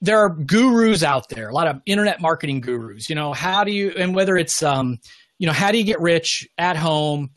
there 0.00 0.18
are 0.18 0.30
gurus 0.30 1.02
out 1.02 1.28
there, 1.28 1.48
a 1.48 1.54
lot 1.54 1.68
of 1.68 1.80
internet 1.86 2.20
marketing 2.20 2.60
gurus. 2.60 3.08
You 3.08 3.14
know, 3.14 3.32
how 3.32 3.64
do 3.64 3.72
you, 3.72 3.92
and 3.96 4.14
whether 4.14 4.36
it's, 4.36 4.62
um, 4.62 4.98
you 5.38 5.46
know, 5.46 5.52
how 5.52 5.72
do 5.72 5.78
you 5.78 5.84
get 5.84 6.00
rich 6.00 6.46
at 6.58 6.76
home, 6.76 7.30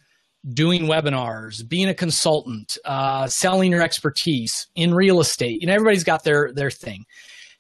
doing 0.54 0.84
webinars, 0.84 1.68
being 1.68 1.90
a 1.90 1.94
consultant, 1.94 2.78
uh, 2.86 3.28
selling 3.28 3.72
your 3.72 3.82
expertise 3.82 4.68
in 4.76 4.94
real 4.94 5.20
estate. 5.20 5.62
You 5.62 5.68
know, 5.68 5.74
everybody's 5.74 6.04
got 6.04 6.24
their 6.24 6.52
their 6.54 6.72
thing, 6.72 7.06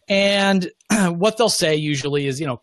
and 0.07 0.69
what 1.07 1.37
they'll 1.37 1.49
say 1.49 1.75
usually 1.75 2.25
is, 2.25 2.39
you 2.39 2.47
know, 2.47 2.61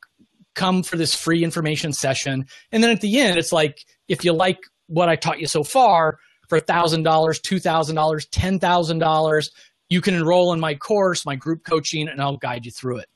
come 0.55 0.83
for 0.83 0.97
this 0.97 1.15
free 1.15 1.45
information 1.45 1.93
session, 1.93 2.47
and 2.73 2.83
then 2.83 2.91
at 2.91 3.03
the 3.03 3.19
end, 3.21 3.39
it's 3.39 3.53
like, 3.53 3.85
if 4.09 4.25
you 4.25 4.33
like 4.33 4.59
what 4.87 5.09
I 5.09 5.17
taught 5.17 5.41
you 5.41 5.47
so 5.47 5.63
far, 5.63 6.19
for 6.49 6.61
$1,000, 6.61 7.03
$2,000, 7.03 8.29
$10,000, 8.29 9.51
you 9.89 10.01
can 10.01 10.15
enroll 10.15 10.53
in 10.53 10.61
my 10.61 10.75
course, 10.75 11.25
my 11.25 11.37
group 11.37 11.65
coaching, 11.65 12.09
and 12.09 12.21
I'll 12.21 12.37
guide 12.37 12.65
you 12.65 12.73
through 12.73 12.99
it. 12.99 13.09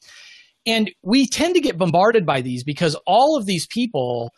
And 0.66 0.90
we 1.02 1.26
tend 1.26 1.54
to 1.54 1.60
get 1.60 1.78
bombarded 1.78 2.26
by 2.26 2.40
these 2.42 2.64
because 2.64 2.94
all 3.06 3.36
of 3.36 3.46
these 3.46 3.66
people 3.66 4.32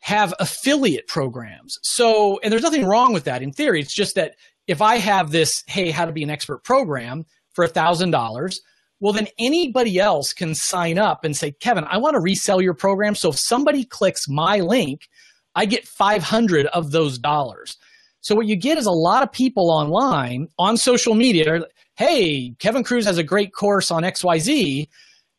have 0.00 0.34
affiliate 0.38 1.06
programs. 1.06 1.78
So, 1.82 2.38
and 2.42 2.52
there's 2.52 2.62
nothing 2.62 2.86
wrong 2.86 3.12
with 3.12 3.24
that 3.24 3.42
in 3.42 3.52
theory. 3.52 3.80
It's 3.80 3.94
just 3.94 4.14
that 4.16 4.34
if 4.66 4.82
I 4.82 4.96
have 4.96 5.30
this, 5.30 5.62
hey, 5.66 5.90
how 5.90 6.04
to 6.04 6.12
be 6.12 6.22
an 6.22 6.30
expert 6.30 6.62
program 6.62 7.24
for 7.54 7.64
a 7.64 7.68
$1,000, 7.68 8.56
well, 9.00 9.12
then 9.12 9.28
anybody 9.38 9.98
else 9.98 10.32
can 10.32 10.54
sign 10.54 10.98
up 10.98 11.24
and 11.24 11.36
say, 11.36 11.52
Kevin, 11.52 11.84
I 11.84 11.98
want 11.98 12.14
to 12.14 12.20
resell 12.20 12.60
your 12.60 12.74
program. 12.74 13.14
So 13.14 13.30
if 13.30 13.38
somebody 13.38 13.84
clicks 13.84 14.28
my 14.28 14.58
link, 14.58 15.08
I 15.54 15.64
get 15.64 15.86
500 15.86 16.66
of 16.66 16.90
those 16.90 17.18
dollars. 17.18 17.76
So 18.20 18.34
what 18.34 18.46
you 18.46 18.56
get 18.56 18.78
is 18.78 18.86
a 18.86 18.92
lot 18.92 19.22
of 19.22 19.32
people 19.32 19.70
online 19.70 20.48
on 20.58 20.76
social 20.76 21.14
media. 21.14 21.62
Hey, 21.98 22.54
Kevin 22.60 22.84
Kruse 22.84 23.06
has 23.06 23.18
a 23.18 23.24
great 23.24 23.52
course 23.52 23.90
on 23.90 24.04
XYZ. 24.04 24.86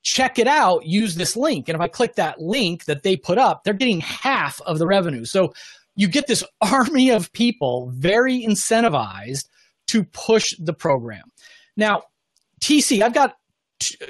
Check 0.03 0.37
it 0.37 0.45
out. 0.45 0.85
Use 0.85 1.15
this 1.15 1.37
link. 1.37 1.69
And 1.69 1.75
if 1.77 1.79
I 1.79 1.87
click 1.87 2.15
that 2.15 2.41
link 2.41 2.83
that 2.83 3.01
they 3.01 3.15
put 3.15 3.37
up, 3.37 3.63
they're 3.63 3.73
getting 3.73 4.01
half 4.01 4.59
of 4.65 4.77
the 4.77 4.85
revenue. 4.85 5.23
So 5.23 5.53
you 5.95 6.09
get 6.09 6.27
this 6.27 6.43
army 6.61 7.11
of 7.11 7.31
people 7.31 7.93
very 7.95 8.45
incentivized 8.45 9.45
to 9.87 10.03
push 10.03 10.53
the 10.59 10.73
program. 10.73 11.23
Now, 11.77 12.03
TC, 12.59 13.03
I've 13.03 13.13
got, 13.13 13.37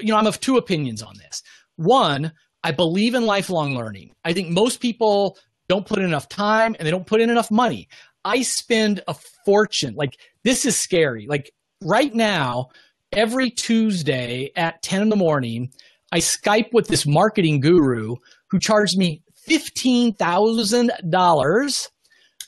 you 0.00 0.08
know, 0.08 0.16
I'm 0.16 0.26
of 0.26 0.40
two 0.40 0.56
opinions 0.56 1.04
on 1.04 1.14
this. 1.18 1.44
One, 1.76 2.32
I 2.64 2.72
believe 2.72 3.14
in 3.14 3.26
lifelong 3.26 3.76
learning. 3.76 4.10
I 4.24 4.32
think 4.32 4.48
most 4.48 4.80
people 4.80 5.38
don't 5.68 5.86
put 5.86 6.00
in 6.00 6.04
enough 6.04 6.28
time 6.28 6.74
and 6.76 6.84
they 6.84 6.90
don't 6.90 7.06
put 7.06 7.20
in 7.20 7.30
enough 7.30 7.52
money. 7.52 7.88
I 8.24 8.42
spend 8.42 9.04
a 9.06 9.14
fortune. 9.44 9.94
Like 9.94 10.18
this 10.42 10.66
is 10.66 10.76
scary. 10.76 11.26
Like 11.28 11.52
right 11.82 12.14
now, 12.14 12.68
every 13.12 13.50
Tuesday 13.50 14.52
at 14.56 14.82
10 14.82 15.02
in 15.02 15.08
the 15.08 15.16
morning, 15.16 15.72
I 16.12 16.18
Skype 16.18 16.72
with 16.72 16.88
this 16.88 17.06
marketing 17.06 17.60
guru 17.60 18.16
who 18.48 18.58
charged 18.58 18.98
me 18.98 19.22
$15,000. 19.48 21.88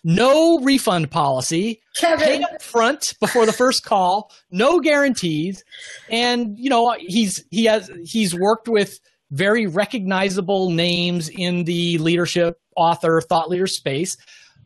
No 0.05 0.59
refund 0.59 1.13
policy. 1.13 1.81
Kevin. 1.97 2.27
Pay 2.27 2.43
up 2.43 2.61
front 2.61 3.15
before 3.21 3.47
the 3.47 3.53
first 3.53 3.85
call. 3.85 4.33
No 4.51 4.81
guarantees. 4.81 5.63
And, 6.11 6.59
you 6.59 6.71
know, 6.71 6.97
he's, 6.99 7.45
he 7.51 7.67
has, 7.67 7.89
he's 8.05 8.35
worked 8.35 8.67
with 8.69 8.99
very 9.31 9.67
recognizable 9.67 10.71
names 10.71 11.29
in 11.29 11.63
the 11.65 11.99
leadership, 11.99 12.61
author, 12.77 13.21
thought 13.21 13.49
leader 13.49 13.69
space. 13.69 14.17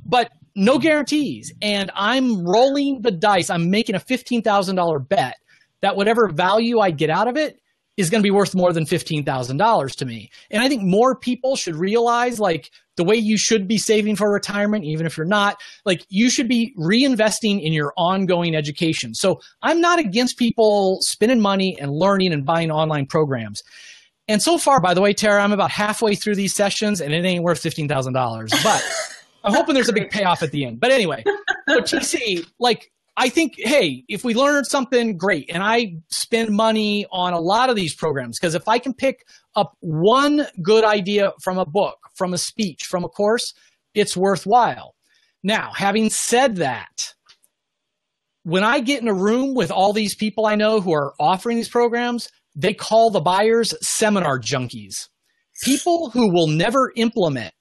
But 0.06 0.30
no 0.56 0.78
guarantees. 0.78 1.52
And 1.62 1.90
I'm 1.94 2.44
rolling 2.44 3.02
the 3.02 3.12
dice. 3.12 3.50
I'm 3.50 3.70
making 3.70 3.94
a 3.94 4.00
$15,000 4.00 5.08
bet 5.08 5.36
that 5.82 5.96
whatever 5.96 6.28
value 6.28 6.80
I 6.80 6.90
get 6.90 7.10
out 7.10 7.28
of 7.28 7.36
it 7.36 7.60
is 7.96 8.10
going 8.10 8.20
to 8.20 8.26
be 8.26 8.30
worth 8.30 8.54
more 8.54 8.72
than 8.72 8.84
$15,000 8.84 9.96
to 9.96 10.04
me. 10.04 10.30
And 10.50 10.62
I 10.62 10.68
think 10.68 10.82
more 10.82 11.14
people 11.16 11.56
should 11.56 11.76
realize 11.76 12.38
like 12.38 12.70
the 12.96 13.04
way 13.04 13.16
you 13.16 13.38
should 13.38 13.68
be 13.68 13.78
saving 13.78 14.16
for 14.16 14.30
retirement, 14.30 14.84
even 14.84 15.06
if 15.06 15.16
you're 15.16 15.26
not, 15.26 15.60
like 15.84 16.04
you 16.08 16.30
should 16.30 16.48
be 16.48 16.74
reinvesting 16.78 17.62
in 17.62 17.72
your 17.72 17.92
ongoing 17.96 18.54
education. 18.54 19.14
So 19.14 19.40
I'm 19.62 19.80
not 19.80 19.98
against 19.98 20.38
people 20.38 20.98
spending 21.02 21.40
money 21.40 21.76
and 21.80 21.90
learning 21.90 22.32
and 22.32 22.44
buying 22.44 22.70
online 22.70 23.06
programs. 23.06 23.62
And 24.28 24.42
so 24.42 24.58
far, 24.58 24.80
by 24.80 24.92
the 24.92 25.00
way, 25.00 25.12
Tara, 25.12 25.42
I'm 25.42 25.52
about 25.52 25.70
halfway 25.70 26.16
through 26.16 26.34
these 26.34 26.54
sessions 26.54 27.00
and 27.00 27.14
it 27.14 27.24
ain't 27.24 27.44
worth 27.44 27.62
$15,000. 27.62 28.62
But 28.62 28.84
I'm 29.46 29.54
hoping 29.54 29.74
there's 29.74 29.88
a 29.88 29.92
big 29.92 30.10
payoff 30.10 30.42
at 30.42 30.50
the 30.50 30.64
end. 30.64 30.80
But 30.80 30.90
anyway, 30.90 31.22
so 31.68 31.80
TC, 31.80 32.44
like, 32.58 32.90
I 33.16 33.28
think, 33.28 33.54
hey, 33.56 34.04
if 34.08 34.24
we 34.24 34.34
learn 34.34 34.64
something, 34.64 35.16
great. 35.16 35.48
And 35.50 35.62
I 35.62 35.94
spend 36.10 36.50
money 36.50 37.06
on 37.12 37.32
a 37.32 37.38
lot 37.38 37.70
of 37.70 37.76
these 37.76 37.94
programs 37.94 38.38
because 38.38 38.54
if 38.54 38.68
I 38.68 38.78
can 38.78 38.92
pick 38.92 39.24
up 39.54 39.72
one 39.80 40.46
good 40.62 40.84
idea 40.84 41.32
from 41.42 41.58
a 41.58 41.64
book, 41.64 41.96
from 42.14 42.34
a 42.34 42.38
speech, 42.38 42.82
from 42.84 43.04
a 43.04 43.08
course, 43.08 43.54
it's 43.94 44.16
worthwhile. 44.16 44.94
Now, 45.42 45.70
having 45.72 46.10
said 46.10 46.56
that, 46.56 47.14
when 48.42 48.64
I 48.64 48.80
get 48.80 49.00
in 49.00 49.08
a 49.08 49.14
room 49.14 49.54
with 49.54 49.70
all 49.70 49.92
these 49.92 50.14
people 50.14 50.44
I 50.46 50.56
know 50.56 50.80
who 50.80 50.92
are 50.92 51.14
offering 51.18 51.56
these 51.56 51.68
programs, 51.68 52.28
they 52.54 52.74
call 52.74 53.10
the 53.10 53.20
buyers 53.20 53.74
seminar 53.80 54.38
junkies. 54.40 55.08
People 55.62 56.10
who 56.10 56.32
will 56.32 56.48
never 56.48 56.92
implement 56.96 57.54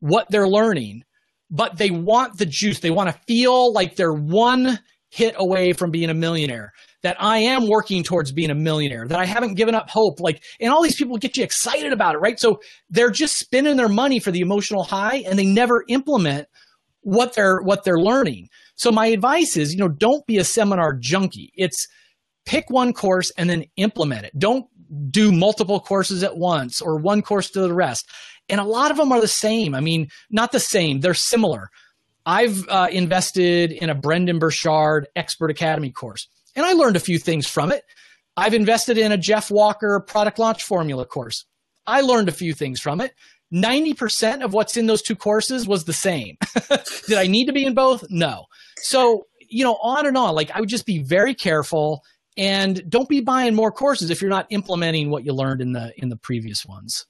what 0.00 0.26
they're 0.30 0.48
learning 0.48 1.04
but 1.50 1.78
they 1.78 1.90
want 1.90 2.38
the 2.38 2.46
juice. 2.46 2.80
They 2.80 2.90
want 2.90 3.10
to 3.10 3.20
feel 3.26 3.72
like 3.72 3.96
they're 3.96 4.12
one 4.12 4.78
hit 5.10 5.34
away 5.38 5.72
from 5.72 5.90
being 5.90 6.10
a 6.10 6.14
millionaire. 6.14 6.72
That 7.02 7.16
I 7.20 7.38
am 7.38 7.68
working 7.68 8.02
towards 8.02 8.32
being 8.32 8.50
a 8.50 8.54
millionaire. 8.54 9.06
That 9.06 9.20
I 9.20 9.26
haven't 9.26 9.54
given 9.54 9.74
up 9.74 9.88
hope. 9.88 10.18
Like, 10.18 10.42
and 10.60 10.72
all 10.72 10.82
these 10.82 10.96
people 10.96 11.18
get 11.18 11.36
you 11.36 11.44
excited 11.44 11.92
about 11.92 12.16
it, 12.16 12.18
right? 12.18 12.40
So 12.40 12.60
they're 12.90 13.10
just 13.10 13.38
spending 13.38 13.76
their 13.76 13.88
money 13.88 14.18
for 14.18 14.32
the 14.32 14.40
emotional 14.40 14.82
high, 14.82 15.18
and 15.18 15.38
they 15.38 15.46
never 15.46 15.84
implement 15.88 16.48
what 17.02 17.34
they're 17.34 17.60
what 17.60 17.84
they're 17.84 18.00
learning. 18.00 18.48
So 18.74 18.90
my 18.90 19.06
advice 19.06 19.56
is, 19.56 19.72
you 19.72 19.78
know, 19.78 19.88
don't 19.88 20.26
be 20.26 20.38
a 20.38 20.44
seminar 20.44 20.94
junkie. 20.94 21.52
It's 21.54 21.86
pick 22.44 22.68
one 22.70 22.92
course 22.92 23.30
and 23.38 23.48
then 23.48 23.64
implement 23.76 24.24
it. 24.24 24.38
Don't 24.38 24.66
do 25.10 25.32
multiple 25.32 25.80
courses 25.80 26.22
at 26.22 26.36
once 26.36 26.80
or 26.80 26.98
one 26.98 27.22
course 27.22 27.50
to 27.50 27.60
the 27.60 27.74
rest. 27.74 28.08
And 28.48 28.60
a 28.60 28.64
lot 28.64 28.90
of 28.90 28.96
them 28.96 29.12
are 29.12 29.20
the 29.20 29.28
same. 29.28 29.74
I 29.74 29.80
mean, 29.80 30.08
not 30.30 30.52
the 30.52 30.60
same, 30.60 31.00
they're 31.00 31.14
similar. 31.14 31.70
I've 32.24 32.68
uh, 32.68 32.88
invested 32.90 33.72
in 33.72 33.88
a 33.88 33.94
Brendon 33.94 34.38
Burchard 34.38 35.06
Expert 35.14 35.50
Academy 35.50 35.90
course, 35.90 36.28
and 36.56 36.66
I 36.66 36.72
learned 36.72 36.96
a 36.96 37.00
few 37.00 37.18
things 37.18 37.46
from 37.46 37.70
it. 37.70 37.84
I've 38.36 38.54
invested 38.54 38.98
in 38.98 39.12
a 39.12 39.16
Jeff 39.16 39.50
Walker 39.50 40.00
product 40.00 40.38
launch 40.38 40.62
formula 40.62 41.06
course. 41.06 41.46
I 41.86 42.00
learned 42.00 42.28
a 42.28 42.32
few 42.32 42.52
things 42.52 42.80
from 42.80 43.00
it. 43.00 43.14
90% 43.54 44.44
of 44.44 44.52
what's 44.52 44.76
in 44.76 44.86
those 44.86 45.02
two 45.02 45.14
courses 45.14 45.68
was 45.68 45.84
the 45.84 45.92
same. 45.92 46.36
Did 47.06 47.18
I 47.18 47.28
need 47.28 47.46
to 47.46 47.52
be 47.52 47.64
in 47.64 47.74
both? 47.74 48.04
No. 48.10 48.46
So, 48.78 49.26
you 49.48 49.64
know, 49.64 49.78
on 49.80 50.04
and 50.06 50.16
on. 50.16 50.34
Like, 50.34 50.50
I 50.50 50.60
would 50.60 50.68
just 50.68 50.84
be 50.84 50.98
very 50.98 51.34
careful 51.34 52.02
and 52.36 52.82
don't 52.90 53.08
be 53.08 53.20
buying 53.20 53.54
more 53.54 53.70
courses 53.70 54.10
if 54.10 54.20
you're 54.20 54.30
not 54.30 54.46
implementing 54.50 55.10
what 55.10 55.24
you 55.24 55.32
learned 55.32 55.60
in 55.60 55.72
the 55.72 55.92
in 55.96 56.08
the 56.08 56.16
previous 56.16 56.66
ones. 56.66 57.06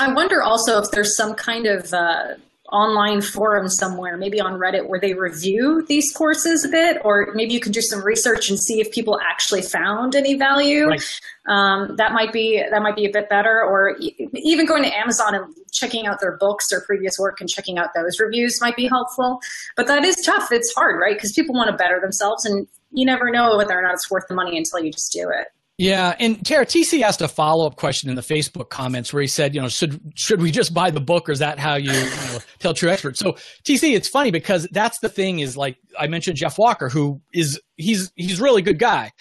I 0.00 0.12
wonder 0.12 0.42
also 0.42 0.78
if 0.78 0.90
there's 0.90 1.14
some 1.14 1.34
kind 1.34 1.66
of 1.66 1.92
uh, 1.92 2.34
online 2.72 3.20
forum 3.20 3.68
somewhere, 3.68 4.16
maybe 4.16 4.40
on 4.40 4.58
Reddit, 4.58 4.88
where 4.88 4.98
they 4.98 5.12
review 5.12 5.84
these 5.86 6.10
courses 6.12 6.64
a 6.64 6.68
bit, 6.68 7.02
or 7.04 7.32
maybe 7.34 7.52
you 7.52 7.60
can 7.60 7.70
do 7.70 7.82
some 7.82 8.02
research 8.02 8.48
and 8.48 8.58
see 8.58 8.80
if 8.80 8.90
people 8.92 9.20
actually 9.28 9.60
found 9.60 10.14
any 10.14 10.34
value. 10.36 10.86
Right. 10.86 11.20
Um, 11.46 11.96
that 11.96 12.12
might 12.12 12.32
be 12.32 12.62
that 12.70 12.82
might 12.82 12.96
be 12.96 13.04
a 13.04 13.12
bit 13.12 13.28
better, 13.28 13.62
or 13.62 13.96
even 14.34 14.64
going 14.64 14.84
to 14.84 14.96
Amazon 14.96 15.34
and 15.34 15.54
checking 15.70 16.06
out 16.06 16.18
their 16.20 16.38
books 16.38 16.72
or 16.72 16.80
previous 16.86 17.18
work 17.18 17.40
and 17.40 17.48
checking 17.48 17.76
out 17.78 17.90
those 17.94 18.18
reviews 18.18 18.58
might 18.60 18.76
be 18.76 18.88
helpful. 18.88 19.40
But 19.76 19.86
that 19.88 20.04
is 20.04 20.16
tough. 20.16 20.50
It's 20.50 20.72
hard, 20.74 20.98
right? 20.98 21.14
Because 21.14 21.32
people 21.32 21.54
want 21.54 21.70
to 21.70 21.76
better 21.76 22.00
themselves, 22.00 22.46
and 22.46 22.66
you 22.92 23.04
never 23.04 23.30
know 23.30 23.58
whether 23.58 23.78
or 23.78 23.82
not 23.82 23.94
it's 23.94 24.10
worth 24.10 24.28
the 24.28 24.34
money 24.34 24.56
until 24.56 24.80
you 24.80 24.90
just 24.90 25.12
do 25.12 25.28
it. 25.28 25.48
Yeah, 25.80 26.14
and 26.20 26.44
Tara 26.44 26.66
TC 26.66 27.00
asked 27.00 27.22
a 27.22 27.28
follow 27.28 27.66
up 27.66 27.76
question 27.76 28.10
in 28.10 28.14
the 28.14 28.20
Facebook 28.20 28.68
comments 28.68 29.14
where 29.14 29.22
he 29.22 29.26
said, 29.26 29.54
you 29.54 29.62
know, 29.62 29.68
should 29.68 29.98
should 30.14 30.42
we 30.42 30.50
just 30.50 30.74
buy 30.74 30.90
the 30.90 31.00
book, 31.00 31.26
or 31.26 31.32
is 31.32 31.38
that 31.38 31.58
how 31.58 31.76
you, 31.76 31.90
you 31.90 32.04
know, 32.04 32.38
tell 32.58 32.74
true 32.74 32.90
experts? 32.90 33.18
So 33.18 33.32
TC, 33.64 33.96
it's 33.96 34.06
funny 34.06 34.30
because 34.30 34.68
that's 34.72 34.98
the 34.98 35.08
thing 35.08 35.38
is 35.38 35.56
like 35.56 35.78
I 35.98 36.06
mentioned 36.06 36.36
Jeff 36.36 36.58
Walker, 36.58 36.90
who 36.90 37.22
is 37.32 37.58
he's 37.78 38.12
he's 38.14 38.42
really 38.42 38.60
good 38.60 38.78
guy, 38.78 39.12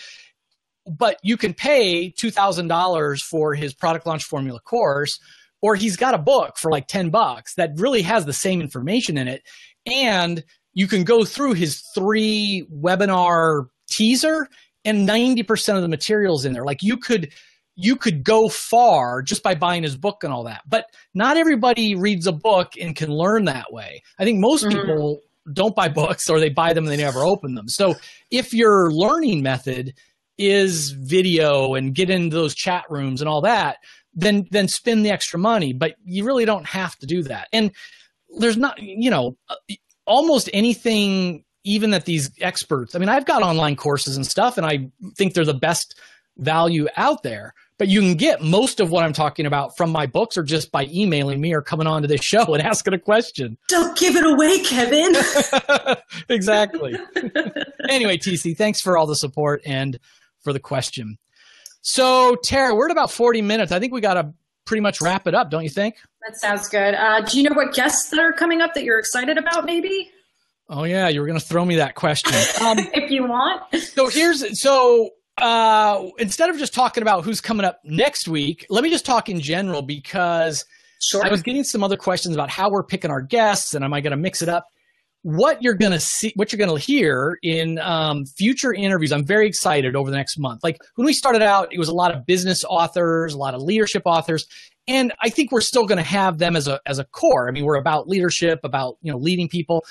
but 0.86 1.18
you 1.24 1.38
can 1.38 1.54
pay 1.54 2.10
two 2.10 2.30
thousand 2.30 2.68
dollars 2.68 3.24
for 3.24 3.54
his 3.54 3.74
product 3.74 4.06
launch 4.06 4.26
formula 4.26 4.60
course, 4.60 5.18
or 5.62 5.78
he's 5.78 5.96
got 5.96 6.14
a 6.14 6.18
book 6.18 6.58
for 6.58 6.70
like 6.70 6.88
ten 6.88 7.10
bucks 7.10 7.54
that 7.56 7.70
really 7.78 8.02
has 8.02 8.26
the 8.26 8.34
same 8.34 8.60
information 8.60 9.18
in 9.18 9.30
it, 9.30 9.44
and 9.86 10.44
you 10.74 10.88
can 10.88 11.06
go 11.06 11.24
through 11.24 11.54
his 11.54 11.82
three 11.96 12.68
webinar 12.70 13.68
teaser 13.90 14.50
and 14.86 15.08
90% 15.08 15.76
of 15.76 15.82
the 15.82 15.88
materials 15.88 16.46
in 16.46 16.54
there. 16.54 16.66
Like 16.66 16.82
you 16.82 16.98
could 16.98 17.32
you 17.82 17.96
could 17.96 18.26
go 18.26 18.50
far 18.50 19.22
just 19.22 19.42
by 19.42 19.56
buying 19.56 19.84
his 19.84 19.96
book 19.96 20.24
and 20.26 20.34
all 20.34 20.44
that. 20.44 20.62
But 20.68 20.88
not 21.14 21.38
everybody 21.38 21.96
reads 21.96 22.28
a 22.28 22.34
book 22.34 22.74
and 22.80 22.94
can 22.94 23.10
learn 23.10 23.46
that 23.46 23.72
way. 23.72 24.04
I 24.20 24.26
think 24.26 24.40
most 24.40 24.66
mm-hmm. 24.66 24.78
people 24.78 25.22
don't 25.54 25.76
buy 25.76 25.88
books 25.88 26.30
or 26.30 26.42
they 26.42 26.50
buy 26.50 26.74
them 26.74 26.84
and 26.84 26.92
they 26.92 27.02
never 27.02 27.24
open 27.24 27.56
them. 27.56 27.70
So 27.70 27.96
if 28.32 28.54
your 28.54 28.92
learning 28.92 29.44
method 29.44 29.94
is 30.38 30.92
video 30.92 31.76
and 31.76 31.96
get 31.96 32.10
into 32.10 32.36
those 32.36 32.54
chat 32.54 32.84
rooms 32.90 33.22
and 33.22 33.30
all 33.30 33.42
that, 33.42 33.78
then 34.14 34.46
then 34.52 34.68
spend 34.68 35.06
the 35.06 35.12
extra 35.12 35.40
money, 35.40 35.72
but 35.72 35.96
you 36.04 36.26
really 36.26 36.46
don't 36.46 36.66
have 36.66 36.98
to 36.98 37.06
do 37.06 37.24
that. 37.24 37.48
And 37.54 37.72
there's 38.38 38.58
not, 38.58 38.78
you 38.82 39.10
know, 39.10 39.38
almost 40.06 40.50
anything 40.54 41.46
even 41.64 41.92
that 41.92 42.06
these 42.06 42.32
experts, 42.40 42.96
I 42.96 43.00
mean, 43.00 43.10
I've 43.10 43.26
got 43.26 43.44
online 43.44 43.76
courses 43.76 44.16
and 44.16 44.26
stuff, 44.26 44.58
and 44.58 44.66
I 44.66 44.90
think 45.16 45.34
they're 45.34 45.46
the 45.46 45.54
best 45.54 46.00
value 46.38 46.88
out 46.98 47.24
there. 47.24 47.54
But 47.78 47.88
you 47.88 48.02
can 48.02 48.16
get 48.16 48.42
most 48.42 48.82
of 48.82 48.92
what 48.92 49.06
I'm 49.06 49.14
talking 49.14 49.46
about 49.46 49.78
from 49.78 49.90
my 49.90 50.06
books 50.06 50.38
or 50.38 50.44
just 50.44 50.70
by 50.70 50.86
emailing 50.92 51.40
me 51.40 51.54
or 51.54 51.62
coming 51.62 51.88
on 51.88 52.02
to 52.02 52.10
this 52.10 52.22
show 52.22 52.54
and 52.54 52.62
asking 52.66 52.94
a 52.94 53.00
question. 53.00 53.58
Don't 53.70 53.98
give 53.98 54.16
it 54.18 54.26
away, 54.26 54.60
Kevin. 54.60 55.16
exactly. 56.30 56.98
anyway, 57.90 58.18
TC, 58.18 58.58
thanks 58.58 58.82
for 58.82 58.98
all 58.98 59.08
the 59.08 59.16
support 59.16 59.62
and 59.66 59.98
for 60.42 60.52
the 60.52 60.60
question. 60.60 61.18
So, 61.82 62.36
Tara, 62.44 62.76
we're 62.76 62.88
at 62.88 62.92
about 62.92 63.12
40 63.12 63.42
minutes. 63.42 63.72
I 63.72 63.80
think 63.80 63.94
we 63.94 64.02
got 64.02 64.16
to 64.16 64.34
pretty 64.66 64.82
much 64.82 65.00
wrap 65.02 65.26
it 65.26 65.34
up, 65.34 65.50
don't 65.50 65.64
you 65.64 65.70
think? 65.70 65.96
That 66.28 66.38
sounds 66.38 66.68
good. 66.68 66.94
Uh, 66.94 67.22
do 67.22 67.38
you 67.38 67.50
know 67.50 67.56
what 67.56 67.74
guests 67.74 68.10
that 68.10 68.20
are 68.20 68.34
coming 68.34 68.62
up 68.62 68.74
that 68.74 68.84
you're 68.84 69.00
excited 69.00 69.38
about, 69.38 69.66
maybe? 69.66 70.12
Oh 70.70 70.84
yeah, 70.84 71.08
you 71.08 71.20
were 71.20 71.26
going 71.26 71.40
to 71.40 71.46
throw 71.46 71.66
me 71.66 71.76
that 71.78 71.96
question. 71.96 72.36
Um, 72.64 72.78
if 72.94 73.10
you 73.10 73.24
want. 73.24 73.62
So 73.76 74.08
here's 74.08 74.62
so 74.62 75.10
uh, 75.42 76.10
instead 76.20 76.50
of 76.50 76.58
just 76.58 76.74
talking 76.74 77.02
about 77.02 77.24
who's 77.24 77.42
coming 77.42 77.66
up 77.66 77.80
next 77.84 78.28
week, 78.28 78.66
let 78.70 78.84
me 78.84 78.90
just 78.90 79.06
talk 79.06 79.30
in 79.30 79.40
general 79.40 79.82
because 79.82 80.66
sure. 81.02 81.26
I 81.26 81.30
was 81.30 81.42
getting 81.42 81.64
some 81.64 81.84
other 81.84 81.98
questions 81.98 82.36
about 82.36 82.50
how 82.52 82.70
we're 82.70 82.84
picking 82.84 83.10
our 83.10 83.22
guests 83.22 83.74
and 83.74 83.84
am 83.84 83.94
I 83.94 84.02
going 84.02 84.12
to 84.12 84.18
mix 84.18 84.42
it 84.44 84.50
up? 84.50 84.68
What 85.24 85.62
you're 85.62 85.74
going 85.74 85.92
to 85.92 86.00
see, 86.00 86.32
what 86.36 86.54
you're 86.54 86.66
going 86.66 86.80
to 86.80 86.82
hear 86.82 87.38
in 87.42 87.78
um, 87.80 88.26
future 88.38 88.74
interviews, 88.74 89.12
I'm 89.12 89.26
very 89.26 89.48
excited 89.48 89.96
over 89.96 90.10
the 90.10 90.16
next 90.16 90.38
month. 90.38 90.64
Like 90.64 90.78
when 90.96 91.06
we 91.06 91.14
started 91.14 91.42
out, 91.42 91.74
it 91.74 91.80
was 91.80 91.90
a 91.90 91.94
lot 91.94 92.16
of 92.16 92.26
business 92.26 92.64
authors, 92.64 93.34
a 93.34 93.38
lot 93.38 93.54
of 93.54 93.62
leadership 93.62 94.04
authors, 94.06 94.46
and 94.88 95.12
I 95.22 95.30
think 95.30 95.52
we're 95.52 95.62
still 95.62 95.86
going 95.86 95.98
to 95.98 96.04
have 96.04 96.38
them 96.38 96.56
as 96.56 96.68
a 96.68 96.80
as 96.86 97.00
a 97.00 97.04
core. 97.04 97.50
I 97.50 97.52
mean, 97.52 97.66
we're 97.66 97.76
about 97.76 98.08
leadership, 98.08 98.62
about 98.64 98.98
you 99.02 99.12
know 99.12 99.18
leading 99.18 99.50
people 99.50 99.84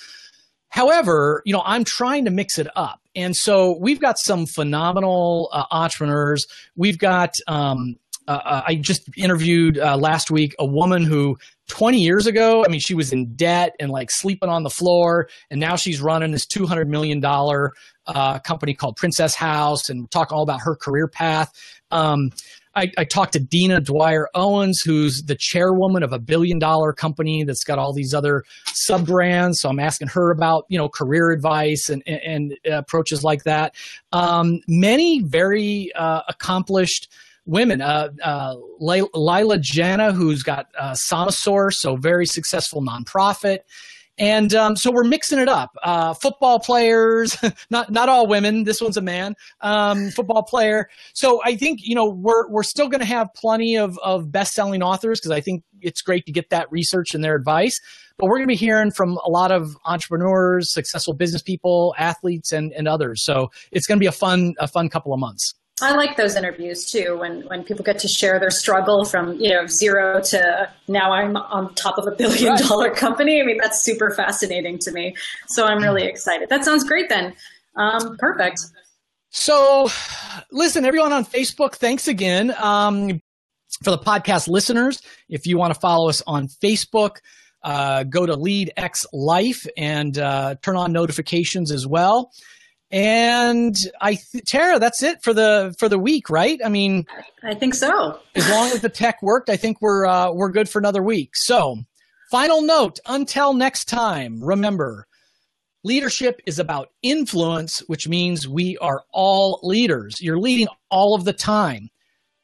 However, 0.69 1.43
you 1.45 1.53
know, 1.53 1.63
I'm 1.65 1.85
trying 1.85 2.25
to 2.27 2.31
mix 2.31 2.59
it 2.59 2.69
up. 2.77 3.01
And 3.15 3.35
so 3.35 3.77
we've 3.81 4.01
got 4.01 4.19
some 4.19 4.47
phenomenal 4.47 5.49
uh, 5.53 5.65
entrepreneurs. 5.71 6.47
We've 6.77 6.99
got, 6.99 7.35
um, 7.47 7.97
uh, 8.27 8.41
uh 8.45 8.63
I 8.67 8.75
just 8.77 9.09
interviewed 9.17 9.79
uh, 9.79 9.97
last 9.97 10.31
week 10.31 10.55
a 10.59 10.67
woman 10.67 11.05
who 11.05 11.39
20 11.69 11.99
years 11.99 12.27
ago, 12.27 12.65
I 12.65 12.69
mean, 12.69 12.81
she 12.81 12.95
was 12.95 13.13
in 13.13 13.35
debt 13.35 13.77
and 13.79 13.91
like 13.91 14.11
sleeping 14.11 14.49
on 14.49 14.63
the 14.63 14.71
floor. 14.71 15.29
And 15.51 15.61
now 15.61 15.77
she's 15.77 16.01
running 16.01 16.33
this 16.33 16.47
$200 16.47 16.89
million 16.89 17.23
uh, 17.25 18.39
company 18.41 18.75
called 18.75 18.97
Princess 18.97 19.35
House 19.35 19.89
and 19.89 20.11
talk 20.11 20.33
all 20.33 20.43
about 20.43 20.61
her 20.63 20.75
career 20.75 21.09
path. 21.09 21.53
Um, 21.91 22.31
I, 22.79 22.93
I, 22.97 23.05
talked 23.05 23.33
to 23.35 23.41
Dina 23.41 23.81
Dwyer 23.81 24.29
Owens, 24.35 24.81
who's 24.81 25.25
the 25.25 25.35
chairwoman 25.35 26.03
of 26.03 26.13
a 26.13 26.19
billion 26.19 26.59
dollar 26.59 26.93
company 26.93 27.43
that's 27.45 27.65
got 27.65 27.79
all 27.79 27.93
these 27.93 28.15
other 28.15 28.45
sub 28.67 29.07
brands. 29.07 29.61
So 29.61 29.69
I'm 29.69 29.81
asking 29.81 30.09
her 30.09 30.31
about, 30.31 30.65
you 30.69 30.79
know, 30.79 30.89
career 30.89 31.31
advice 31.31 31.89
and, 31.89 32.03
and, 32.07 32.21
and 32.65 32.75
approaches 32.75 33.25
like 33.25 33.45
that. 33.45 33.75
Um, 34.13 34.61
many 34.69 35.23
very 35.23 35.93
uh, 35.95 36.23
accomplished 36.29 37.09
women. 37.45 37.81
Uh, 37.81 38.11
uh, 38.23 38.55
Leila 38.79 39.59
Janah, 39.59 40.15
who's 40.15 40.43
got 40.43 40.69
uh, 40.79 40.93
Samasource, 40.93 41.75
so 41.75 41.97
very 41.97 42.27
successful 42.27 42.83
nonprofit. 42.83 43.61
And 44.19 44.53
um, 44.55 44.77
so 44.77 44.91
we're 44.91 45.05
mixing 45.05 45.39
it 45.39 45.49
up. 45.49 45.77
Uh, 45.83 46.13
football 46.15 46.59
players, 46.59 47.37
not 47.71 47.91
not 47.91 48.09
all 48.09 48.27
women. 48.27 48.65
This 48.65 48.81
one's 48.81 48.97
a 48.97 49.03
man. 49.03 49.35
Um, 49.61 50.11
football 50.11 50.43
player. 50.43 50.89
So 51.15 51.41
I 51.45 51.57
think 51.57 51.81
you 51.83 51.95
know 51.95 52.09
we're 52.09 52.49
we're 52.49 52.63
still 52.63 52.89
going 52.89 53.01
to 53.01 53.07
have 53.07 53.33
plenty 53.35 53.77
of 53.77 53.99
of 53.99 54.33
best 54.33 54.55
selling 54.55 54.83
authors 54.83 55.21
because 55.21 55.31
I 55.31 55.41
think 55.41 55.63
it's 55.81 56.03
great 56.03 56.27
to 56.27 56.33
get 56.33 56.51
that 56.51 56.71
research 56.73 57.15
and 57.15 57.23
their 57.23 57.37
advice. 57.37 57.81
But 58.19 58.27
we're 58.27 58.39
going 58.39 58.49
to 58.49 58.53
be 58.53 58.57
hearing 58.57 58.91
from 58.91 59.17
a 59.25 59.31
lot 59.31 59.53
of 59.53 59.77
entrepreneurs, 59.85 60.73
successful 60.73 61.15
business 61.15 61.43
people, 61.43 61.95
athletes, 61.99 62.51
and 62.53 62.73
and 62.73 62.89
others. 62.89 63.23
So 63.25 63.51
it's 63.71 63.87
going 63.87 63.99
to 63.99 64.01
be 64.01 64.09
a 64.09 64.13
fun 64.13 64.55
a 64.59 64.67
fun 64.67 64.89
couple 64.89 65.13
of 65.13 65.21
months. 65.21 65.55
I 65.83 65.93
like 65.93 66.17
those 66.17 66.37
interviews 66.37 66.91
too 66.91 67.17
when 67.19 67.43
when 67.43 67.65
people 67.65 67.85
get 67.85 67.99
to 68.01 68.09
share 68.09 68.39
their 68.41 68.51
struggle 68.51 69.05
from 69.05 69.39
you 69.41 69.51
know 69.51 69.67
zero 69.67 70.21
to 70.21 70.71
now 70.89 71.13
I'm 71.13 71.37
on 71.37 71.75
top 71.75 71.99
of 71.99 72.07
a 72.07 72.13
billion 72.17 72.53
right. 72.53 72.61
dollar 72.69 72.91
company. 72.95 73.41
I 73.41 73.45
mean 73.45 73.59
that's 73.61 73.85
super 73.85 74.11
fascinating 74.11 74.79
to 74.81 74.93
me. 74.93 75.15
So 75.49 75.67
I'm 75.67 75.83
really 75.83 76.05
excited. 76.05 76.49
That 76.49 76.65
sounds 76.65 76.85
great 76.85 77.09
then. 77.09 77.35
Um, 77.77 78.17
perfect. 78.19 78.61
So, 79.31 79.89
listen, 80.51 80.85
everyone 80.85 81.13
on 81.13 81.25
Facebook, 81.25 81.75
thanks 81.75 82.09
again 82.09 82.55
um, 82.59 83.21
for 83.85 83.91
the 83.91 83.99
podcast 83.99 84.49
listeners. 84.49 85.03
If 85.29 85.47
you 85.47 85.59
want 85.59 85.75
to 85.75 85.79
follow 85.79 86.09
us 86.09 86.23
on 86.27 86.49
Facebook, 86.49 87.19
uh, 87.63 88.05
go 88.05 88.25
to 88.25 88.35
LeadX 88.35 89.05
Life 89.13 89.67
and 89.77 90.17
uh, 90.17 90.55
turn 90.63 90.77
on 90.77 90.93
notifications 90.93 91.71
as 91.71 91.87
well. 91.87 92.33
And 92.91 93.77
I, 94.01 94.15
th- 94.15 94.45
Tara, 94.47 94.79
that's 94.79 95.03
it 95.03 95.23
for 95.23 95.35
the 95.35 95.75
for 95.79 95.89
the 95.91 95.99
week, 95.99 96.31
right? 96.31 96.59
I 96.65 96.71
mean, 96.71 97.07
I 97.43 97.55
think 97.55 97.75
so. 97.75 98.19
as 98.35 98.49
long 98.49 98.71
as 98.71 98.81
the 98.81 98.89
tech 98.89 99.23
worked, 99.23 99.51
I 99.51 99.57
think 99.57 99.79
we're 99.83 100.07
uh, 100.07 100.33
we're 100.33 100.49
good 100.49 100.71
for 100.71 100.79
another 100.79 101.03
week. 101.03 101.31
So, 101.35 101.77
final 102.31 102.63
note: 102.63 102.99
until 103.05 103.53
next 103.53 103.87
time, 103.87 104.43
remember, 104.43 105.07
leadership 105.85 106.41
is 106.47 106.59
about 106.59 106.89
influence, 107.03 107.81
which 107.89 108.09
means 108.09 108.49
we 108.49 108.79
are 108.79 109.05
all 109.13 109.61
leaders. 109.63 110.23
You're 110.23 110.39
leading 110.39 110.69
all 110.91 111.15
of 111.15 111.27
the 111.27 111.35
time. 111.35 111.91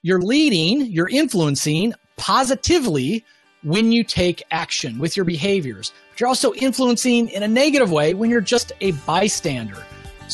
You're 0.02 0.20
leading. 0.20 0.84
You're 0.92 1.08
influencing 1.08 1.94
positively 2.18 3.24
when 3.62 3.92
you 3.92 4.04
take 4.04 4.42
action 4.50 4.98
with 4.98 5.16
your 5.16 5.24
behaviors. 5.24 5.90
But 6.10 6.20
you're 6.20 6.28
also 6.28 6.52
influencing 6.52 7.30
in 7.30 7.42
a 7.42 7.48
negative 7.48 7.90
way 7.90 8.12
when 8.12 8.28
you're 8.28 8.42
just 8.42 8.72
a 8.82 8.92
bystander. 8.92 9.82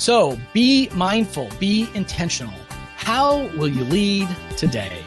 So 0.01 0.39
be 0.55 0.89
mindful, 0.95 1.51
be 1.59 1.87
intentional. 1.93 2.55
How 2.97 3.49
will 3.59 3.69
you 3.69 3.85
lead 3.85 4.35
today? 4.57 5.05